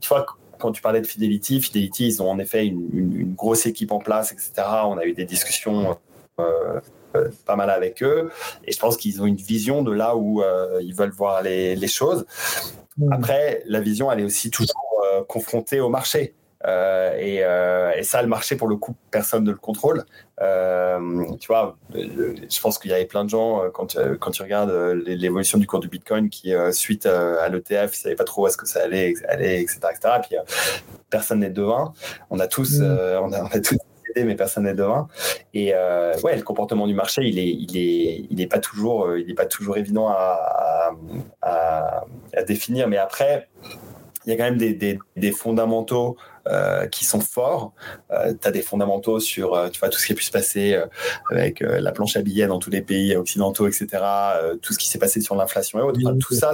tu 0.00 0.08
vois, 0.08 0.26
quand 0.60 0.72
tu 0.72 0.82
parlais 0.82 1.00
de 1.00 1.06
Fidelity, 1.06 1.60
Fidelity, 1.60 2.06
ils 2.06 2.22
ont 2.22 2.30
en 2.30 2.38
effet 2.38 2.66
une, 2.66 3.34
grosse 3.34 3.66
équipe 3.66 3.92
en 3.92 3.98
place, 3.98 4.32
etc. 4.32 4.52
On 4.84 4.98
a 4.98 5.04
eu 5.04 5.12
des 5.12 5.24
discussions 5.24 5.96
pas 7.46 7.56
mal 7.56 7.70
avec 7.70 8.02
eux. 8.02 8.30
Et 8.64 8.72
je 8.72 8.78
pense 8.78 8.96
qu'ils 8.96 9.20
ont 9.20 9.26
une 9.26 9.36
vision 9.36 9.82
de 9.82 9.92
là 9.92 10.16
où 10.16 10.42
ils 10.80 10.94
veulent 10.94 11.10
voir 11.10 11.42
les, 11.42 11.74
les 11.76 11.88
choses. 11.88 12.26
Mmh. 12.98 13.12
Après, 13.12 13.62
la 13.66 13.80
vision, 13.80 14.10
elle 14.12 14.20
est 14.20 14.24
aussi 14.24 14.50
toujours 14.50 14.74
confrontée 15.28 15.80
au 15.80 15.88
marché. 15.88 16.34
Euh, 16.66 17.12
euh, 17.18 17.92
et, 17.96 18.02
ça, 18.02 18.20
le 18.22 18.28
marché, 18.28 18.56
pour 18.56 18.68
le 18.68 18.76
coup, 18.76 18.94
personne 19.10 19.44
ne 19.44 19.50
le 19.50 19.56
contrôle. 19.56 20.04
Euh, 20.42 21.24
tu 21.38 21.48
vois, 21.48 21.76
je 21.94 22.60
pense 22.60 22.78
qu'il 22.78 22.90
y 22.90 22.94
avait 22.94 23.06
plein 23.06 23.24
de 23.24 23.30
gens, 23.30 23.62
quand, 23.72 23.96
quand 24.18 24.30
tu 24.30 24.42
regardes 24.42 24.72
l'évolution 25.06 25.58
du 25.58 25.66
cours 25.66 25.80
du 25.80 25.88
Bitcoin, 25.88 26.28
qui, 26.28 26.52
suite 26.72 27.06
à 27.06 27.48
l'ETF, 27.48 27.72
ils 27.72 27.82
ne 27.82 27.88
savaient 27.88 28.14
pas 28.14 28.24
trop 28.24 28.44
où 28.44 28.46
est-ce 28.46 28.56
que 28.56 28.66
ça 28.66 28.82
allait, 28.82 29.14
allait 29.28 29.62
etc., 29.62 29.80
etc. 29.90 30.14
Et 30.18 30.20
puis, 30.26 30.36
personne 31.08 31.40
n'est 31.40 31.50
devin. 31.50 31.92
On 32.30 32.38
a 32.38 32.46
tous, 32.46 32.80
mm. 32.80 32.84
on, 32.84 33.32
a, 33.32 33.42
on 33.42 33.46
a 33.46 33.60
tous 33.60 33.78
mais 34.16 34.34
personne 34.34 34.64
n'est 34.64 34.74
devin. 34.74 35.06
Et 35.54 35.72
ouais, 36.22 36.36
le 36.36 36.42
comportement 36.42 36.86
du 36.86 36.94
marché, 36.94 37.22
il 37.22 37.38
est, 37.38 37.48
il 37.48 37.76
est, 37.76 38.26
il 38.28 38.40
est 38.40 38.46
pas 38.46 38.58
toujours, 38.58 39.16
il 39.16 39.30
est 39.30 39.34
pas 39.34 39.46
toujours 39.46 39.76
évident 39.78 40.08
à, 40.08 40.90
à, 41.42 42.04
à, 42.34 42.42
définir. 42.42 42.88
Mais 42.88 42.98
après, 42.98 43.48
il 44.26 44.30
y 44.30 44.32
a 44.32 44.36
quand 44.36 44.44
même 44.44 44.58
des, 44.58 44.74
des, 44.74 44.98
des 45.16 45.32
fondamentaux 45.32 46.16
euh, 46.50 46.86
qui 46.86 47.04
sont 47.04 47.20
forts. 47.20 47.72
Euh, 48.10 48.34
tu 48.40 48.48
as 48.48 48.50
des 48.50 48.62
fondamentaux 48.62 49.20
sur 49.20 49.54
euh, 49.54 49.68
tu 49.68 49.78
vois, 49.78 49.88
tout 49.88 49.98
ce 49.98 50.06
qui 50.06 50.12
a 50.12 50.16
pu 50.16 50.24
se 50.24 50.32
passer 50.32 50.80
avec 51.30 51.60
la 51.60 51.92
planche 51.92 52.16
à 52.16 52.22
billets 52.22 52.46
dans 52.46 52.58
tous 52.58 52.70
les 52.70 52.82
pays 52.82 53.14
occidentaux, 53.14 53.68
etc. 53.68 53.86
tout 54.60 54.72
ce 54.72 54.78
qui 54.78 54.88
s'est 54.88 54.98
passé 54.98 55.20
sur 55.20 55.36
l'inflation 55.36 55.78
et 55.78 55.82
autres. 55.82 56.00
tout 56.18 56.34
ça 56.34 56.52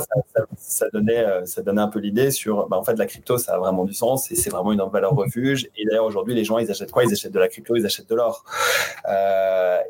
ça, 0.59 0.87
donnait, 0.93 1.25
ça 1.47 1.63
donnait 1.63 1.81
un 1.81 1.89
peu 1.89 1.99
l'idée 1.99 2.31
sur, 2.31 2.69
bah, 2.69 2.77
en 2.77 2.85
fait, 2.85 2.99
la 2.99 3.07
crypto, 3.07 3.39
ça 3.39 3.55
a 3.55 3.59
vraiment 3.59 3.85
du 3.85 3.95
sens 3.95 4.31
et 4.31 4.35
c'est 4.35 4.51
vraiment 4.51 4.73
une 4.73 4.83
valeur 4.93 5.13
refuge. 5.13 5.69
Et 5.77 5.85
d'ailleurs, 5.87 6.05
aujourd'hui, 6.05 6.35
les 6.35 6.45
gens, 6.45 6.59
ils 6.59 6.71
achètent 6.71 6.93
quoi? 6.93 7.05
Ils 7.05 7.13
achètent 7.13 7.33
de 7.33 7.39
la 7.39 7.49
crypto, 7.49 7.77
ils 7.77 7.87
achètent 7.87 8.09
de 8.09 8.15
l'or. 8.15 8.45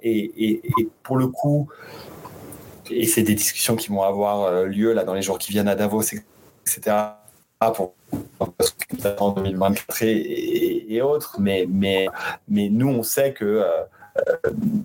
Et, 0.02 0.18
et, 0.18 0.61
et, 0.66 0.88
pour 1.02 1.16
le 1.16 1.26
coup, 1.26 1.68
et 2.90 3.07
c'est 3.07 3.22
des 3.22 3.34
discussions 3.34 3.76
qui 3.76 3.88
vont 3.88 4.02
avoir 4.02 4.64
lieu 4.64 4.92
là 4.92 5.04
dans 5.04 5.14
les 5.14 5.22
jours 5.22 5.38
qui 5.38 5.50
viennent 5.50 5.68
à 5.68 5.74
Davos, 5.74 6.02
etc. 6.02 7.16
pour 7.61 7.94
en 9.18 9.30
2024 9.30 10.02
et, 10.02 10.94
et, 10.94 11.02
autres, 11.02 11.36
mais, 11.40 11.66
mais, 11.68 12.07
mais 12.48 12.68
nous, 12.68 12.88
on 12.88 13.02
sait 13.02 13.32
que 13.32 13.44
euh, 13.44 13.82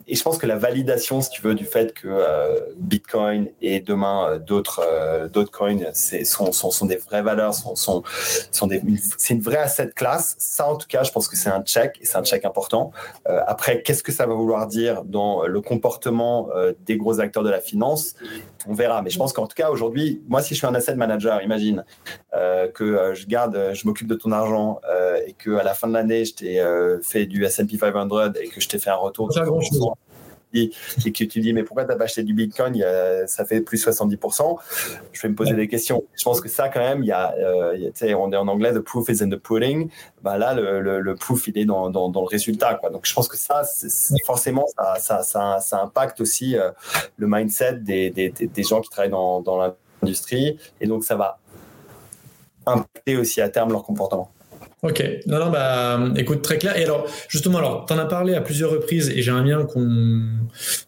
et 0.08 0.16
je 0.16 0.24
pense 0.24 0.38
que 0.38 0.48
la 0.48 0.58
validation, 0.58 1.22
si 1.22 1.30
tu 1.30 1.42
veux, 1.42 1.56
du 1.56 1.66
fait 1.66 1.94
que 1.94 2.08
euh, 2.08 2.60
Bitcoin 2.78 3.50
et 3.62 3.80
demain 3.80 4.28
euh, 4.28 4.40
d'autres 4.40 4.82
d'autres 5.32 5.52
coins 5.52 5.78
sont, 5.94 6.52
sont, 6.52 6.72
sont, 6.72 6.86
des 6.86 6.98
vraies 6.98 7.22
valeurs, 7.22 7.54
sont, 7.54 7.76
sont, 7.76 8.04
sont 8.52 8.70
c'est 9.18 9.34
une 9.34 9.42
vraie 9.42 9.58
asset 9.58 9.92
classe. 9.96 10.36
Ça, 10.38 10.68
en 10.68 10.76
tout 10.76 10.88
cas, 10.88 11.04
je 11.04 11.12
pense 11.12 11.28
que 11.28 11.36
c'est 11.36 11.50
un 11.50 11.62
check 11.62 11.98
et 12.02 12.06
c'est 12.06 12.18
un 12.18 12.24
check 12.24 12.46
important. 12.46 12.92
après, 13.26 13.82
qu'est-ce 13.84 14.04
que 14.04 14.12
ça 14.12 14.26
va 14.26 14.34
vouloir 14.34 14.68
dire 14.68 15.04
dans 15.04 15.46
le 15.46 15.62
comportement 15.62 16.50
des 16.86 16.98
gros 16.98 17.20
acteurs 17.20 17.44
de 17.44 17.50
la 17.50 17.62
finance? 17.62 18.16
On 18.68 18.74
verra. 18.74 19.02
Mais 19.02 19.10
je 19.10 19.18
pense 19.18 19.34
qu'en 19.34 19.48
tout 19.48 19.56
cas, 19.56 19.70
aujourd'hui, 19.70 20.22
moi, 20.28 20.42
si 20.42 20.54
je 20.54 20.60
suis 20.60 20.68
un 20.68 20.76
asset 20.76 20.96
manager, 20.96 21.42
imagine 21.42 21.86
que 22.74 23.14
je 23.14 23.26
garde, 23.28 23.72
je 23.74 23.88
m'occupe 23.88 24.08
de 24.08 24.16
ton 24.16 24.32
argent 24.32 24.82
et 25.26 25.34
que 25.34 25.56
à 25.56 25.64
la 25.64 25.74
fin 25.74 25.88
de 25.88 25.94
l'année, 25.94 26.26
je 26.26 26.34
t'ai 26.34 27.00
fait 27.02 27.26
du 27.26 27.44
S&P 27.46 27.78
500 27.78 28.34
et 28.42 28.48
que 28.48 28.62
je 28.62 28.68
t'ai 28.68 28.80
fait 28.80 28.90
un 28.90 28.96
retour 28.96 29.21
et 30.54 30.70
que 31.12 31.24
tu 31.24 31.40
dis 31.40 31.54
mais 31.54 31.64
pourquoi 31.64 31.86
tu 31.86 31.92
n'as 31.92 31.96
pas 31.96 32.06
acheté 32.06 32.24
du 32.24 32.34
Bitcoin 32.34 32.84
ça 33.28 33.46
fait 33.46 33.62
plus 33.62 33.86
70% 33.86 34.58
je 35.12 35.22
vais 35.22 35.30
me 35.30 35.36
poser 35.36 35.54
des 35.54 35.68
questions. 35.68 36.04
Je 36.16 36.24
pense 36.24 36.42
que 36.42 36.50
ça 36.50 36.70
quand 36.70 36.80
même 36.80 37.04
il 37.04 37.08
y 37.08 37.12
a, 37.12 37.34
euh, 37.38 37.90
on 38.18 38.32
est 38.32 38.36
en 38.36 38.48
anglais 38.48 38.74
the 38.74 38.80
proof 38.80 39.10
is 39.10 39.24
in 39.24 39.30
the 39.30 39.38
pudding. 39.38 39.90
Bah 40.22 40.38
là 40.38 40.54
le, 40.54 41.00
le, 41.00 41.16
proof 41.16 41.48
il 41.48 41.58
est 41.58 41.66
dans, 41.66 41.90
dans, 41.90 42.10
le 42.10 42.28
résultat 42.28 42.76
quoi. 42.76 42.90
Donc 42.90 43.06
je 43.06 43.14
pense 43.14 43.28
que 43.28 43.38
ça 43.38 43.64
forcément 44.26 44.66
ça, 45.00 45.22
ça, 45.24 45.60
ça, 45.60 45.82
impacte 45.82 46.22
aussi 46.22 46.58
euh, 46.58 46.72
le 47.18 47.28
mindset 47.28 47.76
des, 47.76 48.10
des, 48.10 48.30
des, 48.30 48.64
gens 48.64 48.82
qui 48.82 48.90
travaillent 48.90 49.12
dans, 49.12 49.42
dans 49.42 49.58
l'industrie. 50.02 50.58
Et 50.80 50.88
donc 50.88 51.04
ça 51.04 51.16
va 51.16 51.40
impacter 52.66 53.18
aussi 53.18 53.42
à 53.42 53.50
terme 53.50 53.72
leur 53.72 53.84
comportement 53.84 54.32
Ok, 54.84 55.04
non, 55.28 55.38
non, 55.38 55.52
bah, 55.52 56.00
écoute, 56.16 56.42
très 56.42 56.58
clair. 56.58 56.76
Et 56.76 56.84
alors, 56.84 57.06
justement, 57.28 57.60
alors, 57.60 57.86
tu 57.86 57.94
en 57.94 58.00
as 58.00 58.06
parlé 58.06 58.34
à 58.34 58.42
plusieurs 58.42 58.72
reprises 58.72 59.10
et 59.10 59.22
j'aimerais 59.22 59.44
bien 59.44 59.64
qu'on 59.64 60.24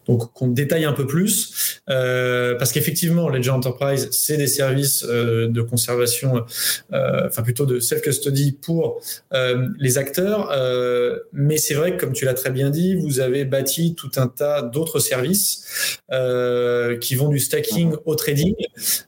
donc 0.08 0.32
qu'on 0.32 0.48
détaille 0.48 0.84
un 0.84 0.92
peu 0.92 1.06
plus, 1.06 1.80
euh, 1.88 2.56
parce 2.56 2.72
qu'effectivement, 2.72 3.28
Ledger 3.28 3.50
Enterprise, 3.50 4.08
c'est 4.10 4.36
des 4.36 4.48
services 4.48 5.06
euh, 5.08 5.46
de 5.46 5.62
conservation, 5.62 6.44
euh, 6.92 7.28
enfin 7.28 7.42
plutôt 7.42 7.66
de 7.66 7.78
self-custody 7.78 8.58
pour 8.60 9.00
euh, 9.32 9.68
les 9.78 9.96
acteurs, 9.96 10.50
euh, 10.52 11.20
mais 11.32 11.56
c'est 11.56 11.74
vrai 11.74 11.96
que, 11.96 12.00
comme 12.00 12.14
tu 12.14 12.24
l'as 12.24 12.34
très 12.34 12.50
bien 12.50 12.70
dit, 12.70 12.96
vous 12.96 13.20
avez 13.20 13.44
bâti 13.44 13.94
tout 13.94 14.10
un 14.16 14.26
tas 14.26 14.62
d'autres 14.62 14.98
services 14.98 16.00
euh, 16.10 16.98
qui 16.98 17.14
vont 17.14 17.28
du 17.28 17.38
stacking 17.38 17.94
au 18.06 18.16
trading. 18.16 18.54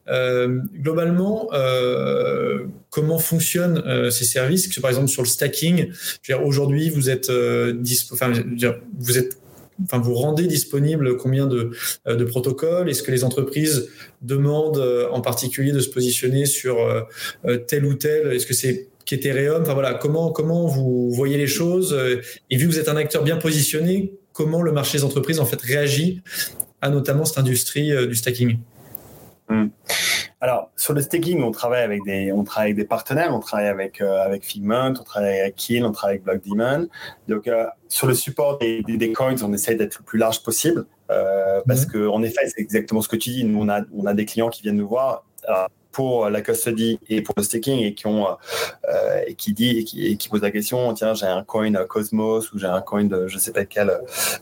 globalement, 0.06 1.50
comment 2.96 3.18
fonctionnent 3.18 4.10
ces 4.10 4.24
services? 4.24 4.68
Par 4.80 4.88
exemple 4.88 5.08
sur 5.08 5.20
le 5.20 5.28
stacking, 5.28 5.92
aujourd'hui 6.42 6.88
vous 6.88 7.10
êtes 7.10 7.28
euh, 7.28 7.74
vous 8.98 9.18
êtes 9.18 9.38
Enfin, 9.84 9.98
vous 9.98 10.14
rendez 10.14 10.46
disponible 10.46 11.18
combien 11.18 11.46
de, 11.46 11.70
euh, 12.08 12.24
protocoles? 12.24 12.88
Est-ce 12.88 13.02
que 13.02 13.10
les 13.10 13.24
entreprises 13.24 13.90
demandent 14.22 14.78
euh, 14.78 15.06
en 15.10 15.20
particulier 15.20 15.70
de 15.70 15.80
se 15.80 15.90
positionner 15.90 16.46
sur 16.46 16.78
tel 17.68 17.84
ou 17.84 17.92
tel? 17.92 18.32
Est-ce 18.32 18.46
que 18.46 18.54
c'est 18.54 18.88
qu'Ethereum 19.04 19.60
Enfin 19.60 19.74
voilà, 19.74 19.92
comment 19.92 20.32
comment 20.32 20.66
vous 20.66 21.10
voyez 21.10 21.36
les 21.36 21.46
choses? 21.46 21.94
Et 22.48 22.56
vu 22.56 22.66
que 22.66 22.72
vous 22.72 22.78
êtes 22.78 22.88
un 22.88 22.96
acteur 22.96 23.22
bien 23.22 23.36
positionné, 23.36 24.14
comment 24.32 24.62
le 24.62 24.72
marché 24.72 24.96
des 24.96 25.04
entreprises 25.04 25.40
en 25.40 25.44
fait 25.44 25.60
réagit 25.60 26.22
à 26.80 26.88
notamment 26.88 27.26
cette 27.26 27.36
industrie 27.36 27.90
du 28.08 28.14
stacking? 28.14 28.56
Hmm. 29.48 29.68
Alors, 30.40 30.70
sur 30.76 30.92
le 30.92 31.00
staking, 31.00 31.42
on 31.42 31.50
travaille 31.50 31.82
avec 31.82 32.04
des, 32.04 32.30
on 32.30 32.44
travaille 32.44 32.72
avec 32.72 32.76
des 32.76 32.84
partenaires, 32.84 33.34
on 33.34 33.40
travaille 33.40 33.68
avec, 33.68 34.02
euh, 34.02 34.22
avec 34.22 34.44
Figment, 34.44 34.90
on 34.90 35.02
travaille 35.02 35.40
avec 35.40 35.56
Kill, 35.56 35.84
on 35.84 35.92
travaille 35.92 36.16
avec 36.16 36.24
BlockDemon. 36.24 36.88
Donc, 37.26 37.48
euh, 37.48 37.66
sur 37.88 38.06
le 38.06 38.14
support 38.14 38.58
des, 38.58 38.82
des, 38.82 39.12
coins, 39.12 39.34
on 39.42 39.52
essaie 39.54 39.76
d'être 39.76 39.98
le 39.98 40.04
plus 40.04 40.18
large 40.18 40.42
possible. 40.42 40.84
Euh, 41.10 41.62
parce 41.66 41.86
mhm. 41.86 41.92
que, 41.92 42.08
en 42.08 42.22
effet, 42.22 42.46
c'est 42.46 42.60
exactement 42.60 43.00
ce 43.00 43.08
que 43.08 43.16
tu 43.16 43.30
dis. 43.30 43.44
Nous, 43.44 43.58
on 43.58 43.68
a, 43.68 43.80
on 43.96 44.04
a 44.04 44.12
des 44.12 44.26
clients 44.26 44.50
qui 44.50 44.62
viennent 44.62 44.76
nous 44.76 44.88
voir 44.88 45.24
pour 45.96 46.28
la 46.28 46.42
custody 46.42 47.00
et 47.08 47.22
pour 47.22 47.34
le 47.38 47.42
staking 47.42 47.80
et 47.80 47.94
qui 47.94 48.06
ont 48.06 48.26
euh, 48.28 49.20
et 49.26 49.34
qui 49.34 49.54
dit 49.54 49.78
et 49.96 50.16
qui, 50.18 50.28
pose 50.28 50.42
la 50.42 50.50
question 50.50 50.92
tiens 50.92 51.14
j'ai 51.14 51.24
un 51.24 51.42
coin 51.42 51.72
Cosmos 51.86 52.52
ou 52.52 52.58
j'ai 52.58 52.66
un 52.66 52.82
coin 52.82 53.04
de 53.04 53.28
je 53.28 53.38
sais 53.38 53.50
pas 53.50 53.64
quel 53.64 53.90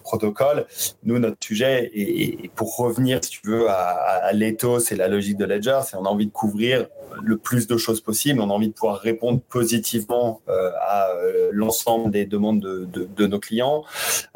protocole. 0.03 0.67
Nous 1.05 1.21
notre 1.21 1.37
sujet 1.39 1.93
et, 1.95 2.51
pour 2.57 2.77
revenir 2.77 3.23
si 3.23 3.31
tu 3.31 3.41
veux 3.45 3.69
à, 3.71 3.75
à 3.75 4.33
l'ethos 4.33 4.91
et 4.91 4.97
la 4.97 5.07
logique 5.07 5.37
de 5.37 5.45
Ledger 5.45 5.79
c'est 5.87 5.97
on 5.97 6.05
a 6.07 6.09
envie 6.09 6.27
de 6.27 6.33
couvrir 6.33 6.89
le 7.23 7.37
plus 7.37 7.69
de 7.69 7.77
choses 7.77 8.01
possible. 8.01 8.41
On 8.41 8.51
a 8.51 8.53
envie 8.53 8.69
de 8.69 8.73
pouvoir 8.73 8.99
répondre 8.99 9.41
positivement 9.49 10.41
euh, 10.49 10.73
à 10.81 11.11
euh, 11.11 11.51
l'ensemble 11.53 12.11
des 12.11 12.27
demandes 12.27 12.61
de, 12.61 12.85
de, 12.85 13.05
de 13.05 13.27
nos 13.29 13.39
clients. 13.39 13.85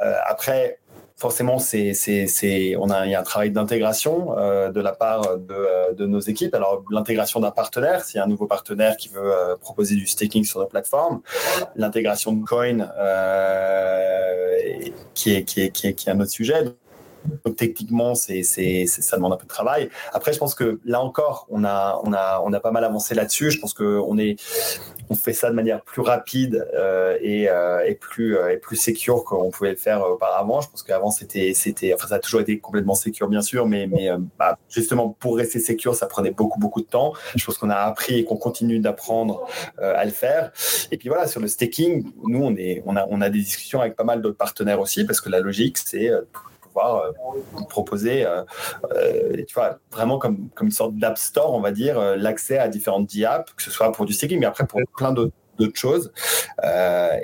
Euh, 0.00 0.14
après 0.28 0.78
forcément, 1.18 1.58
c'est, 1.58 1.94
c'est, 1.94 2.76
on 2.76 2.90
a, 2.90 3.04
il 3.04 3.10
y 3.10 3.14
a 3.14 3.20
un 3.20 3.24
travail 3.24 3.50
d'intégration 3.50 4.38
euh, 4.38 4.70
de 4.70 4.80
la 4.80 4.92
part 4.92 5.36
de, 5.36 5.52
euh, 5.52 5.92
de, 5.92 6.06
nos 6.06 6.20
équipes. 6.20 6.54
Alors, 6.54 6.84
l'intégration 6.90 7.40
d'un 7.40 7.50
partenaire, 7.50 8.04
s'il 8.04 8.18
y 8.18 8.20
a 8.20 8.24
un 8.24 8.28
nouveau 8.28 8.46
partenaire 8.46 8.96
qui 8.96 9.08
veut 9.08 9.34
euh, 9.34 9.56
proposer 9.56 9.96
du 9.96 10.06
staking 10.06 10.44
sur 10.44 10.60
nos 10.60 10.66
plateformes, 10.66 11.20
l'intégration 11.74 12.32
de 12.32 12.44
Coin, 12.44 12.88
qui, 15.14 15.34
est, 15.34 15.42
qui, 15.42 15.62
est, 15.62 15.70
qui, 15.70 15.88
est, 15.88 15.94
qui 15.94 16.08
est 16.08 16.12
un 16.12 16.20
autre 16.20 16.30
sujet. 16.30 16.64
Donc 17.44 17.56
techniquement, 17.56 18.14
c'est, 18.14 18.42
c'est, 18.42 18.86
ça 18.86 19.16
demande 19.16 19.32
un 19.32 19.36
peu 19.36 19.44
de 19.44 19.48
travail. 19.48 19.90
Après, 20.12 20.32
je 20.32 20.38
pense 20.38 20.54
que 20.54 20.80
là 20.84 21.00
encore, 21.00 21.46
on 21.50 21.64
a, 21.64 22.00
on 22.04 22.12
a, 22.12 22.40
on 22.44 22.52
a 22.52 22.60
pas 22.60 22.70
mal 22.70 22.84
avancé 22.84 23.14
là-dessus. 23.14 23.50
Je 23.50 23.60
pense 23.60 23.74
qu'on 23.74 24.18
est, 24.18 24.36
on 25.10 25.14
fait 25.14 25.32
ça 25.32 25.50
de 25.50 25.54
manière 25.54 25.82
plus 25.82 26.02
rapide 26.02 26.66
euh, 26.74 27.16
et, 27.20 27.48
euh, 27.48 27.84
et, 27.86 27.94
plus, 27.94 28.36
euh, 28.36 28.52
et 28.52 28.56
plus 28.56 28.78
qu'on 29.24 29.50
pouvait 29.50 29.70
le 29.70 29.76
faire 29.76 30.02
auparavant. 30.02 30.60
Je 30.60 30.70
pense 30.70 30.82
qu'avant, 30.82 31.10
c'était, 31.10 31.52
c'était, 31.54 31.94
ça 31.98 32.14
a 32.14 32.18
toujours 32.18 32.40
été 32.40 32.58
complètement 32.58 32.94
secure, 32.94 33.28
bien 33.28 33.42
sûr, 33.42 33.66
mais, 33.66 33.86
mais 33.86 34.08
bah, 34.38 34.58
justement, 34.68 35.10
pour 35.10 35.36
rester 35.36 35.60
secure, 35.60 35.94
ça 35.94 36.06
prenait 36.06 36.30
beaucoup, 36.30 36.58
beaucoup 36.58 36.80
de 36.80 36.86
temps. 36.86 37.12
Je 37.34 37.44
pense 37.44 37.58
qu'on 37.58 37.70
a 37.70 37.76
appris 37.76 38.18
et 38.20 38.24
qu'on 38.24 38.36
continue 38.36 38.78
d'apprendre 38.78 39.46
à 39.78 40.04
le 40.04 40.10
faire. 40.10 40.52
Et 40.90 40.96
puis 40.96 41.08
voilà, 41.08 41.26
sur 41.26 41.40
le 41.40 41.48
staking, 41.48 42.10
nous, 42.26 42.42
on, 42.42 42.56
est, 42.56 42.82
on, 42.86 42.96
a, 42.96 43.06
on 43.10 43.20
a 43.20 43.30
des 43.30 43.40
discussions 43.40 43.80
avec 43.80 43.96
pas 43.96 44.04
mal 44.04 44.22
d'autres 44.22 44.36
partenaires 44.36 44.80
aussi, 44.80 45.04
parce 45.04 45.20
que 45.20 45.28
la 45.28 45.40
logique, 45.40 45.78
c'est 45.78 46.10
euh, 46.86 47.64
proposer, 47.68 48.24
euh, 48.24 48.42
euh, 48.92 49.44
tu 49.46 49.54
vois, 49.54 49.78
vraiment 49.92 50.18
comme, 50.18 50.48
comme 50.54 50.68
une 50.68 50.72
sorte 50.72 50.94
d'app 50.96 51.18
store, 51.18 51.54
on 51.54 51.60
va 51.60 51.72
dire, 51.72 52.00
l'accès 52.16 52.58
à 52.58 52.68
différentes 52.68 53.10
apps, 53.26 53.52
que 53.52 53.62
ce 53.62 53.70
soit 53.70 53.92
pour 53.92 54.06
du 54.06 54.12
staking, 54.12 54.38
mais 54.38 54.46
après 54.46 54.66
pour 54.66 54.80
plein 54.96 55.12
d'autres 55.12 55.32
choses 55.74 56.12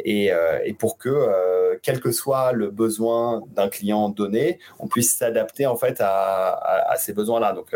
et, 0.05 0.31
et, 0.65 0.73
pour 0.75 0.99
que 0.99 1.79
quel 1.83 2.01
que 2.01 2.13
soit 2.13 2.53
le 2.53 2.71
besoin 2.71 3.43
d'un 3.55 3.69
client 3.69 4.09
donné 4.09 4.59
on 4.79 4.87
puisse 4.87 5.15
s'adapter 5.15 5.67
en 5.67 5.77
fait 5.77 6.01
à, 6.01 6.91
à, 6.91 6.97
ces 6.97 7.13
besoins 7.13 7.41
là 7.41 7.53
donc 7.53 7.75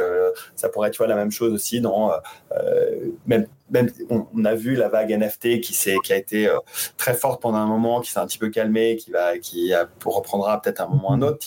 ça 0.56 0.68
pourrait 0.68 0.88
être 0.88 0.94
tu 0.94 0.98
vois 0.98 1.06
la 1.06 1.16
même 1.16 1.30
chose 1.30 1.52
aussi 1.52 1.80
dans 1.80 2.12
même 3.26 3.46
même 3.70 3.90
on, 4.10 4.44
a 4.44 4.54
vu 4.54 4.74
la 4.74 4.88
vague 4.88 5.10
NFT 5.10 5.60
qui, 5.60 5.74
qui 6.04 6.12
a 6.12 6.16
été 6.16 6.48
très 6.96 7.14
forte 7.14 7.42
pendant 7.42 7.58
un 7.58 7.66
moment, 7.66 8.00
qui 8.00 8.10
s'est 8.10 8.18
un 8.18 8.26
petit 8.26 8.38
peu 8.38 8.48
calmée, 8.48 8.96
qui, 8.96 9.10
va, 9.10 9.38
qui 9.38 9.72
reprendra 10.04 10.60
peut-être 10.62 10.80
un 10.80 10.88
moment 10.88 11.10
ou 11.10 11.12
un 11.12 11.22
autre. 11.22 11.46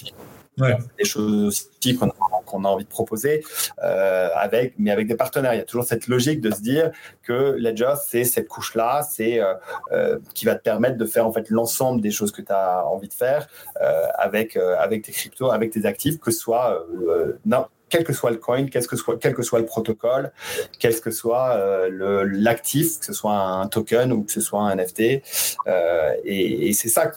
Des 0.98 1.06
choses 1.06 1.44
aussi 1.44 1.96
qu'on 1.96 2.64
a, 2.64 2.68
envie 2.68 2.84
de 2.84 2.90
proposer, 2.90 3.44
euh, 3.84 4.30
avec, 4.36 4.74
mais 4.78 4.92
avec 4.92 5.08
des 5.08 5.16
partenaires. 5.16 5.54
Il 5.54 5.58
y 5.58 5.62
a 5.62 5.66
toujours 5.66 5.86
cette 5.86 6.08
logique 6.08 6.42
de 6.42 6.52
se 6.52 6.62
dire 6.62 6.92
que 7.24 7.56
Ledger, 7.58 7.94
c'est 8.06 8.24
cette 8.24 8.48
couche-là, 8.48 9.04
c'est 9.04 9.40
euh, 9.40 9.54
euh, 9.92 10.20
qui 10.34 10.46
va 10.46 10.56
te 10.56 10.64
permettre 10.64 10.98
de 10.98 11.06
faire 11.06 11.26
en 11.26 11.32
fait 11.32 11.50
l'ensemble 11.50 12.02
des 12.02 12.12
choses 12.12 12.32
que 12.32 12.42
tu 12.42 12.52
as 12.52 12.86
envie 12.86 13.08
de 13.08 13.14
faire 13.14 13.48
avec, 14.18 14.58
avec 14.58 15.04
tes 15.04 15.12
cryptos, 15.12 15.52
avec 15.52 15.72
tes 15.72 15.86
actifs, 15.86 16.20
que 16.20 16.32
ce 16.32 16.40
soit 16.40 16.86
non, 17.46 17.66
quel 17.92 18.04
que 18.04 18.14
soit 18.14 18.32
le 18.32 18.38
coin, 18.38 18.66
quel 18.66 18.88
que 18.88 18.96
soit, 18.96 19.18
quel 19.20 19.36
que 19.36 19.44
soit 19.44 19.60
le 19.60 19.66
protocole, 19.66 20.32
quel 20.80 21.00
que 21.00 21.12
soit 21.12 21.60
l'actif, 21.90 23.00
que 23.00 23.06
ce 23.06 23.14
soit 23.14 23.36
un 23.36 23.68
token 23.68 24.12
ou 24.12 24.24
que 24.24 24.32
ce 24.32 24.42
soit 24.42 24.62
un 24.62 24.76
NFT. 24.76 25.00
et, 25.00 25.22
et 26.26 26.74
c'est 26.74 26.90
ça 26.90 27.12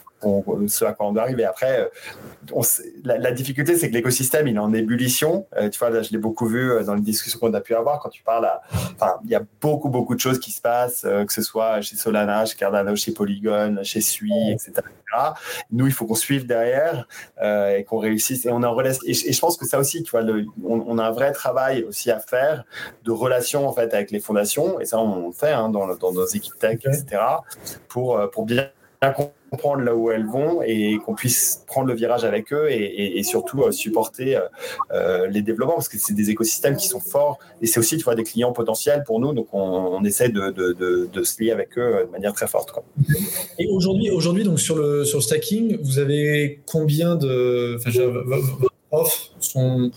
ce 0.67 0.85
à 0.85 0.93
quoi 0.93 1.07
on 1.07 1.13
doit 1.13 1.23
arriver. 1.23 1.45
Après, 1.45 1.89
euh, 2.53 2.61
la, 3.03 3.31
difficulté, 3.31 3.77
c'est 3.77 3.89
que 3.89 3.93
l'écosystème, 3.93 4.47
il 4.47 4.55
est 4.55 4.59
en 4.59 4.73
ébullition. 4.73 5.45
Euh, 5.55 5.69
tu 5.69 5.79
vois, 5.79 5.89
là, 5.89 6.01
je 6.01 6.11
l'ai 6.11 6.17
beaucoup 6.17 6.47
vu 6.47 6.71
euh, 6.71 6.83
dans 6.83 6.95
les 6.95 7.01
discussions 7.01 7.39
qu'on 7.39 7.53
a 7.53 7.61
pu 7.61 7.75
avoir 7.75 7.99
quand 7.99 8.09
tu 8.09 8.23
parles. 8.23 8.49
Enfin, 8.71 9.15
il 9.23 9.31
y 9.31 9.35
a 9.35 9.41
beaucoup, 9.61 9.89
beaucoup 9.89 10.15
de 10.15 10.19
choses 10.19 10.39
qui 10.39 10.51
se 10.51 10.61
passent, 10.61 11.01
que 11.01 11.33
ce 11.33 11.41
soit 11.41 11.81
chez 11.81 11.95
Solana, 11.95 12.45
chez 12.45 12.55
Cardano, 12.55 12.95
chez 12.95 13.11
Polygon, 13.11 13.79
chez 13.83 14.01
Sui, 14.01 14.51
etc. 14.51 14.73
Nous, 15.71 15.87
il 15.87 15.93
faut 15.93 16.05
qu'on 16.05 16.15
suive 16.15 16.45
derrière 16.45 17.07
et 17.41 17.83
qu'on 17.85 17.99
réussisse. 17.99 18.45
Et 18.45 18.49
on 18.51 18.63
en 18.63 18.75
et, 18.81 19.13
je 19.13 19.39
pense 19.39 19.57
que 19.57 19.65
ça 19.65 19.79
aussi, 19.79 20.03
tu 20.03 20.11
vois, 20.11 20.23
on, 20.67 20.97
a 20.97 21.03
un 21.03 21.11
vrai 21.11 21.31
travail 21.31 21.83
aussi 21.83 22.11
à 22.11 22.19
faire 22.19 22.63
de 23.03 23.11
relation 23.11 23.67
en 23.67 23.73
fait 23.73 23.93
avec 23.93 24.11
les 24.11 24.19
fondations. 24.19 24.79
Et 24.79 24.85
ça, 24.85 24.99
on 24.99 25.27
le 25.27 25.33
fait 25.33 25.51
hein, 25.51 25.69
dans, 25.69 25.95
dans, 25.95 26.11
nos 26.11 26.25
équipes 26.25 26.57
tech, 26.59 26.79
etc. 26.85 27.21
Pour, 27.87 28.19
pour 28.31 28.45
bien 28.45 28.69
comprendre 29.49 29.83
là 29.83 29.95
où 29.95 30.11
elles 30.11 30.25
vont 30.25 30.61
et 30.63 30.97
qu'on 31.05 31.15
puisse 31.15 31.63
prendre 31.67 31.87
le 31.87 31.93
virage 31.93 32.25
avec 32.25 32.51
eux 32.51 32.67
et, 32.69 33.23
surtout 33.23 33.63
euh, 33.63 33.71
supporter 33.71 34.35
euh, 34.35 34.41
euh, 34.91 35.27
les 35.27 35.41
développements 35.41 35.75
parce 35.75 35.89
que 35.89 35.97
c'est 35.97 36.13
des 36.13 36.29
écosystèmes 36.29 36.75
qui 36.75 36.87
sont 36.87 36.99
forts 36.99 37.39
et 37.61 37.67
c'est 37.67 37.79
aussi 37.79 37.97
tu 37.97 38.03
vois, 38.03 38.15
des 38.15 38.23
clients 38.23 38.51
potentiels 38.51 39.03
pour 39.05 39.19
nous 39.19 39.33
donc 39.33 39.47
on, 39.53 40.03
essaie 40.03 40.29
de, 40.29 40.51
de, 40.51 41.23
se 41.23 41.41
lier 41.41 41.51
avec 41.51 41.77
eux 41.77 42.05
de 42.05 42.11
manière 42.11 42.33
très 42.33 42.47
forte. 42.47 42.71
Quoi. 42.71 42.83
Et 43.57 43.67
aujourd'hui, 43.67 44.11
aujourd'hui 44.11 44.43
donc 44.43 44.59
sur 44.59 44.75
le, 44.75 45.05
sur 45.05 45.17
le 45.17 45.23
stacking, 45.23 45.79
vous 45.81 45.99
avez 45.99 46.61
combien 46.65 47.15
de 47.15 47.77
son, 49.39 49.91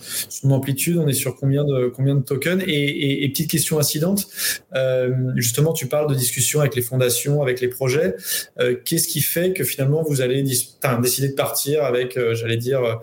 amplitude, 0.49 0.97
on 0.97 1.07
est 1.07 1.13
sur 1.13 1.35
combien 1.35 1.63
de, 1.63 1.87
combien 1.87 2.15
de 2.15 2.21
tokens 2.21 2.63
et, 2.67 3.27
petite 3.29 3.49
question 3.49 3.79
incidente, 3.79 4.27
euh, 4.75 5.31
justement 5.35 5.73
tu 5.73 5.87
parles 5.87 6.09
de 6.09 6.15
discussion 6.15 6.59
avec 6.59 6.75
les 6.75 6.81
fondations, 6.81 7.41
avec 7.41 7.61
les 7.61 7.67
projets, 7.67 8.15
euh, 8.59 8.75
qu'est-ce 8.83 9.07
qui 9.07 9.21
fait 9.21 9.53
que 9.53 9.63
finalement 9.63 10.03
vous 10.03 10.21
allez 10.21 10.43
décider 10.43 11.29
de 11.29 11.35
partir 11.35 11.83
avec, 11.83 12.17
euh, 12.17 12.33
j'allais 12.33 12.57
dire, 12.57 12.99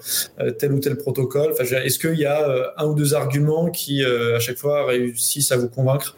tel 0.59 0.73
ou 0.73 0.81
tel 0.81 0.97
protocole? 0.97 1.55
Est-ce 1.59 1.99
qu'il 1.99 2.19
y 2.19 2.27
a 2.27 2.75
un 2.77 2.87
ou 2.87 2.95
deux 2.95 3.15
arguments 3.15 3.71
qui 3.71 4.05
à 4.05 4.41
chaque 4.41 4.59
fois 4.59 4.87
réussissent 4.87 5.53
à 5.53 5.57
vous 5.57 5.69
convaincre? 5.69 6.17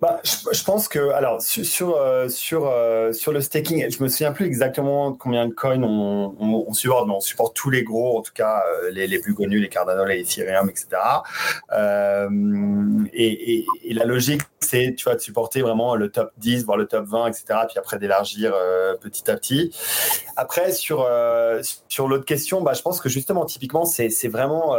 Bah, 0.00 0.20
je, 0.22 0.62
pense 0.62 0.86
que 0.86 1.10
alors 1.10 1.42
sur 1.42 1.96
euh, 1.96 2.28
sur, 2.28 2.68
euh, 2.68 3.12
sur 3.12 3.32
le 3.32 3.40
staking, 3.40 3.90
je 3.90 4.00
me 4.00 4.08
souviens 4.08 4.30
plus 4.30 4.46
exactement 4.46 5.12
combien 5.12 5.48
de 5.48 5.52
coins 5.52 5.82
on, 5.82 6.36
on, 6.38 6.72
supporte, 6.72 7.08
mais 7.08 7.14
on 7.14 7.20
supporte 7.20 7.56
tous 7.56 7.70
les 7.70 7.82
gros, 7.82 8.16
en 8.16 8.22
tout 8.22 8.32
cas 8.32 8.62
euh, 8.62 8.92
les, 8.92 9.08
les 9.08 9.18
plus 9.18 9.34
connus, 9.34 9.58
les 9.58 9.68
Cardano, 9.68 10.04
les 10.04 10.20
Ethereum, 10.20 10.70
etc. 10.70 10.86
Et, 13.12 13.64
et, 13.84 13.94
la 13.94 14.04
logique, 14.04 14.42
c'est 14.60 14.94
tu 14.96 15.02
vois 15.02 15.16
de 15.16 15.20
supporter 15.20 15.62
vraiment 15.62 15.96
le 15.96 16.10
top 16.10 16.30
10, 16.38 16.64
voire 16.64 16.78
le 16.78 16.86
top 16.86 17.04
20, 17.06 17.26
etc. 17.26 17.44
Puis 17.68 17.78
après 17.78 17.98
d'élargir 17.98 18.54
petit 19.00 19.28
à 19.28 19.36
petit. 19.36 19.74
Après 20.36 20.70
sur 20.70 21.08
sur 21.88 22.06
l'autre 22.06 22.24
question, 22.24 22.62
bah, 22.62 22.74
je 22.74 22.82
pense 22.82 23.00
que 23.00 23.08
justement 23.08 23.44
typiquement 23.46 23.84
c'est 23.84 24.28
vraiment 24.28 24.76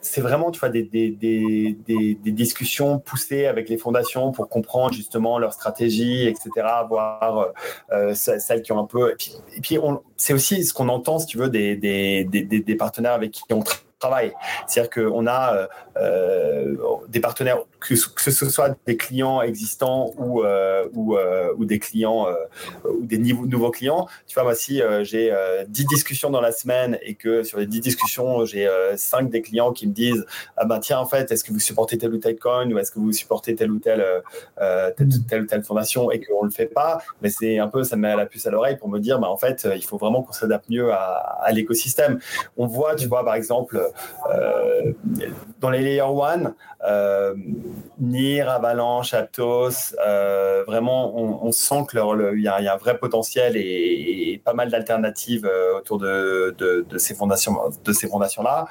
c'est 0.00 0.22
vraiment 0.22 0.50
tu 0.50 0.60
vois 0.60 0.70
des, 0.70 0.82
des, 0.84 1.76
des 1.84 2.32
discussions 2.32 2.98
poussées 2.98 3.44
avec 3.44 3.65
les 3.68 3.78
fondations 3.78 4.32
pour 4.32 4.48
comprendre 4.48 4.92
justement 4.94 5.38
leur 5.38 5.52
stratégie, 5.52 6.26
etc., 6.26 6.50
voir 6.88 7.52
euh, 7.92 8.14
celles 8.14 8.62
qui 8.62 8.72
ont 8.72 8.80
un 8.80 8.86
peu. 8.86 9.14
Et 9.54 9.60
puis, 9.60 9.78
c'est 10.16 10.32
aussi 10.32 10.64
ce 10.64 10.72
qu'on 10.72 10.88
entend, 10.88 11.18
si 11.18 11.26
tu 11.26 11.38
veux, 11.38 11.48
des, 11.48 12.76
partenaires 12.78 13.12
avec 13.12 13.32
qui 13.32 13.42
on 13.52 13.62
travaille. 13.98 14.32
C'est-à-dire 14.66 14.90
qu'on 14.90 15.26
a 15.26 15.54
euh, 15.54 15.66
euh, 15.96 16.76
des 17.08 17.20
partenaires, 17.20 17.58
que, 17.88 17.96
ce 17.96 18.50
soit 18.50 18.76
des 18.86 18.96
clients 18.96 19.42
existants 19.42 20.12
ou, 20.18 20.42
euh, 20.42 20.88
ou, 20.94 21.16
ou, 21.56 21.64
des 21.64 21.78
clients 21.78 22.26
ou 22.84 23.04
des 23.04 23.18
nouveaux 23.18 23.70
clients. 23.70 24.06
Tu 24.26 24.34
vois, 24.34 24.44
moi, 24.44 24.54
si 24.54 24.80
j'ai 25.02 25.34
10 25.68 25.86
discussions 25.86 26.30
dans 26.30 26.40
la 26.40 26.52
semaine 26.52 26.98
et 27.02 27.14
que 27.14 27.42
sur 27.42 27.58
les 27.58 27.66
10 27.66 27.80
discussions, 27.80 28.44
j'ai 28.44 28.68
5 28.96 29.30
des 29.30 29.42
clients 29.42 29.72
qui 29.72 29.86
me 29.86 29.92
disent 29.92 30.24
Ah 30.56 30.64
ben 30.64 30.78
tiens, 30.78 30.98
en 30.98 31.06
fait, 31.06 31.30
est-ce 31.30 31.44
que 31.44 31.52
vous 31.52 31.60
supportez 31.60 31.98
tel 31.98 32.12
ou 32.12 32.18
tel 32.18 32.38
coin 32.38 32.70
ou 32.70 32.78
est-ce 32.78 32.90
que 32.90 32.98
vous 32.98 33.12
supportez 33.12 33.54
telle 33.54 33.70
ou 33.70 33.78
telle, 33.78 34.04
telle, 34.96 35.42
ou 35.42 35.46
telle 35.46 35.64
fondation 35.64 36.10
et 36.10 36.20
qu'on 36.20 36.42
ne 36.42 36.48
le 36.48 36.52
fait 36.52 36.66
pas, 36.66 36.98
mais 37.22 37.30
c'est 37.30 37.58
un 37.58 37.68
peu, 37.68 37.84
ça 37.84 37.96
me 37.96 38.02
met 38.02 38.16
la 38.16 38.26
puce 38.26 38.46
à 38.46 38.50
l'oreille 38.50 38.76
pour 38.76 38.88
me 38.88 38.98
dire 38.98 39.18
bah, 39.18 39.28
en 39.28 39.36
fait, 39.36 39.66
il 39.74 39.84
faut 39.84 39.98
vraiment 39.98 40.22
qu'on 40.22 40.32
s'adapte 40.32 40.68
mieux 40.68 40.92
à, 40.92 41.50
l'écosystème. 41.52 42.18
On 42.56 42.66
voit, 42.66 42.94
tu 42.94 43.06
vois, 43.06 43.24
par 43.24 43.34
exemple, 43.34 43.80
euh, 44.30 44.92
dans 45.60 45.70
les 45.70 45.80
Layer 45.80 46.02
One, 46.02 46.54
euh, 46.86 47.34
Nir, 47.98 48.48
Avalanche, 48.48 49.14
Aptos, 49.14 49.94
euh, 50.04 50.64
vraiment, 50.66 51.16
on, 51.16 51.52
sent 51.52 51.86
qu'il 51.90 52.00
y, 52.40 52.48
a 52.48 52.74
un 52.74 52.76
vrai 52.76 52.98
potentiel 52.98 53.56
et, 53.56 54.40
pas 54.44 54.54
mal 54.54 54.70
d'alternatives 54.70 55.48
autour 55.76 55.98
de, 55.98 56.54
ces 56.98 57.14
fondations, 57.14 57.56
de 57.84 57.92
ces 57.92 58.08
fondations-là. 58.08 58.66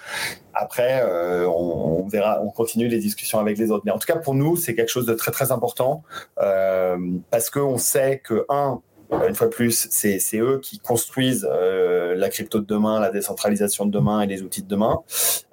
Après, 0.54 1.04
on, 1.48 2.08
verra, 2.08 2.42
on 2.42 2.50
continue 2.50 2.88
les 2.88 3.00
discussions 3.00 3.40
avec 3.40 3.58
les 3.58 3.72
autres. 3.72 3.84
Mais 3.86 3.92
en 3.92 4.00
tout 4.00 4.08
cas, 4.08 4.18
pour 4.18 4.36
nous, 4.36 4.56
c'est 4.56 4.76
quelque 4.76 4.92
chose 4.92 5.06
de 5.06 5.14
très 5.14 5.32
très 5.32 5.52
important 5.52 6.04
parce 6.36 7.50
qu'on 7.50 7.78
sait 7.78 8.20
que 8.24 8.46
un 8.50 8.82
euh, 9.12 9.28
une 9.28 9.36
fois 9.36 9.48
de 9.48 9.54
plus, 9.54 9.88
c'est 9.90 10.20
eux 10.38 10.60
qui 10.62 10.80
construisent 10.80 11.48
euh, 11.50 12.16
la 12.16 12.30
crypto 12.30 12.60
de 12.60 12.66
demain, 12.66 13.00
la 13.00 13.12
décentralisation 13.12 13.86
de 13.86 13.92
demain 13.92 14.22
et 14.22 14.28
les 14.28 14.42
outils 14.42 14.64
de 14.64 14.68
demain. 14.68 15.04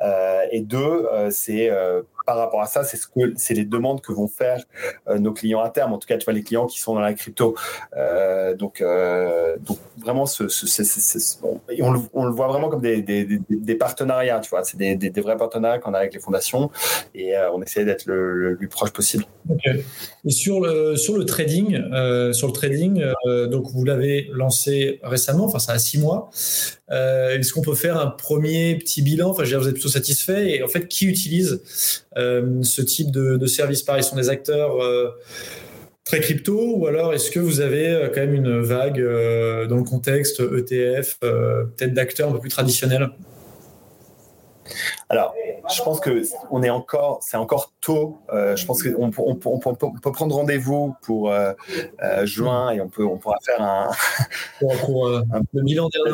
Euh, 0.01 0.43
et 0.51 0.61
deux, 0.61 1.07
c'est 1.31 1.71
par 2.25 2.37
rapport 2.37 2.61
à 2.61 2.66
ça, 2.66 2.85
c'est 2.85 2.97
ce 2.97 3.07
que 3.07 3.33
c'est 3.37 3.55
les 3.55 3.64
demandes 3.64 4.01
que 4.01 4.12
vont 4.12 4.29
faire 4.29 4.62
nos 5.18 5.33
clients 5.33 5.61
à 5.61 5.70
terme. 5.70 5.93
En 5.93 5.99
tout 5.99 6.07
cas, 6.07 6.16
tu 6.16 6.25
vois 6.25 6.35
les 6.35 6.43
clients 6.43 6.66
qui 6.66 6.81
sont 6.81 6.95
dans 6.95 7.01
la 7.01 7.14
crypto. 7.14 7.57
donc, 8.59 8.83
donc 9.61 9.79
vraiment, 9.99 10.25
on, 11.81 11.91
le, 12.25 12.31
voit 12.31 12.49
vraiment 12.49 12.68
comme 12.68 12.81
des, 12.81 13.77
partenariats. 13.79 14.41
Tu 14.41 14.51
vois, 14.51 14.64
c'est 14.64 14.77
des, 14.77 15.20
vrais 15.20 15.37
partenariats 15.37 15.79
qu'on 15.79 15.95
a 15.95 15.99
avec 15.99 16.14
les 16.14 16.20
fondations 16.20 16.70
et 17.14 17.35
on 17.53 17.62
essaie 17.62 17.85
d'être 17.85 18.07
le, 18.07 18.57
plus 18.57 18.68
proche 18.68 18.91
possible. 18.91 19.25
Et 20.25 20.31
sur 20.31 20.61
le 20.61 20.97
sur 20.97 21.16
le 21.16 21.25
trading, 21.25 21.81
sur 22.33 22.47
le 22.47 22.53
trading. 22.53 23.03
Euh, 23.27 23.47
donc 23.47 23.66
vous 23.68 23.85
l'avez 23.85 24.29
lancé 24.33 25.01
récemment, 25.03 25.45
enfin 25.45 25.59
ça 25.59 25.73
a 25.73 25.79
six 25.79 25.99
mois. 25.99 26.31
Euh, 26.93 27.38
est-ce 27.38 27.53
qu'on 27.53 27.62
peut 27.62 27.74
faire 27.74 27.99
un 27.99 28.09
premier 28.09 28.76
petit 28.76 29.03
bilan? 29.03 29.30
Enfin, 29.30 29.45
je 29.45 29.51
veux 29.51 29.51
dire, 29.51 29.61
vous 29.61 29.68
êtes 29.68 29.74
plutôt 29.74 29.88
satisfait. 29.88 30.51
Et 30.51 30.62
en 30.62 30.68
fait, 30.68 30.88
qui 30.88 31.07
utilise 31.07 31.62
euh, 32.16 32.62
ce 32.62 32.82
type 32.82 33.11
de, 33.11 33.47
service? 33.47 33.82
Pareil, 33.82 34.03
sont 34.03 34.16
des 34.16 34.28
acteurs 34.28 34.78
très 36.05 36.20
crypto 36.20 36.76
ou 36.76 36.86
alors 36.88 37.14
est-ce 37.14 37.30
que 37.30 37.38
vous 37.38 37.61
avez 37.61 38.11
quand 38.12 38.20
même 38.20 38.34
une 38.34 38.61
vague 38.61 38.99
dans 39.68 39.76
le 39.76 39.84
contexte 39.84 40.40
ETF, 40.40 41.18
peut-être 41.20 41.95
d'acteurs 41.95 42.28
un 42.28 42.32
peu 42.32 42.40
plus 42.40 42.51
traditionnels? 42.51 43.11
Alors, 45.09 45.34
je 45.74 45.82
pense 45.82 46.01
que 46.01 46.22
on 46.51 46.62
est 46.62 46.70
encore, 46.70 47.20
c'est 47.22 47.36
encore 47.36 47.72
tôt. 47.80 48.18
Euh, 48.32 48.57
je 48.57 48.66
pense 48.66 48.82
qu'on 48.82 49.11
on, 49.16 49.38
peut 49.38 50.12
prendre 50.12 50.34
rendez-vous 50.34 50.95
pour 51.03 51.30
euh, 51.30 51.53
euh, 52.03 52.26
juin 52.26 52.70
et 52.70 52.80
on 52.80 52.88
peut, 52.88 53.05
on 53.05 53.18
pourra 53.18 53.36
faire 53.45 53.61
un, 53.61 53.90
pour, 54.61 55.09
le 55.53 55.62
bilan 55.62 55.88
d'un 55.88 56.11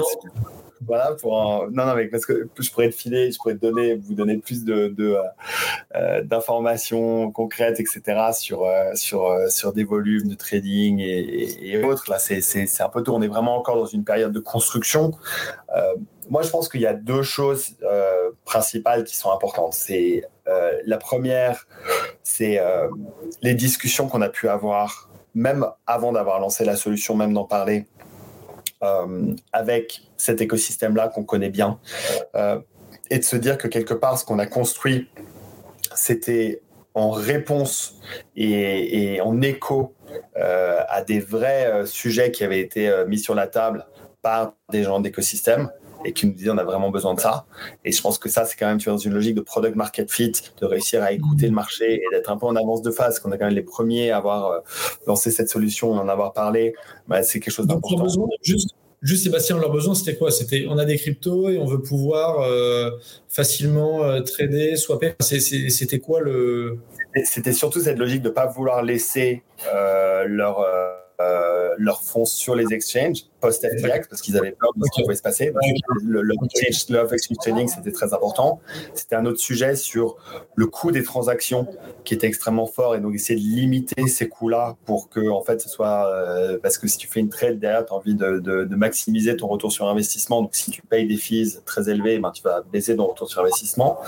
Voilà, 0.87 1.13
pour 1.21 1.67
non, 1.71 1.87
non, 1.87 1.95
parce 2.11 2.27
que 2.27 2.49
je 2.59 2.71
pourrais 2.71 2.91
te 2.91 2.95
filer, 2.95 3.31
je 3.33 3.39
pourrais 3.39 3.55
te 3.55 3.61
donner, 3.61 3.97
vous 3.97 4.15
donner 4.15 4.39
plus 4.39 4.65
de, 4.65 4.95
d'informations 6.25 7.31
concrètes, 7.33 7.81
etc. 7.81 8.31
sur 8.33 8.67
sur 8.95 9.37
sur 9.49 9.73
des 9.73 9.85
volumes 9.85 10.29
de 10.29 10.35
trading 10.35 11.01
et, 11.01 11.83
autres. 11.83 12.11
Là, 12.11 12.19
c'est 12.19 12.41
c'est 12.41 12.83
un 12.83 12.89
peu 12.89 13.03
tôt. 13.03 13.15
On 13.15 13.23
est 13.23 13.29
vraiment 13.29 13.57
encore 13.57 13.77
dans 13.77 13.87
une 13.87 14.05
période 14.05 14.33
de 14.33 14.41
construction 14.41 15.13
moi, 16.31 16.43
je 16.43 16.51
pense 16.51 16.69
qu'il 16.69 16.81
y 16.81 16.87
a 16.87 16.95
deux 16.95 17.23
choses 17.23 17.77
euh, 17.83 18.31
principales 18.45 19.05
qui 19.05 19.17
sont 19.17 19.33
importantes. 19.33 19.73
C'est 19.73 20.25
euh, 20.47 20.73
la 20.85 20.99
première, 20.99 21.67
c'est 22.23 22.59
euh, 22.59 22.89
les 23.43 23.55
discussions 23.55 24.09
qu'on 24.09 24.23
a 24.23 24.29
pu 24.29 24.49
avoir, 24.49 25.09
même 25.35 25.67
avant 25.87 26.13
d'avoir 26.13 26.41
lancé 26.41 26.65
la 26.65 26.77
solution, 26.77 27.15
même 27.17 27.33
d'en 27.33 27.45
parler, 27.45 27.87
avec 29.53 30.03
cet 30.17 30.41
écosystème-là 30.41 31.09
qu'on 31.09 31.25
connaît 31.25 31.51
bien, 31.51 31.79
et 33.11 33.19
de 33.19 33.25
se 33.25 33.37
dire 33.37 33.59
que 33.59 33.69
quelque 33.69 33.95
part, 33.95 34.19
ce 34.19 34.25
qu'on 34.25 34.39
a 34.39 34.47
construit, 34.47 35.09
c'était 35.95 36.63
en 36.95 37.11
réponse 37.11 38.01
et, 38.37 39.21
en 39.21 39.41
écho 39.43 39.95
à 40.37 41.03
des 41.03 41.21
vrais 41.21 41.87
sujets 41.87 42.31
qui 42.31 42.45
avaient 42.45 42.61
été 42.61 42.93
mis 43.09 43.19
sur 43.19 43.35
la 43.35 43.47
table 43.47 43.87
par 44.23 44.55
des 44.71 44.83
gens 44.83 45.01
d'écosystème 45.01 45.71
et 46.05 46.13
qui 46.13 46.27
nous 46.27 46.33
disaient 46.33 46.51
on 46.51 46.59
a 46.59 46.65
vraiment 46.65 46.91
besoin 46.91 47.15
de 47.15 47.21
ça. 47.21 47.47
Et 47.85 47.93
je 47.93 48.01
pense 48.01 48.19
que 48.19 48.29
ça, 48.29 48.45
c'est 48.45 48.57
quand 48.57 48.67
même 48.67 48.79
tu 48.79 48.85
vois, 48.85 48.95
dans 48.95 48.99
une 48.99 49.15
logique 49.15 49.35
de 49.35 49.41
product 49.41 49.77
market 49.77 50.11
fit, 50.11 50.33
de 50.61 50.67
réussir 50.67 51.03
à 51.03 51.13
écouter 51.13 51.47
le 51.47 51.53
marché 51.53 51.95
et 51.95 52.05
d'être 52.13 52.31
un 52.31 52.37
peu 52.37 52.47
en 52.47 52.57
avance 52.57 52.83
de 52.83 52.91
phase, 52.91 53.19
qu'on 53.19 53.33
a 53.33 53.39
quand 53.39 53.47
même 53.47 53.55
les 53.55 53.63
premiers 53.63 54.11
à 54.11 54.19
avoir 54.19 54.47
euh, 54.47 54.59
lancé 55.07 55.31
cette 55.31 55.49
solution, 55.49 55.93
en 55.93 56.09
avoir 56.09 56.33
parlé, 56.33 56.75
bah, 57.07 57.23
c'est 57.23 57.41
quelque 57.41 57.53
chose 57.53 57.67
d'important. 57.67 58.07
Juste, 58.43 58.71
juste 59.03 59.25
Sébastien, 59.25 59.59
leur 59.59 59.73
besoin, 59.73 59.95
c'était 59.95 60.17
quoi? 60.17 60.31
C'était 60.31 60.67
on 60.69 60.79
a 60.79 60.85
des 60.85 60.97
cryptos 60.97 61.51
et 61.51 61.59
on 61.59 61.67
veut 61.67 61.83
pouvoir 61.83 62.41
euh, 62.41 62.91
facilement 63.29 64.05
euh, 64.05 64.21
trader, 64.21 64.77
swapper. 64.77 65.15
C'était 65.21 65.99
quoi 65.99 66.21
le 66.21 66.79
C'était 67.25 67.53
surtout 67.53 67.81
cette 67.81 67.99
logique 67.99 68.23
de 68.23 68.29
ne 68.29 68.35
pas 68.35 68.47
vouloir 68.47 68.83
laisser 68.83 69.43
leur 70.27 70.65
leurs 71.79 72.03
fonds 72.03 72.25
sur 72.25 72.55
les 72.55 72.73
exchanges 72.73 73.25
post-FTX 73.41 74.09
parce 74.09 74.21
qu'ils 74.21 74.37
avaient 74.37 74.53
peur 74.53 74.71
de 74.77 74.85
ce 74.85 74.91
qui 74.95 75.03
pouvait 75.03 75.17
se 75.17 75.23
passer. 75.23 75.53
le, 76.05 76.23
le 76.23 76.35
exchange 76.45 76.89
love 76.91 77.13
exchange 77.13 77.39
trading, 77.39 77.69
c'était 77.69 77.93
très 77.93 78.13
important. 78.13 78.61
C'était 78.95 79.17
un 79.17 79.27
autre 79.27 79.39
sujet 79.39 79.77
sur 79.77 80.17
le 80.55 80.67
coût 80.67 80.91
des 80.91 81.03
transactions 81.03 81.67
qui 82.05 82.15
était 82.15 82.27
extrêmement 82.27 82.67
fort 82.67 82.95
et 82.95 83.01
donc 83.01 83.15
essayer 83.15 83.39
de 83.39 83.45
limiter 83.45 84.07
ces 84.09 84.29
coûts-là 84.29 84.77
pour 84.85 85.09
que 85.09 85.29
en 85.29 85.43
fait 85.43 85.61
ce 85.61 85.69
soit 85.69 86.09
euh, 86.09 86.59
parce 86.63 86.79
que 86.79 86.89
si 86.89 86.99
tu 86.99 87.07
fais 87.07 87.21
une 87.21 87.29
trade 87.29 87.59
derrière, 87.59 87.85
tu 87.87 87.93
as 87.93 87.97
envie 87.97 88.15
de, 88.15 88.39
de, 88.39 88.65
de, 88.65 88.77
maximiser 88.77 89.37
ton 89.37 89.49
retour 89.49 89.73
sur 89.73 89.89
investissement. 89.89 90.43
Donc 90.43 90.55
si 90.55 90.71
tu 90.71 90.83
payes 90.83 91.07
des 91.07 91.17
fees 91.17 91.61
très 91.65 91.89
élevés, 91.89 92.19
ben, 92.19 92.31
tu 92.31 92.43
vas 92.43 92.63
baisser 92.63 92.97
ton 92.97 93.07
retour 93.07 93.29
sur 93.29 93.43
investissement. 93.43 93.99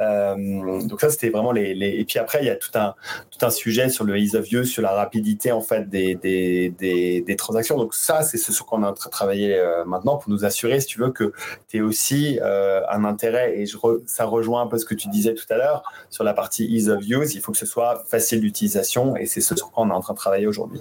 Euh, 0.00 0.82
donc 0.82 1.00
ça 1.00 1.10
c'était 1.10 1.30
vraiment 1.30 1.52
les, 1.52 1.74
les, 1.74 1.90
et 1.90 2.04
puis 2.04 2.18
après 2.18 2.38
il 2.42 2.46
y 2.46 2.50
a 2.50 2.56
tout 2.56 2.70
un 2.74 2.94
tout 3.30 3.44
un 3.44 3.50
sujet 3.50 3.88
sur 3.88 4.04
le 4.04 4.18
ease 4.18 4.34
of 4.34 4.50
use, 4.50 4.70
sur 4.70 4.82
la 4.82 4.92
rapidité 4.92 5.52
en 5.52 5.60
fait 5.60 5.88
des, 5.88 6.14
des, 6.14 6.41
des, 6.78 7.36
transactions. 7.36 7.76
Donc 7.76 7.94
ça 7.94 8.22
c'est 8.22 8.36
ce 8.36 8.62
qu'on 8.62 8.82
est 8.82 8.86
en 8.86 8.92
train 8.92 9.08
de 9.08 9.12
travailler 9.12 9.54
euh, 9.56 9.84
maintenant 9.84 10.16
pour 10.16 10.30
nous 10.30 10.44
assurer, 10.44 10.80
si 10.80 10.86
tu 10.86 10.98
veux, 10.98 11.10
que 11.10 11.32
tu 11.68 11.78
es 11.78 11.80
aussi 11.80 12.38
euh, 12.42 12.82
un 12.90 13.04
intérêt, 13.04 13.58
et 13.58 13.64
ça 14.06 14.24
rejoint 14.24 14.62
un 14.62 14.66
peu 14.66 14.78
ce 14.78 14.84
que 14.84 14.94
tu 14.94 15.08
disais 15.08 15.34
tout 15.34 15.46
à 15.50 15.56
l'heure 15.56 15.82
sur 16.10 16.24
la 16.24 16.34
partie 16.34 16.66
ease 16.66 16.90
of 16.90 17.02
use, 17.08 17.34
il 17.34 17.40
faut 17.40 17.52
que 17.52 17.58
ce 17.58 17.66
soit 17.66 18.04
facile 18.06 18.40
d'utilisation, 18.40 19.16
et 19.16 19.26
c'est 19.26 19.40
ce 19.40 19.56
sur 19.56 19.70
quoi 19.70 19.84
on 19.84 19.90
est 19.90 19.94
en 19.94 20.00
train 20.00 20.14
de 20.14 20.18
travailler 20.18 20.46
aujourd'hui. 20.46 20.80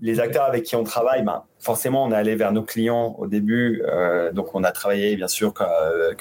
Les 0.00 0.20
acteurs 0.20 0.44
avec 0.44 0.64
qui 0.64 0.76
on 0.76 0.84
travaille, 0.84 1.22
ben, 1.22 1.42
forcément, 1.64 2.04
on 2.04 2.12
est 2.12 2.16
allé 2.16 2.36
vers 2.36 2.52
nos 2.52 2.62
clients 2.62 3.16
au 3.18 3.26
début. 3.26 3.82
Euh, 3.86 4.30
donc, 4.32 4.54
on 4.54 4.62
a 4.64 4.70
travaillé, 4.70 5.16
bien 5.16 5.28
sûr, 5.28 5.54
comme, 5.54 5.66
euh, 5.66 6.14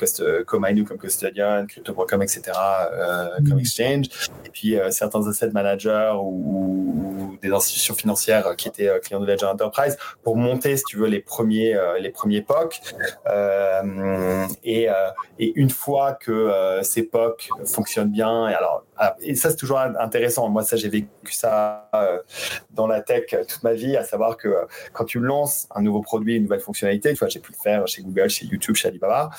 comme 0.45 0.85
comme 0.85 0.97
Custodian, 0.97 1.65
Crypto.com, 1.67 2.21
etc., 2.21 2.41
euh, 2.55 3.27
comme 3.47 3.57
mm. 3.57 3.59
Exchange. 3.59 4.05
Et 4.45 4.49
puis, 4.49 4.77
certains 4.89 5.27
asset 5.27 5.49
managers 5.49 6.13
ou, 6.21 7.37
des 7.41 7.51
institutions 7.51 7.93
financières 7.93 8.55
qui 8.55 8.69
étaient 8.69 8.89
clients 9.01 9.19
de 9.19 9.25
Ledger 9.25 9.47
Enterprise 9.47 9.97
pour 10.23 10.37
monter, 10.37 10.77
si 10.77 10.83
tu 10.85 10.97
veux, 10.97 11.07
les 11.07 11.19
premiers, 11.19 11.77
les 11.99 12.09
premiers 12.09 12.41
POC. 12.41 12.79
Et, 14.63 14.87
et, 15.39 15.51
une 15.55 15.69
fois 15.69 16.13
que 16.13 16.79
ces 16.83 17.03
POC 17.03 17.49
fonctionnent 17.65 18.11
bien, 18.11 18.47
et 18.47 18.53
alors, 18.53 18.85
et 19.21 19.35
ça, 19.35 19.49
c'est 19.49 19.55
toujours 19.55 19.79
intéressant. 19.79 20.49
Moi, 20.49 20.63
ça, 20.63 20.75
j'ai 20.75 20.89
vécu 20.89 21.33
ça 21.33 21.89
dans 22.71 22.87
la 22.87 23.01
tech 23.01 23.25
toute 23.47 23.63
ma 23.63 23.73
vie, 23.73 23.97
à 23.97 24.03
savoir 24.03 24.37
que 24.37 24.49
quand 24.93 25.05
tu 25.05 25.19
lances 25.19 25.67
un 25.73 25.81
nouveau 25.81 26.01
produit, 26.01 26.35
une 26.35 26.43
nouvelle 26.43 26.59
fonctionnalité, 26.59 27.13
tu 27.13 27.19
vois, 27.19 27.27
j'ai 27.27 27.39
pu 27.39 27.51
le 27.51 27.57
faire 27.57 27.87
chez 27.87 28.01
Google, 28.01 28.29
chez 28.29 28.45
YouTube, 28.45 28.75
chez 28.75 28.87
Alibaba, 28.87 29.31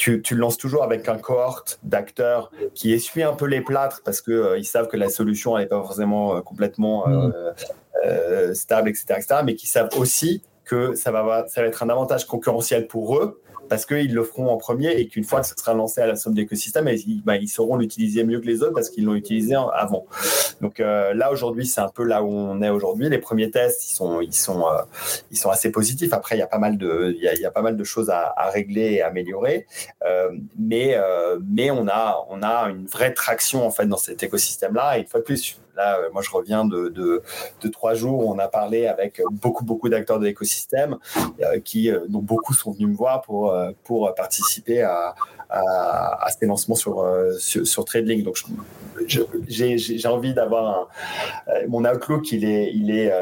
tu, 0.00 0.22
tu 0.22 0.34
le 0.34 0.40
lances 0.40 0.56
toujours 0.56 0.82
avec 0.82 1.08
un 1.08 1.18
cohorte 1.18 1.78
d'acteurs 1.82 2.50
qui 2.74 2.92
essuient 2.92 3.22
un 3.22 3.34
peu 3.34 3.44
les 3.44 3.60
plâtres 3.60 4.00
parce 4.02 4.22
qu'ils 4.22 4.32
euh, 4.32 4.58
ils 4.58 4.64
savent 4.64 4.88
que 4.88 4.96
la 4.96 5.10
solution 5.10 5.58
n'est 5.58 5.66
pas 5.66 5.80
forcément 5.82 6.36
euh, 6.36 6.40
complètement 6.40 7.06
euh, 7.06 7.52
mm. 8.50 8.54
stable, 8.54 8.88
etc., 8.88 9.04
etc., 9.10 9.40
mais 9.44 9.54
qui 9.54 9.66
savent 9.66 9.90
aussi 9.98 10.42
que 10.64 10.94
ça 10.94 11.10
va, 11.10 11.46
ça 11.48 11.60
va 11.60 11.66
être 11.66 11.82
un 11.82 11.90
avantage 11.90 12.26
concurrentiel 12.26 12.86
pour 12.86 13.18
eux 13.18 13.42
parce 13.70 13.86
qu'ils 13.86 14.12
le 14.12 14.24
feront 14.24 14.48
en 14.48 14.56
premier 14.56 14.90
et 14.90 15.06
qu'une 15.06 15.24
fois 15.24 15.40
que 15.40 15.46
ce 15.46 15.54
sera 15.56 15.72
lancé 15.72 16.00
à 16.00 16.06
la 16.06 16.16
somme 16.16 16.34
d'écosystème, 16.34 16.88
ils, 16.88 17.22
bah, 17.22 17.34
sauront 17.46 17.76
l'utiliser 17.76 18.24
mieux 18.24 18.40
que 18.40 18.46
les 18.46 18.62
autres 18.62 18.74
parce 18.74 18.90
qu'ils 18.90 19.04
l'ont 19.04 19.14
utilisé 19.14 19.54
avant. 19.54 20.06
Donc 20.60 20.80
euh, 20.80 21.14
là 21.14 21.30
aujourd'hui, 21.30 21.64
c'est 21.64 21.80
un 21.80 21.88
peu 21.88 22.02
là 22.02 22.22
où 22.22 22.28
on 22.28 22.60
est 22.60 22.68
aujourd'hui. 22.68 23.08
Les 23.08 23.18
premiers 23.18 23.50
tests, 23.50 23.90
ils 23.90 23.94
sont, 23.94 24.66
euh, 24.66 25.50
assez 25.50 25.70
positifs. 25.70 26.12
Après, 26.12 26.36
il 26.36 26.40
y 26.40 26.42
a 26.42 26.48
pas 26.48 26.58
mal 26.58 26.76
de, 26.76 27.84
choses 27.84 28.10
à, 28.10 28.34
régler 28.52 28.94
et 28.94 29.02
à 29.02 29.06
améliorer, 29.06 29.66
euh, 30.04 30.30
mais 30.58 30.98
on 31.70 31.86
a 31.88 32.66
une 32.68 32.86
vraie 32.86 33.14
traction 33.14 33.64
en 33.64 33.70
fait 33.70 33.86
dans 33.86 33.96
cet 33.96 34.22
écosystème-là. 34.24 34.98
Et 34.98 35.02
une 35.02 35.06
fois 35.06 35.20
de 35.20 35.24
plus, 35.24 35.56
Là, 35.76 35.98
moi, 36.12 36.22
je 36.22 36.30
reviens 36.30 36.64
de, 36.64 36.88
de, 36.88 37.22
trois 37.68 37.94
jours 37.94 38.24
où 38.24 38.32
on 38.32 38.38
a 38.38 38.48
parlé 38.48 38.86
avec 38.86 39.22
beaucoup, 39.30 39.64
beaucoup 39.64 39.88
d'acteurs 39.88 40.18
de 40.18 40.24
l'écosystème, 40.24 40.98
qui, 41.64 41.90
dont 42.08 42.20
beaucoup 42.20 42.54
sont 42.54 42.72
venus 42.72 42.88
me 42.88 42.94
voir 42.94 43.22
pour, 43.22 43.54
pour 43.84 44.14
participer 44.14 44.82
à, 44.82 45.14
à, 45.48 46.28
ces 46.38 46.46
lancements 46.46 46.74
sur, 46.74 47.06
sur, 47.38 47.66
sur. 47.66 47.84
Donc, 47.84 48.42
j'ai 49.46 50.06
envie 50.06 50.34
d'avoir 50.34 50.88
mon 51.68 51.84
outlook, 51.84 52.30
il 52.32 52.44
est, 52.44 52.72
il 52.72 52.90
est 52.90 53.12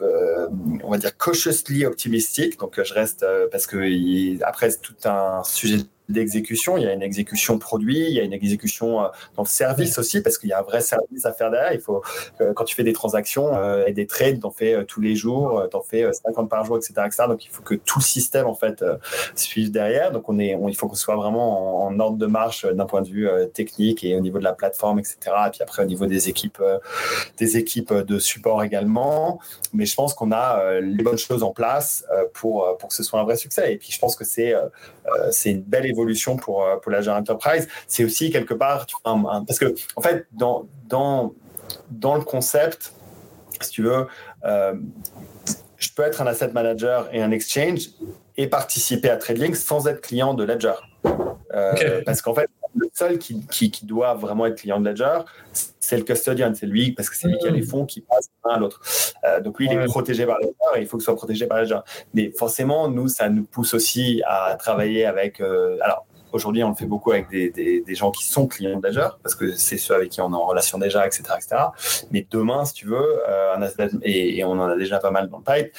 on 0.00 0.90
va 0.90 0.98
dire, 0.98 1.16
cautiously 1.16 1.84
optimistique. 1.84 2.58
Donc, 2.58 2.80
je 2.82 2.94
reste 2.94 3.26
parce 3.50 3.66
que 3.66 4.42
après, 4.44 4.70
c'est 4.70 4.80
tout 4.80 4.94
un 5.04 5.42
sujet 5.44 5.78
d'exécution, 6.08 6.76
il 6.76 6.84
y 6.84 6.86
a 6.86 6.92
une 6.92 7.02
exécution 7.02 7.58
produit, 7.58 8.06
il 8.08 8.12
y 8.12 8.20
a 8.20 8.24
une 8.24 8.32
exécution 8.32 9.02
euh, 9.02 9.08
dans 9.36 9.42
le 9.42 9.48
service 9.48 9.98
aussi, 9.98 10.20
parce 10.20 10.36
qu'il 10.36 10.50
y 10.50 10.52
a 10.52 10.58
un 10.58 10.62
vrai 10.62 10.80
service 10.80 11.24
à 11.24 11.32
faire 11.32 11.50
derrière. 11.50 11.72
Il 11.72 11.80
faut, 11.80 12.02
euh, 12.40 12.52
quand 12.52 12.64
tu 12.64 12.74
fais 12.74 12.84
des 12.84 12.92
transactions 12.92 13.54
euh, 13.54 13.86
et 13.86 13.92
des 13.92 14.06
trades, 14.06 14.40
t'en 14.40 14.50
fais 14.50 14.84
tous 14.84 15.00
les 15.00 15.16
jours, 15.16 15.66
t'en 15.70 15.80
fais 15.80 16.12
50 16.12 16.50
par 16.50 16.64
jour, 16.64 16.76
etc., 16.76 16.94
Donc, 17.28 17.44
il 17.44 17.48
faut 17.48 17.62
que 17.62 17.74
tout 17.74 18.00
le 18.00 18.04
système, 18.04 18.46
en 18.46 18.54
fait, 18.54 18.84
suive 19.34 19.70
derrière. 19.70 20.12
Donc, 20.12 20.28
on 20.28 20.38
est, 20.38 20.56
il 20.68 20.76
faut 20.76 20.88
qu'on 20.88 20.94
soit 20.94 21.16
vraiment 21.16 21.84
en, 21.86 21.98
ordre 21.98 22.18
de 22.18 22.26
marche 22.26 22.66
d'un 22.66 22.86
point 22.86 23.02
de 23.02 23.08
vue 23.08 23.28
technique 23.52 24.04
et 24.04 24.16
au 24.16 24.20
niveau 24.20 24.38
de 24.38 24.44
la 24.44 24.52
plateforme, 24.52 24.98
etc. 24.98 25.16
Et 25.46 25.50
puis 25.50 25.62
après, 25.62 25.82
au 25.82 25.86
niveau 25.86 26.06
des 26.06 26.28
équipes, 26.28 26.62
des 27.38 27.56
équipes 27.56 27.92
de 27.92 28.18
support 28.18 28.62
également. 28.62 29.40
Mais 29.72 29.86
je 29.86 29.94
pense 29.94 30.12
qu'on 30.12 30.32
a 30.32 30.80
les 30.80 31.02
bonnes 31.02 31.18
choses 31.18 31.42
en 31.42 31.52
place 31.52 32.04
pour, 32.32 32.76
pour 32.78 32.88
que 32.88 32.94
ce 32.94 33.02
soit 33.02 33.20
un 33.20 33.24
vrai 33.24 33.36
succès. 33.36 33.72
Et 33.72 33.76
puis, 33.76 33.92
je 33.92 33.98
pense 33.98 34.16
que 34.16 34.24
c'est, 34.24 34.54
c'est 35.30 35.52
une 35.52 35.62
belle 35.62 35.86
évolution 35.94 36.36
pour, 36.36 36.64
euh, 36.64 36.76
pour 36.76 36.92
Enterprise. 36.92 37.68
C'est 37.86 38.04
aussi 38.04 38.30
quelque 38.30 38.54
part, 38.54 38.86
parce 39.02 39.58
que 39.58 39.74
en 39.96 40.02
fait, 40.02 40.26
dans, 40.32 40.66
dans, 40.88 41.34
dans 41.90 42.14
le 42.14 42.22
concept, 42.22 42.92
si 43.60 43.70
tu 43.70 43.82
veux, 43.82 44.06
euh, 44.44 44.74
je 45.76 45.88
peux 45.94 46.02
être 46.02 46.20
un 46.22 46.26
asset 46.26 46.48
manager 46.48 47.08
et 47.12 47.22
un 47.22 47.30
exchange 47.30 47.90
et 48.36 48.46
participer 48.46 49.10
à 49.10 49.16
TradeLink 49.16 49.56
sans 49.56 49.86
être 49.86 50.00
client 50.00 50.34
de 50.34 50.44
Ledger. 50.44 50.74
Euh, 51.54 52.02
parce 52.04 52.20
qu'en 52.20 52.34
fait, 52.34 52.48
le 52.74 52.88
seul 52.92 53.18
qui, 53.18 53.46
qui, 53.46 53.70
qui, 53.70 53.86
doit 53.86 54.14
vraiment 54.14 54.46
être 54.46 54.56
client 54.56 54.80
de 54.80 54.88
Ledger, 54.88 55.20
c'est 55.80 55.96
le 55.96 56.02
custodian, 56.02 56.52
c'est 56.54 56.66
lui, 56.66 56.92
parce 56.92 57.08
que 57.08 57.16
c'est 57.16 57.28
lui 57.28 57.38
qui 57.38 57.46
a 57.46 57.50
les 57.50 57.62
hmm. 57.62 57.66
fonds 57.66 57.86
qui 57.86 58.00
passent 58.00 58.30
d'un 58.44 58.50
à 58.52 58.58
l'autre. 58.58 58.80
Euh, 59.24 59.40
donc 59.40 59.58
lui, 59.58 59.66
il 59.70 59.72
est 59.72 59.84
protégé 59.86 60.26
par 60.26 60.38
Ledger 60.38 60.52
et 60.76 60.80
il 60.80 60.86
faut 60.86 60.96
qu'il 60.96 61.04
soit 61.04 61.16
protégé 61.16 61.46
par 61.46 61.60
Ledger. 61.60 61.80
Mais 62.12 62.30
forcément, 62.30 62.88
nous, 62.88 63.08
ça 63.08 63.28
nous 63.28 63.44
pousse 63.44 63.74
aussi 63.74 64.22
à 64.26 64.56
travailler 64.56 65.06
avec. 65.06 65.40
Euh, 65.40 65.76
alors, 65.82 66.06
Aujourd'hui, 66.34 66.64
on 66.64 66.70
le 66.70 66.74
fait 66.74 66.86
beaucoup 66.86 67.12
avec 67.12 67.28
des, 67.30 67.94
gens 67.94 68.10
qui 68.10 68.24
sont 68.24 68.48
clients 68.48 68.80
Ledger, 68.82 69.06
parce 69.22 69.36
que 69.36 69.52
c'est 69.52 69.78
ceux 69.78 69.94
avec 69.94 70.08
qui 70.08 70.20
on 70.20 70.32
est 70.32 70.34
en 70.34 70.46
relation 70.46 70.78
déjà, 70.78 71.06
etc. 71.06 71.22
etc. 71.36 71.56
Mais 72.10 72.26
demain, 72.28 72.64
si 72.64 72.74
tu 72.74 72.86
veux, 72.86 73.20
euh, 73.28 73.68
et, 74.02 74.42
on 74.42 74.50
en 74.50 74.66
a 74.66 74.76
déjà 74.76 74.98
pas 74.98 75.12
mal 75.12 75.28
dans 75.28 75.38
le 75.38 75.44
pipe, 75.44 75.72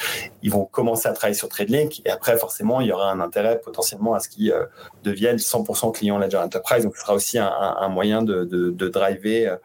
ils 0.43 0.51
vont 0.51 0.63
commencer 0.63 1.09
à 1.09 1.11
travailler 1.11 1.37
sur 1.37 1.49
TradeLink, 1.49 2.01
et 2.05 2.09
après, 2.09 2.37
forcément, 2.37 2.79
il 2.79 2.87
y 2.87 2.93
aura 2.93 3.11
un 3.11 3.19
intérêt 3.19 3.59
potentiellement 3.59 4.13
à 4.13 4.21
ce 4.21 4.29
qu'ils 4.29 4.53
euh, 4.53 4.63
deviennent 5.03 5.35
100% 5.35 5.91
clients 5.91 6.17
Ledger 6.17 6.37
Enterprise. 6.37 6.85
Donc, 6.85 6.95
ce 6.95 7.01
sera 7.01 7.15
aussi 7.15 7.37
un, 7.37 7.89
moyen 7.89 8.23
de 8.23 8.87
driver 8.87 9.47
euh, 9.47 9.55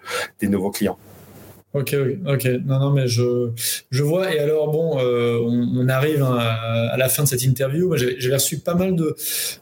des 0.40 0.48
nouveaux 0.48 0.72
clients. 0.72 0.98
Ok, 1.72 1.94
ok. 2.26 2.48
Non, 2.64 2.80
non, 2.80 2.90
mais 2.90 3.06
je, 3.06 3.50
je 3.90 4.02
vois. 4.02 4.34
Et 4.34 4.40
alors, 4.40 4.72
bon, 4.72 4.98
euh, 4.98 5.38
on, 5.40 5.88
arrive 5.88 6.20
hein, 6.22 6.36
à, 6.36 6.96
la 6.96 7.08
fin 7.08 7.22
de 7.22 7.28
cette 7.28 7.44
interview. 7.44 7.96
J'ai 7.96 8.32
reçu 8.32 8.58
pas 8.58 8.74
mal 8.74 8.96
de, 8.96 9.14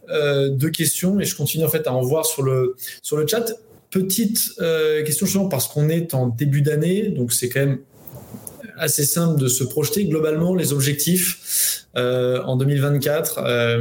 euh, 0.09 0.48
de 0.48 0.68
questions 0.68 1.20
et 1.20 1.24
je 1.24 1.36
continue 1.36 1.64
en 1.64 1.68
fait 1.68 1.86
à 1.86 1.92
en 1.92 2.00
voir 2.00 2.24
sur 2.24 2.42
le, 2.42 2.76
sur 3.02 3.18
le 3.18 3.26
chat. 3.26 3.52
Petite 3.90 4.52
euh, 4.61 5.02
question 5.04 5.26
justement 5.26 5.48
parce 5.48 5.68
qu'on 5.68 5.90
est 5.90 6.14
en 6.14 6.28
début 6.28 6.62
d'année, 6.62 7.09
donc 7.09 7.32
c'est 7.32 7.50
quand 7.50 7.61
même 7.61 7.80
assez 8.78 9.04
simple 9.04 9.38
de 9.38 9.48
se 9.48 9.64
projeter. 9.64 10.06
Globalement, 10.06 10.54
les 10.54 10.72
objectifs 10.72 11.84
en 11.94 12.56
2024, 12.56 13.80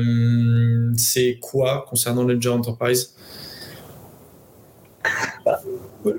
c'est 0.97 1.37
quoi 1.39 1.85
concernant 1.87 2.23
Ledger 2.23 2.49
Enterprise? 2.49 3.13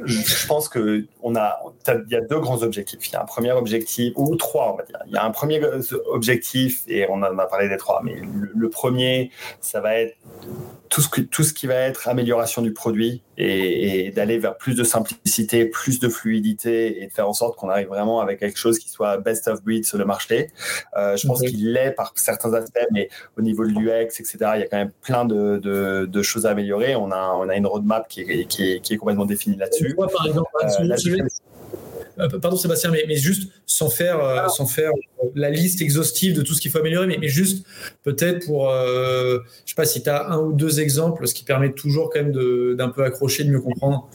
Je 0.05 0.47
pense 0.47 0.68
que 0.68 1.07
on 1.22 1.36
a, 1.36 1.61
il 1.89 2.12
y 2.12 2.16
a 2.16 2.20
deux 2.20 2.41
grands 2.41 2.62
objectifs. 2.62 3.09
Il 3.09 3.12
y 3.12 3.16
a 3.16 3.22
un 3.22 3.26
premier 3.26 3.53
objectif 3.53 4.12
ou 4.16 4.36
trois, 4.36 4.72
on 4.72 4.76
va 4.76 4.84
dire. 4.84 4.99
Il 5.07 5.12
y 5.12 5.16
a 5.16 5.24
un 5.24 5.30
premier 5.30 5.61
objectif 6.07 6.82
et 6.89 7.07
on 7.09 7.22
en 7.22 7.39
a 7.39 7.47
parlé 7.47 7.68
des 7.68 7.76
trois, 7.76 8.01
mais 8.05 8.16
le, 8.55 8.68
premier, 8.70 9.30
ça 9.61 9.80
va 9.80 9.97
être 9.97 10.16
tout 10.89 11.01
ce, 11.01 11.20
tout 11.20 11.43
ce 11.43 11.53
qui 11.53 11.66
va 11.66 11.74
être 11.74 12.09
amélioration 12.09 12.62
du 12.62 12.72
produit 12.72 13.22
et, 13.36 14.11
d'aller 14.11 14.39
vers 14.39 14.57
plus 14.57 14.74
de 14.74 14.84
simplicité, 14.84 15.66
plus 15.66 16.01
de 16.01 16.09
fluidité 16.09 17.03
et 17.03 17.07
de 17.07 17.12
faire 17.12 17.28
en 17.28 17.32
sorte 17.32 17.57
qu'on 17.57 17.68
arrive 17.68 17.89
vraiment 17.89 18.20
avec 18.20 18.41
quelque 18.41 18.59
chose 18.59 18.78
qui 18.78 18.89
soit 18.89 19.18
best 19.18 19.49
of 19.49 19.62
breed 19.62 19.86
sur 19.86 19.99
le 19.99 20.05
marché. 20.05 20.49
Euh, 20.97 21.16
je 21.16 21.26
pense 21.26 21.41
qu'il 21.41 21.72
l'est 21.72 21.93
par 21.93 22.12
certains 22.16 22.53
aspects, 22.55 22.86
mais 22.93 23.09
au 23.36 23.43
niveau 23.43 23.64
de 23.64 23.70
l'UX, 23.70 24.20
etc., 24.20 24.36
il 24.55 24.61
y 24.61 24.62
a 24.62 24.66
quand 24.66 24.76
même 24.76 24.93
plein 25.03 25.24
de, 25.24 25.59
de, 25.59 26.22
choses 26.22 26.47
à 26.47 26.51
améliorer. 26.51 26.97
On 26.97 27.11
a, 27.12 27.32
on 27.34 27.49
a 27.49 27.57
une 27.57 27.66
roadmap 27.66 28.09
qui 28.09 28.22
est, 28.22 28.45
qui 28.47 28.72
est, 28.72 28.80
qui 28.80 28.95
est 28.95 28.97
complètement 28.97 29.24
définie 29.24 29.57
là-dessus. 29.57 29.95
Par 29.97 30.26
exemple, 30.26 30.51
euh, 30.62 31.26
pardon 32.40 32.56
Sébastien, 32.56 32.90
mais, 32.90 33.04
mais, 33.06 33.16
juste 33.16 33.50
sans 33.66 33.90
faire, 33.90 34.20
euh, 34.20 34.48
sans 34.48 34.66
faire 34.66 34.90
la 35.34 35.50
liste 35.50 35.80
exhaustive 35.80 36.34
de 36.34 36.42
tout 36.42 36.54
ce 36.54 36.60
qu'il 36.60 36.70
faut 36.70 36.78
améliorer, 36.78 37.06
mais, 37.06 37.18
mais 37.20 37.28
juste 37.28 37.64
peut-être 38.02 38.46
pour, 38.46 38.70
euh, 38.70 39.38
je 39.64 39.70
sais 39.70 39.76
pas 39.76 39.84
si 39.84 40.02
tu 40.02 40.10
as 40.10 40.28
un 40.30 40.38
ou 40.38 40.52
deux 40.52 40.80
exemples, 40.80 41.26
ce 41.26 41.34
qui 41.34 41.44
permet 41.44 41.72
toujours 41.72 42.10
quand 42.10 42.22
même 42.22 42.74
d'un 42.74 42.88
peu 42.88 43.04
accrocher, 43.04 43.44
de 43.44 43.50
mieux 43.50 43.60
comprendre. 43.60 44.08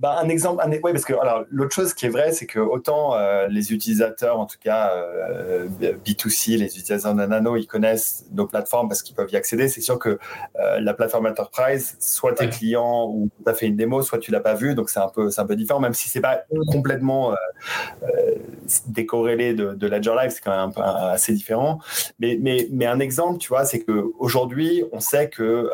Bah, 0.00 0.18
un 0.18 0.30
exemple, 0.30 0.62
un, 0.64 0.70
ouais, 0.70 0.92
parce 0.92 1.04
que 1.04 1.12
alors 1.12 1.44
l'autre 1.50 1.74
chose 1.74 1.92
qui 1.92 2.06
est 2.06 2.08
vrai, 2.08 2.32
c'est 2.32 2.46
que 2.46 2.58
autant 2.58 3.14
euh, 3.14 3.48
les 3.48 3.74
utilisateurs, 3.74 4.40
en 4.40 4.46
tout 4.46 4.56
cas 4.58 4.94
euh, 4.94 5.68
B2C, 5.78 6.56
les 6.56 6.64
utilisateurs 6.64 7.14
de 7.14 7.26
Nano, 7.26 7.56
ils 7.56 7.66
connaissent 7.66 8.24
nos 8.32 8.46
plateformes 8.46 8.88
parce 8.88 9.02
qu'ils 9.02 9.14
peuvent 9.14 9.30
y 9.30 9.36
accéder. 9.36 9.68
C'est 9.68 9.82
sûr 9.82 9.98
que 9.98 10.18
euh, 10.58 10.80
la 10.80 10.94
plateforme 10.94 11.26
Enterprise, 11.26 11.96
soit 12.00 12.32
tes 12.32 12.48
clients 12.48 13.10
ou 13.10 13.28
tu 13.44 13.50
as 13.50 13.52
fait 13.52 13.66
une 13.66 13.76
démo, 13.76 14.00
soit 14.00 14.18
tu 14.18 14.30
l'as 14.30 14.40
pas 14.40 14.54
vu, 14.54 14.74
donc 14.74 14.88
c'est 14.88 15.00
un 15.00 15.08
peu, 15.08 15.30
c'est 15.30 15.42
un 15.42 15.46
peu 15.46 15.54
différent, 15.54 15.80
même 15.80 15.92
si 15.92 16.08
c'est 16.08 16.22
pas 16.22 16.44
complètement 16.68 17.34
décorrélé 18.86 19.54
de, 19.54 19.74
de 19.74 19.86
Ledger 19.86 20.14
Live, 20.20 20.30
c'est 20.30 20.42
quand 20.42 20.50
même 20.50 20.68
un 20.68 20.70
peu 20.70 20.82
assez 20.82 21.32
différent. 21.32 21.80
Mais, 22.18 22.38
mais, 22.40 22.68
mais 22.70 22.86
un 22.86 23.00
exemple, 23.00 23.38
tu 23.38 23.48
vois, 23.48 23.64
c'est 23.64 23.80
que 23.80 24.06
aujourd'hui, 24.18 24.84
on 24.92 25.00
sait 25.00 25.28
que 25.28 25.70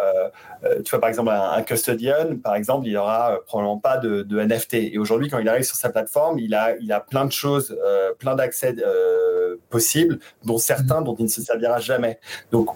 tu 0.85 0.91
vois 0.91 1.01
par 1.01 1.09
exemple 1.09 1.31
un, 1.31 1.53
un 1.53 1.63
custodian, 1.63 2.37
par 2.43 2.55
exemple, 2.55 2.87
il 2.87 2.93
y 2.93 2.97
aura 2.97 3.39
probablement 3.47 3.79
pas 3.79 3.99
de 3.99 4.17
de, 4.23 4.41
NFT. 4.41 4.75
Et 4.75 4.99
aujourd'hui, 4.99 5.29
quand 5.29 5.39
il 5.39 5.49
arrive 5.49 5.65
sur 5.65 5.77
sa 5.77 5.91
plateforme, 5.91 6.39
il 6.39 6.55
a, 6.55 6.77
il 6.77 6.93
a 6.93 7.01
plein 7.01 7.25
de 7.25 7.33
choses, 7.33 7.77
euh, 7.85 8.13
plein 8.15 8.35
d'accès 8.35 8.75
euh, 8.79 9.57
possibles, 9.71 10.19
dont 10.45 10.59
certains 10.59 11.03
dont 11.03 11.15
il 11.17 11.25
ne 11.25 11.29
se 11.29 11.43
servira 11.43 11.79
jamais. 11.79 12.19
Donc, 12.53 12.71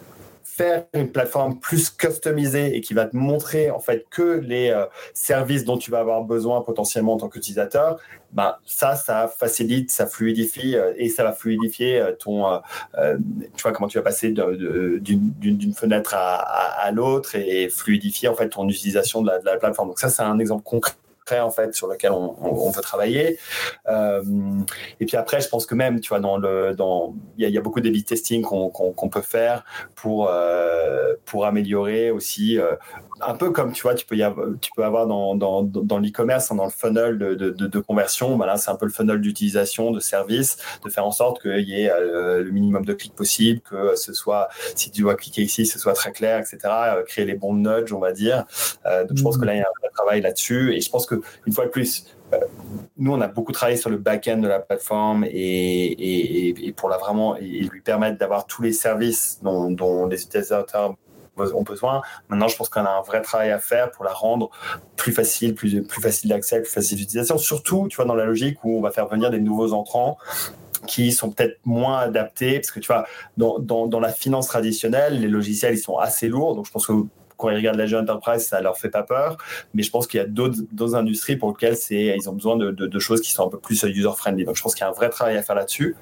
une 0.92 1.11
plateforme 1.11 1.58
plus 1.58 1.90
customisée 1.90 2.76
et 2.76 2.80
qui 2.80 2.94
va 2.94 3.06
te 3.06 3.16
montrer 3.16 3.70
en 3.70 3.80
fait 3.80 4.06
que 4.11 4.40
les 4.40 4.70
euh, 4.70 4.84
services 5.14 5.64
dont 5.64 5.78
tu 5.78 5.90
vas 5.90 6.00
avoir 6.00 6.22
besoin 6.22 6.61
potentiellement 6.62 7.14
en 7.14 7.18
tant 7.18 7.28
qu'utilisateur, 7.28 8.00
ben 8.32 8.56
ça, 8.64 8.94
ça 8.94 9.28
facilite, 9.28 9.90
ça 9.90 10.06
fluidifie 10.06 10.76
et 10.96 11.08
ça 11.08 11.24
va 11.24 11.32
fluidifier 11.32 12.00
ton, 12.20 12.61
tu 13.56 13.62
vois 13.62 13.72
comment 13.72 13.88
tu 13.88 13.98
vas 13.98 14.04
passer 14.04 14.30
d'une 14.30 15.74
fenêtre 15.76 16.14
à, 16.14 16.90
l'autre 16.92 17.34
et 17.34 17.68
fluidifier 17.68 18.28
en 18.28 18.34
fait 18.34 18.48
ton 18.50 18.68
utilisation 18.68 19.22
de 19.22 19.32
la 19.44 19.56
plateforme. 19.56 19.88
Donc 19.88 19.98
ça, 19.98 20.11
c'est 20.11 20.22
un 20.22 20.38
exemple 20.38 20.62
concret 20.62 20.94
en 21.38 21.50
fait 21.50 21.74
sur 21.74 21.86
lequel 21.86 22.12
on, 22.12 22.70
veut 22.70 22.82
travailler. 22.82 23.38
Euh, 23.88 24.22
et 24.98 25.06
puis 25.06 25.16
après, 25.16 25.40
je 25.40 25.48
pense 25.48 25.66
que 25.66 25.74
même, 25.74 26.00
tu 26.00 26.08
vois, 26.08 26.20
dans 26.20 26.36
le, 26.36 26.74
dans, 26.74 27.14
il 27.38 27.48
y, 27.48 27.58
a 27.58 27.60
beaucoup 27.60 27.80
d'A-B 27.80 28.04
testing 28.04 28.42
qu'on 28.42 29.08
peut 29.08 29.20
faire 29.20 29.64
pour 29.94 30.28
euh, 30.30 31.14
pour 31.26 31.46
améliorer 31.46 32.10
aussi 32.10 32.58
euh, 32.58 32.74
un 33.20 33.34
peu 33.34 33.50
comme 33.50 33.72
tu 33.72 33.82
vois, 33.82 33.94
tu 33.94 34.06
peux, 34.06 34.16
y 34.16 34.22
avoir, 34.22 34.46
tu 34.60 34.70
peux 34.74 34.84
avoir 34.84 35.06
dans, 35.06 35.34
dans, 35.34 35.62
dans 35.62 35.98
l'e-commerce, 35.98 36.52
dans 36.54 36.64
le 36.64 36.70
funnel 36.70 37.18
de, 37.18 37.34
de, 37.34 37.50
de, 37.50 37.78
conversion, 37.80 38.36
voilà, 38.36 38.56
c'est 38.56 38.70
un 38.70 38.76
peu 38.76 38.86
le 38.86 38.92
funnel 38.92 39.20
d'utilisation 39.20 39.90
de 39.90 40.00
service, 40.00 40.56
de 40.84 40.90
faire 40.90 41.06
en 41.06 41.12
sorte 41.12 41.42
qu'il 41.42 41.68
y 41.68 41.82
ait 41.82 41.92
le 42.00 42.50
minimum 42.50 42.84
de 42.84 42.94
clics 42.94 43.14
possible, 43.14 43.60
que 43.60 43.94
ce 43.96 44.12
soit, 44.12 44.48
si 44.74 44.90
tu 44.90 45.02
dois 45.02 45.14
cliquer 45.16 45.42
ici, 45.42 45.66
ce 45.66 45.78
soit 45.78 45.92
très 45.92 46.12
clair, 46.12 46.38
etc. 46.38 46.58
Créer 47.06 47.24
les 47.24 47.34
bons 47.34 47.54
nudges, 47.54 47.92
on 47.92 47.98
va 47.98 48.12
dire. 48.12 48.44
Donc 48.84 49.16
je 49.16 49.22
pense 49.22 49.36
que 49.36 49.44
là, 49.44 49.54
il 49.54 49.58
y 49.58 49.62
a 49.62 49.64
un 49.64 49.90
travail 49.94 50.20
là-dessus. 50.20 50.74
Et 50.74 50.80
je 50.80 50.90
pense 50.90 51.06
qu'une 51.42 51.52
fois 51.52 51.66
de 51.66 51.70
plus, 51.70 52.06
nous, 52.96 53.12
on 53.12 53.20
a 53.20 53.28
beaucoup 53.28 53.52
travaillé 53.52 53.76
sur 53.76 53.90
le 53.90 53.96
back-end 53.96 54.38
de 54.38 54.48
la 54.48 54.60
plateforme 54.60 55.24
et, 55.28 56.72
pour 56.76 56.88
la 56.88 56.98
vraiment 56.98 57.36
et 57.36 57.42
lui 57.42 57.80
permettre 57.80 58.18
d'avoir 58.18 58.46
tous 58.46 58.62
les 58.62 58.72
services 58.72 59.40
dont, 59.42 60.06
les 60.06 60.22
utilisateurs 60.22 60.96
ont 61.54 61.62
besoin. 61.62 62.02
Maintenant, 62.28 62.48
je 62.48 62.56
pense 62.56 62.68
qu'on 62.68 62.84
a 62.84 62.90
un 62.90 63.00
vrai 63.00 63.22
travail 63.22 63.50
à 63.50 63.58
faire 63.58 63.90
pour 63.90 64.04
la 64.04 64.12
rendre 64.12 64.50
plus 64.96 65.12
facile, 65.12 65.54
plus, 65.54 65.82
facile 65.88 66.28
d'accès, 66.28 66.60
plus 66.60 66.70
facile 66.70 66.98
d'utilisation. 66.98 67.38
Surtout, 67.38 67.88
tu 67.88 67.96
vois, 67.96 68.04
dans 68.04 68.14
la 68.14 68.26
logique 68.26 68.62
où 68.62 68.76
on 68.76 68.82
va 68.82 68.90
faire 68.90 69.08
venir 69.08 69.30
des 69.30 69.40
nouveaux 69.40 69.72
entrants 69.72 70.18
qui 70.86 71.12
sont 71.12 71.30
peut-être 71.30 71.58
moins 71.64 71.98
adaptés, 71.98 72.58
parce 72.58 72.70
que 72.70 72.80
tu 72.80 72.86
vois, 72.86 73.06
dans, 73.36 73.58
dans, 73.58 73.86
dans, 73.86 74.00
la 74.00 74.12
finance 74.12 74.48
traditionnelle, 74.48 75.20
les 75.20 75.28
logiciels, 75.28 75.74
ils 75.74 75.78
sont 75.78 75.98
assez 75.98 76.28
lourds, 76.28 76.56
donc 76.56 76.66
je 76.66 76.70
pense 76.70 76.86
que 76.86 76.92
quand 77.41 77.51
ils 77.51 77.57
regardent 77.57 77.78
la 77.78 77.86
jeune 77.86 78.03
enterprise, 78.03 78.47
ça 78.47 78.61
leur 78.61 78.78
fait 78.78 78.91
pas 78.91 79.03
peur. 79.03 79.36
Mais 79.74 79.82
je 79.82 79.91
pense 79.91 80.07
qu'il 80.07 80.18
y 80.18 80.22
a 80.22 80.26
d'autres 80.26 80.95
industries 80.95 81.36
pour 81.36 81.51
lesquelles 81.51 81.76
c'est, 81.76 82.16
ils 82.16 82.28
ont 82.28 82.34
besoin 82.34 82.57
de, 82.57 82.70
de, 82.70 82.86
de, 82.86 82.99
choses 82.99 83.20
qui 83.20 83.32
sont 83.32 83.47
un 83.47 83.51
peu 83.51 83.59
plus 83.59 83.82
user-friendly. 83.82 84.45
Donc, 84.45 84.57
je 84.57 84.62
pense 84.62 84.74
qu'il 84.74 84.82
y 84.82 84.86
a 84.86 84.91
un 84.91 84.95
vrai 84.95 85.09
travail 85.09 85.36
à 85.36 85.43
faire 85.43 85.57
là-dessus. 85.57 85.97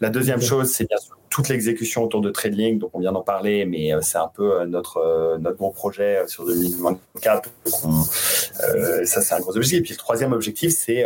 La 0.00 0.10
deuxième 0.10 0.40
chose, 0.40 0.70
c'est 0.70 0.88
bien 0.88 0.98
sûr 0.98 1.18
toute 1.38 1.50
l'exécution 1.50 2.02
autour 2.02 2.20
de 2.20 2.30
Trading, 2.30 2.80
donc 2.80 2.90
on 2.94 2.98
vient 2.98 3.12
d'en 3.12 3.22
parler, 3.22 3.64
mais 3.64 3.94
euh, 3.94 4.00
c'est 4.02 4.18
un 4.18 4.26
peu 4.26 4.54
euh, 4.60 4.66
notre, 4.66 4.96
euh, 4.96 5.38
notre 5.38 5.56
gros 5.56 5.70
projet 5.70 6.26
sur 6.26 6.44
2024. 6.44 7.48
ça, 9.04 9.22
c'est 9.22 9.34
un 9.36 9.38
gros 9.38 9.56
objectif. 9.56 9.78
Et 9.78 9.82
puis 9.82 9.92
le 9.92 9.98
troisième 9.98 10.32
objectif, 10.32 10.72
c'est 10.72 11.04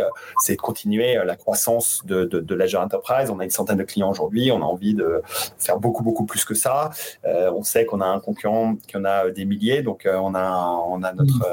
de 0.49 0.55
continuer 0.55 1.19
la 1.23 1.35
croissance 1.35 2.01
de, 2.05 2.25
de, 2.25 2.39
de 2.39 2.55
l'Azure 2.55 2.79
Enterprise. 2.79 3.29
On 3.29 3.37
a 3.37 3.43
une 3.43 3.51
centaine 3.51 3.77
de 3.77 3.83
clients 3.83 4.09
aujourd'hui, 4.09 4.51
on 4.51 4.63
a 4.63 4.65
envie 4.65 4.95
de 4.95 5.21
faire 5.59 5.77
beaucoup, 5.77 6.01
beaucoup 6.01 6.25
plus 6.25 6.45
que 6.45 6.55
ça. 6.55 6.89
on 7.23 7.61
sait 7.61 7.85
qu'on 7.85 8.01
a 8.01 8.07
un 8.07 8.19
concurrent 8.19 8.75
qui 8.87 8.97
en 8.97 9.05
a 9.05 9.29
des 9.29 9.45
milliers, 9.45 9.83
donc 9.83 10.07
on, 10.11 10.33
a, 10.33 10.83
on 10.87 11.03
a 11.03 11.13
notre... 11.13 11.47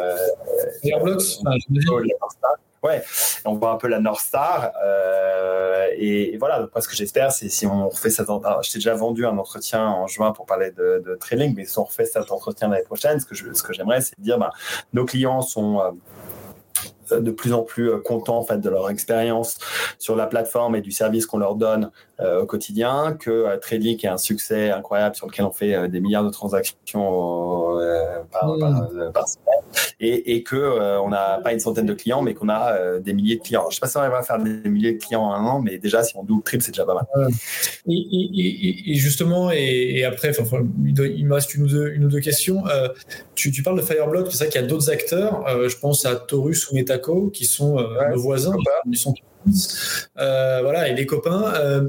Ouais, 2.83 3.03
on 3.45 3.55
voit 3.55 3.72
un 3.72 3.76
peu 3.76 3.89
la 3.89 4.01
North 4.01 4.20
Star. 4.20 4.72
Euh, 4.83 5.87
et, 5.97 6.37
voilà, 6.39 6.61
donc, 6.61 6.70
moi, 6.74 6.81
ce 6.81 6.89
que 6.89 6.97
j'espère, 6.97 7.31
c'est 7.31 7.49
si 7.49 7.66
on 7.66 7.89
refait 7.89 8.11
cet 8.11 8.31
entretien. 8.31 8.62
Je 8.62 8.70
t'ai 8.70 8.78
déjà 8.78 8.95
vendu 8.95 9.26
un 9.26 9.37
entretien 9.37 9.87
en 9.87 10.07
juin 10.07 10.33
pour 10.33 10.47
parler 10.47 10.70
de, 10.70 11.03
de 11.05 11.14
trailing, 11.14 11.55
mais 11.55 11.66
si 11.66 11.78
on 11.78 11.85
refait 11.85 12.07
cet 12.07 12.31
entretien 12.33 12.68
l'année 12.68 12.85
prochaine, 12.85 13.20
ce 13.20 13.26
que, 13.26 13.35
je, 13.35 13.53
ce 13.53 13.62
que 13.62 13.72
j'aimerais, 13.74 14.01
c'est 14.01 14.18
de 14.18 14.24
dire 14.24 14.39
bah, 14.39 14.51
nos 14.93 15.05
clients 15.05 15.43
sont. 15.43 15.81
Euh, 15.81 15.91
de 17.18 17.31
plus 17.31 17.53
en 17.53 17.62
plus 17.62 17.91
euh, 17.91 17.99
contents 17.99 18.39
en 18.39 18.45
fait 18.45 18.59
de 18.59 18.70
leur 18.70 18.89
expérience 18.91 19.59
sur 19.99 20.16
la 20.16 20.26
plateforme 20.26 20.76
et 20.76 20.81
du 20.81 20.93
service 20.93 21.26
qu'on 21.26 21.39
leur 21.39 21.55
donne 21.57 21.91
euh, 22.20 22.43
au 22.43 22.47
quotidien, 22.47 23.16
que 23.18 23.31
euh, 23.31 23.57
Trading 23.57 23.99
est 24.05 24.09
un 24.09 24.18
succès 24.18 24.70
incroyable 24.70 25.16
sur 25.16 25.26
lequel 25.26 25.45
on 25.45 25.51
fait 25.51 25.89
des 25.89 26.01
milliards 26.01 26.24
de 26.24 26.31
transactions 26.31 27.78
par, 28.31 28.49
mmh. 28.49 29.12
par, 29.12 29.28
semaine 29.28 29.59
et, 30.01 30.35
et 30.35 30.43
que 30.43 31.01
on 31.01 31.09
n'a 31.09 31.41
pas 31.43 31.53
une 31.53 31.61
centaine 31.61 31.87
de 31.87 31.95
clients 31.95 32.23
mais 32.23 32.35
qu'on 32.35 32.49
a 32.49 32.99
des 33.01 33.12
milliers 33.12 33.37
de 33.37 33.43
clients. 33.43 33.64
je 33.64 33.68
ne 33.68 33.75
sais 33.75 33.81
pas 33.81 33.89
si 33.89 33.97
on 33.97 34.01
arrive 34.01 34.14
à 34.14 34.23
faire 34.23 34.39
des 34.39 34.68
milliers 34.68 34.93
de 34.93 34.99
clients 34.99 35.23
en 35.23 35.33
un 35.33 35.45
an, 35.45 35.61
mais 35.61 35.79
déjà 35.79 36.03
si 36.03 36.16
on 36.16 36.23
double 36.23 36.43
triple, 36.43 36.62
c'est 36.64 36.73
déjà 36.73 36.85
pas 36.85 36.95
mal. 36.95 37.29
Et, 37.87 38.95
justement, 38.95 39.51
et, 39.51 40.05
après, 40.05 40.33
il 40.33 41.27
me 41.27 41.35
reste 41.35 41.55
une 41.55 41.64
ou 41.64 41.68
deux, 41.68 41.91
une 41.91 42.05
ou 42.05 42.09
deux 42.09 42.21
questions. 42.21 42.62
Tu, 43.35 43.51
tu, 43.53 43.62
parles 43.62 43.79
de 43.79 43.85
Fireblock, 43.85 44.29
c'est 44.31 44.39
ça 44.39 44.47
qu'il 44.47 44.61
y 44.61 44.64
a 44.64 44.66
d'autres 44.66 44.91
acteurs. 44.91 45.45
je 45.68 45.77
pense 45.79 46.07
à 46.07 46.16
Taurus 46.16 46.71
ou 46.71 46.75
Meta 46.75 46.99
qui 47.33 47.45
sont 47.45 47.79
euh, 47.79 48.11
nos 48.11 48.21
voisins, 48.21 48.55
ils 48.87 48.97
sont 48.97 49.14
euh, 50.18 50.61
voilà, 50.62 50.89
et 50.89 50.95
les 50.95 51.07
copains. 51.07 51.55
Euh, 51.55 51.89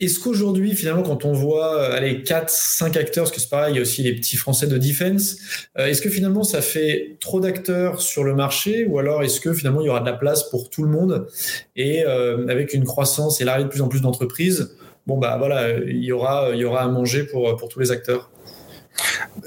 est-ce 0.00 0.20
qu'aujourd'hui, 0.20 0.74
finalement, 0.76 1.02
quand 1.02 1.24
on 1.24 1.32
voit 1.32 1.84
allez, 1.86 2.22
4, 2.22 2.48
5 2.48 2.96
acteurs, 2.96 3.24
parce 3.24 3.34
que 3.34 3.40
c'est 3.40 3.48
pareil, 3.48 3.74
il 3.74 3.76
y 3.76 3.78
a 3.78 3.82
aussi 3.82 4.02
les 4.02 4.14
petits 4.14 4.36
Français 4.36 4.66
de 4.66 4.78
defense, 4.78 5.36
est-ce 5.76 6.00
que 6.00 6.08
finalement 6.08 6.44
ça 6.44 6.62
fait 6.62 7.16
trop 7.20 7.40
d'acteurs 7.40 8.00
sur 8.00 8.22
le 8.22 8.34
marché 8.34 8.86
ou 8.86 8.98
alors 8.98 9.22
est-ce 9.22 9.40
que 9.40 9.52
finalement 9.52 9.80
il 9.80 9.86
y 9.86 9.90
aura 9.90 10.00
de 10.00 10.06
la 10.06 10.12
place 10.12 10.48
pour 10.50 10.70
tout 10.70 10.84
le 10.84 10.88
monde 10.88 11.26
et 11.74 12.04
avec 12.04 12.74
une 12.74 12.84
croissance 12.84 13.40
et 13.40 13.44
l'arrivée 13.44 13.64
de 13.64 13.70
plus 13.70 13.82
en 13.82 13.88
plus 13.88 14.00
d'entreprises, 14.00 14.76
bon 15.06 15.18
bah 15.18 15.36
voilà, 15.36 15.78
il 15.78 16.04
y 16.04 16.12
aura, 16.12 16.50
il 16.52 16.58
y 16.58 16.64
aura 16.64 16.82
à 16.82 16.88
manger 16.88 17.24
pour, 17.24 17.56
pour 17.56 17.68
tous 17.68 17.80
les 17.80 17.90
acteurs? 17.90 18.30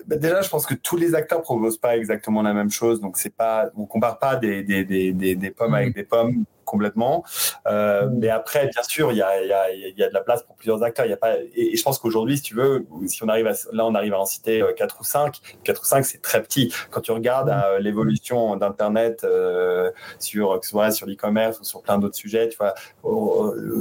Bah, 0.07 0.15
déjà, 0.15 0.41
je 0.41 0.49
pense 0.49 0.65
que 0.65 0.73
tous 0.73 0.97
les 0.97 1.15
acteurs 1.15 1.41
proposent 1.41 1.77
pas 1.77 1.97
exactement 1.97 2.41
la 2.41 2.53
même 2.53 2.71
chose, 2.71 3.01
donc 3.01 3.17
c'est 3.17 3.33
pas, 3.33 3.69
on 3.75 3.85
compare 3.85 4.19
pas 4.19 4.35
des, 4.35 4.63
des, 4.63 4.83
des, 4.83 5.13
des 5.13 5.51
pommes 5.51 5.73
avec 5.73 5.89
mmh. 5.89 5.93
des 5.93 6.03
pommes 6.03 6.45
complètement. 6.71 7.23
Euh, 7.67 8.07
mm. 8.07 8.17
mais 8.19 8.29
après, 8.29 8.67
bien 8.67 8.83
sûr, 8.83 9.11
il 9.11 9.17
y 9.17 9.21
a, 9.21 9.45
y, 9.45 9.51
a, 9.51 9.71
y 9.73 10.03
a, 10.03 10.09
de 10.09 10.13
la 10.13 10.21
place 10.21 10.41
pour 10.43 10.55
plusieurs 10.55 10.81
acteurs. 10.83 11.05
Y 11.05 11.13
a 11.13 11.17
pas, 11.17 11.35
et, 11.55 11.75
je 11.75 11.83
pense 11.83 11.99
qu'aujourd'hui, 11.99 12.37
si 12.37 12.43
tu 12.43 12.55
veux, 12.55 12.87
si 13.07 13.23
on 13.23 13.27
arrive 13.27 13.47
à, 13.47 13.53
là, 13.73 13.85
on 13.85 13.93
arrive 13.93 14.13
à 14.13 14.19
en 14.19 14.25
citer 14.25 14.63
4 14.77 14.95
euh, 14.95 14.99
ou 14.99 15.03
5. 15.03 15.39
4 15.63 15.81
ou 15.81 15.85
5, 15.85 16.05
c'est 16.05 16.21
très 16.21 16.41
petit. 16.41 16.73
Quand 16.89 17.01
tu 17.01 17.11
regardes 17.11 17.49
mm. 17.49 17.63
euh, 17.65 17.79
l'évolution 17.79 18.55
d'Internet 18.55 19.23
euh, 19.23 19.91
sur, 20.19 20.59
que 20.59 20.65
ce 20.65 20.71
soit 20.71 20.91
sur 20.91 21.05
l'e-commerce 21.05 21.59
ou 21.59 21.63
sur 21.63 21.81
plein 21.81 21.97
d'autres 21.97 22.15
sujets, 22.15 22.47
tu 22.49 22.57
vois, 22.57 22.73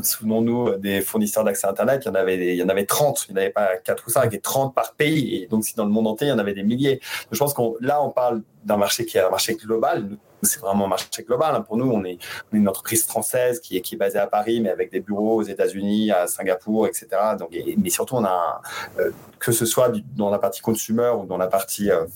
souvenons-nous 0.03 0.77
des 0.77 1.01
fournisseurs 1.01 1.45
d'accès 1.45 1.69
à 1.69 1.71
Internet, 1.71 2.03
il 2.05 2.09
y 2.09 2.11
en 2.11 2.15
avait, 2.15 2.55
il 2.55 2.57
y 2.57 2.63
en 2.63 2.69
avait 2.69 2.87
30. 2.87 3.27
Il 3.29 3.35
n'y 3.35 3.39
en 3.39 3.43
avait 3.43 3.53
pas 3.53 3.77
4 3.77 4.05
ou 4.07 4.11
5 4.11 4.35
et 4.35 4.41
30 4.41 4.75
par 4.75 4.95
pays. 4.95 5.43
Et 5.43 5.47
donc, 5.47 5.65
si 5.65 5.77
dans 5.77 5.85
le 5.85 5.93
monde 5.93 6.09
entier, 6.09 6.27
il 6.27 6.31
y 6.31 6.33
en 6.33 6.39
avait 6.39 6.55
des 6.55 6.65
milliers. 6.65 6.97
Donc, 6.97 7.33
je 7.33 7.39
pense 7.39 7.55
qu'on, 7.55 7.77
là, 7.81 8.03
on 8.03 8.11
parle 8.11 8.43
d'un 8.65 8.77
marché 8.77 9.07
qui 9.07 9.17
est 9.17 9.23
un 9.23 9.31
marché 9.31 9.55
global 9.55 10.09
c'est 10.43 10.61
vraiment 10.61 10.87
un 10.87 10.89
marché 10.89 11.09
global. 11.23 11.55
Hein. 11.55 11.61
Pour 11.63 11.77
nous, 11.77 11.91
on 11.91 12.05
est, 12.05 12.19
une 12.53 12.69
entreprise 12.69 13.05
française 13.05 13.61
qui 13.61 13.77
est, 13.77 13.81
qui 13.81 13.95
est 13.95 13.99
basée 13.99 14.19
à 14.19 14.27
Paris, 14.27 14.61
mais 14.61 14.71
avec 14.71 14.91
des 14.91 15.01
bureaux 15.01 15.37
aux 15.37 15.43
États-Unis, 15.43 16.11
à 16.11 16.27
Singapour, 16.27 16.87
etc. 16.87 17.09
Donc, 17.39 17.51
mais 17.77 17.91
surtout, 17.91 18.17
on 18.17 18.25
a, 18.25 18.61
euh, 18.99 19.11
que 19.39 19.53
ce 19.53 19.67
soit 19.67 19.93
dans 20.17 20.31
la 20.31 20.39
partie 20.39 20.61
consumer 20.61 21.13
ou 21.19 21.27
dans 21.27 21.39
la 21.39 21.47
partie 21.47 21.91
euh, 21.91 22.07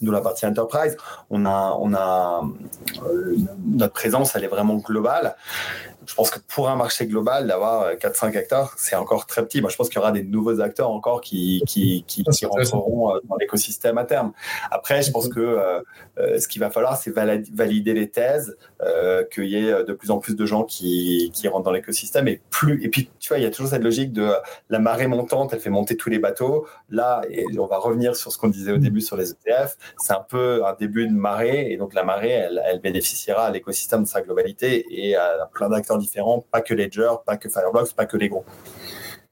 la 0.00 0.20
partie 0.20 0.46
enterprise, 0.46 0.96
on 1.30 1.44
a, 1.44 1.76
on 1.78 1.92
a 1.94 2.42
euh, 3.06 3.36
notre 3.66 3.92
présence, 3.92 4.34
elle 4.36 4.44
est 4.44 4.48
vraiment 4.48 4.76
globale 4.76 5.36
je 6.08 6.14
pense 6.14 6.30
que 6.30 6.38
pour 6.48 6.70
un 6.70 6.76
marché 6.76 7.06
global, 7.06 7.46
d'avoir 7.46 7.92
4-5 7.92 8.34
euh, 8.34 8.38
acteurs, 8.38 8.74
c'est 8.78 8.96
encore 8.96 9.26
très 9.26 9.44
petit. 9.44 9.60
Moi, 9.60 9.68
je 9.68 9.76
pense 9.76 9.88
qu'il 9.90 9.96
y 9.96 9.98
aura 9.98 10.10
des 10.10 10.22
nouveaux 10.22 10.60
acteurs 10.62 10.88
encore 10.88 11.20
qui, 11.20 11.62
qui, 11.66 12.02
qui, 12.06 12.24
rentreront 12.46 13.14
euh, 13.14 13.20
dans 13.28 13.36
l'écosystème 13.36 13.98
à 13.98 14.04
terme. 14.04 14.32
Après, 14.70 15.02
je 15.02 15.10
pense 15.10 15.28
que 15.28 15.38
euh, 15.38 16.40
ce 16.40 16.48
qu'il 16.48 16.60
va 16.60 16.70
falloir, 16.70 16.96
c'est 16.96 17.10
valider 17.10 17.92
les 17.92 18.08
thèses, 18.08 18.56
qu'il 19.32 19.44
y 19.44 19.56
ait 19.56 19.84
de 19.84 19.92
plus 19.92 20.10
en 20.10 20.18
plus 20.18 20.34
de 20.34 20.46
gens 20.46 20.64
qui, 20.64 21.30
qui 21.34 21.46
rentrent 21.46 21.64
dans 21.64 21.72
l'écosystème. 21.72 22.26
Et, 22.26 22.40
plus, 22.48 22.82
et 22.82 22.88
puis, 22.88 23.10
tu 23.20 23.28
vois, 23.28 23.38
il 23.38 23.42
y 23.42 23.46
a 23.46 23.50
toujours 23.50 23.68
cette 23.68 23.84
logique 23.84 24.12
de 24.12 24.32
la 24.70 24.78
marée 24.78 25.08
montante, 25.08 25.52
elle 25.52 25.60
fait 25.60 25.68
monter 25.68 25.96
tous 25.96 26.08
les 26.08 26.18
bateaux. 26.18 26.66
Là, 26.88 27.20
et 27.28 27.44
on 27.58 27.66
va 27.66 27.76
revenir 27.76 28.16
sur 28.16 28.32
ce 28.32 28.38
qu'on 28.38 28.48
disait 28.48 28.72
au 28.72 28.78
début 28.78 29.02
sur 29.02 29.16
les 29.16 29.30
ETF, 29.30 29.76
c'est 29.98 30.14
un 30.14 30.24
peu 30.26 30.64
un 30.64 30.74
début 30.74 31.06
de 31.06 31.12
marée. 31.12 31.70
Et 31.70 31.76
donc, 31.76 31.92
la 31.92 32.02
marée, 32.02 32.30
elle, 32.30 32.62
elle 32.64 32.80
bénéficiera 32.80 33.44
à 33.44 33.50
l'écosystème 33.50 34.04
de 34.04 34.08
sa 34.08 34.22
globalité 34.22 34.86
et 34.90 35.14
à 35.14 35.48
plein 35.52 35.68
d'acteurs 35.68 35.97
différents, 35.98 36.44
pas 36.50 36.60
que 36.60 36.74
Ledger, 36.74 37.10
pas 37.26 37.36
que 37.36 37.48
Fireblocks, 37.48 37.94
pas 37.94 38.06
que 38.06 38.16
les 38.16 38.28
gros. 38.28 38.44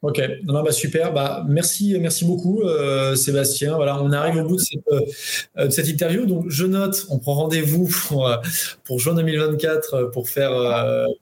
Ok, 0.03 0.21
bah 0.45 0.71
super. 0.73 1.13
Bah, 1.13 1.45
merci, 1.49 1.97
merci 1.99 2.27
beaucoup, 2.27 2.61
euh, 2.63 3.17
Sébastien. 3.17 3.77
Voilà, 3.77 4.01
on 4.03 4.13
arrive 4.13 4.45
au 4.45 4.47
bout 4.47 4.57
de 4.57 4.61
cette, 4.61 4.93
euh, 4.93 5.67
de 5.67 5.71
cette, 5.71 5.89
interview. 5.89 6.27
Donc, 6.27 6.45
je 6.49 6.67
note, 6.67 7.07
on 7.09 7.19
prend 7.19 7.33
rendez-vous 7.33 7.89
pour, 8.07 8.29
euh, 8.29 8.37
juin 8.99 9.15
2024 9.15 10.11
pour 10.13 10.29
faire, 10.29 10.53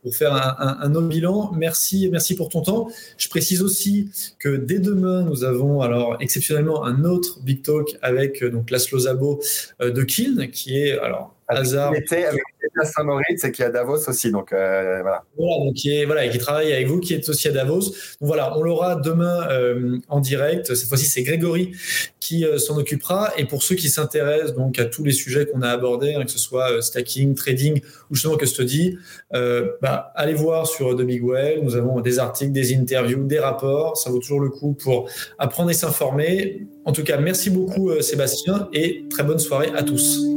pour 0.03 0.15
faire 0.15 0.35
un, 0.35 0.79
un, 0.83 0.95
autre 0.97 1.07
bilan. 1.07 1.53
Merci, 1.57 2.09
merci 2.11 2.35
pour 2.35 2.49
ton 2.49 2.63
temps. 2.63 2.89
Je 3.17 3.29
précise 3.29 3.63
aussi 3.63 4.11
que 4.41 4.57
dès 4.57 4.81
demain, 4.81 5.23
nous 5.23 5.45
avons 5.45 5.81
alors 5.81 6.17
exceptionnellement 6.21 6.85
un 6.85 7.05
autre 7.05 7.41
Big 7.43 7.63
Talk 7.63 7.97
avec 8.03 8.45
donc 8.45 8.71
Laszlo 8.71 8.99
Zabo 8.99 9.41
de 9.81 10.03
Kiln, 10.03 10.51
qui 10.51 10.79
est 10.79 10.99
alors 10.99 11.34
hasard. 11.49 11.89
avec 11.89 12.09
Saint-Moritz 12.83 13.45
et 13.45 13.53
qui 13.53 13.63
est 13.63 13.67
à 13.67 13.71
Davos 13.71 14.09
aussi. 14.09 14.31
Donc 14.31 14.53
euh, 14.53 15.01
voilà. 15.03 15.23
Voilà, 15.37 15.65
donc 15.65 15.75
qui 15.75 15.97
est 15.97 16.05
voilà 16.05 16.25
et 16.25 16.31
qui 16.31 16.39
travaille 16.39 16.73
avec 16.73 16.87
vous, 16.87 17.01
qui 17.01 17.15
est 17.15 17.29
aussi 17.29 17.49
à 17.49 17.53
Davos. 17.53 17.81
Donc 17.81 17.95
voilà, 18.21 18.57
on 18.59 18.63
l'aura 18.63 18.97
demain 18.97 19.49
euh, 19.51 19.99
en 20.09 20.21
direct. 20.21 20.75
Cette 20.75 20.89
fois-ci, 20.89 21.07
c'est 21.07 21.23
Grégory 21.23 21.73
qui 22.21 22.45
euh, 22.45 22.59
s'en 22.59 22.77
occupera. 22.77 23.33
Et 23.37 23.45
pour 23.45 23.63
ceux 23.63 23.75
qui 23.75 23.89
s'intéressent 23.89 24.55
donc 24.55 24.79
à 24.79 24.87
tous 24.87 25.05
les 25.05 25.13
sujets 25.13 25.47
qu'on 25.47 25.63
a 25.63 25.69
abordés, 25.69 26.15
hein, 26.15 26.25
que 26.25 26.31
ce 26.31 26.39
soit 26.39 26.83
stacking, 26.83 27.35
trading 27.35 27.81
ou 28.11 28.15
justement 28.15 28.37
custody, 28.37 28.99
bah, 29.31 30.13
allez 30.15 30.35
voir 30.35 30.67
sur 30.67 30.97
The 30.97 31.03
Big 31.03 31.23
Well. 31.23 31.61
Nous 31.63 31.77
avons 31.77 32.01
des 32.01 32.19
articles, 32.19 32.53
des 32.53 32.75
interviews, 32.75 33.25
des 33.25 33.39
rapports. 33.39 33.97
Ça 33.97 34.11
vaut 34.11 34.19
toujours 34.19 34.41
le 34.41 34.51
coup 34.51 34.73
pour 34.73 35.09
apprendre 35.39 35.71
et 35.71 35.75
s'informer. 35.75 36.67
En 36.85 36.93
tout 36.93 37.05
cas, 37.05 37.19
merci 37.19 37.51
beaucoup 37.51 37.91
Sébastien 38.01 38.69
et 38.73 39.05
très 39.11 39.23
bonne 39.23 39.39
soirée 39.39 39.71
à 39.75 39.83
tous. 39.83 40.35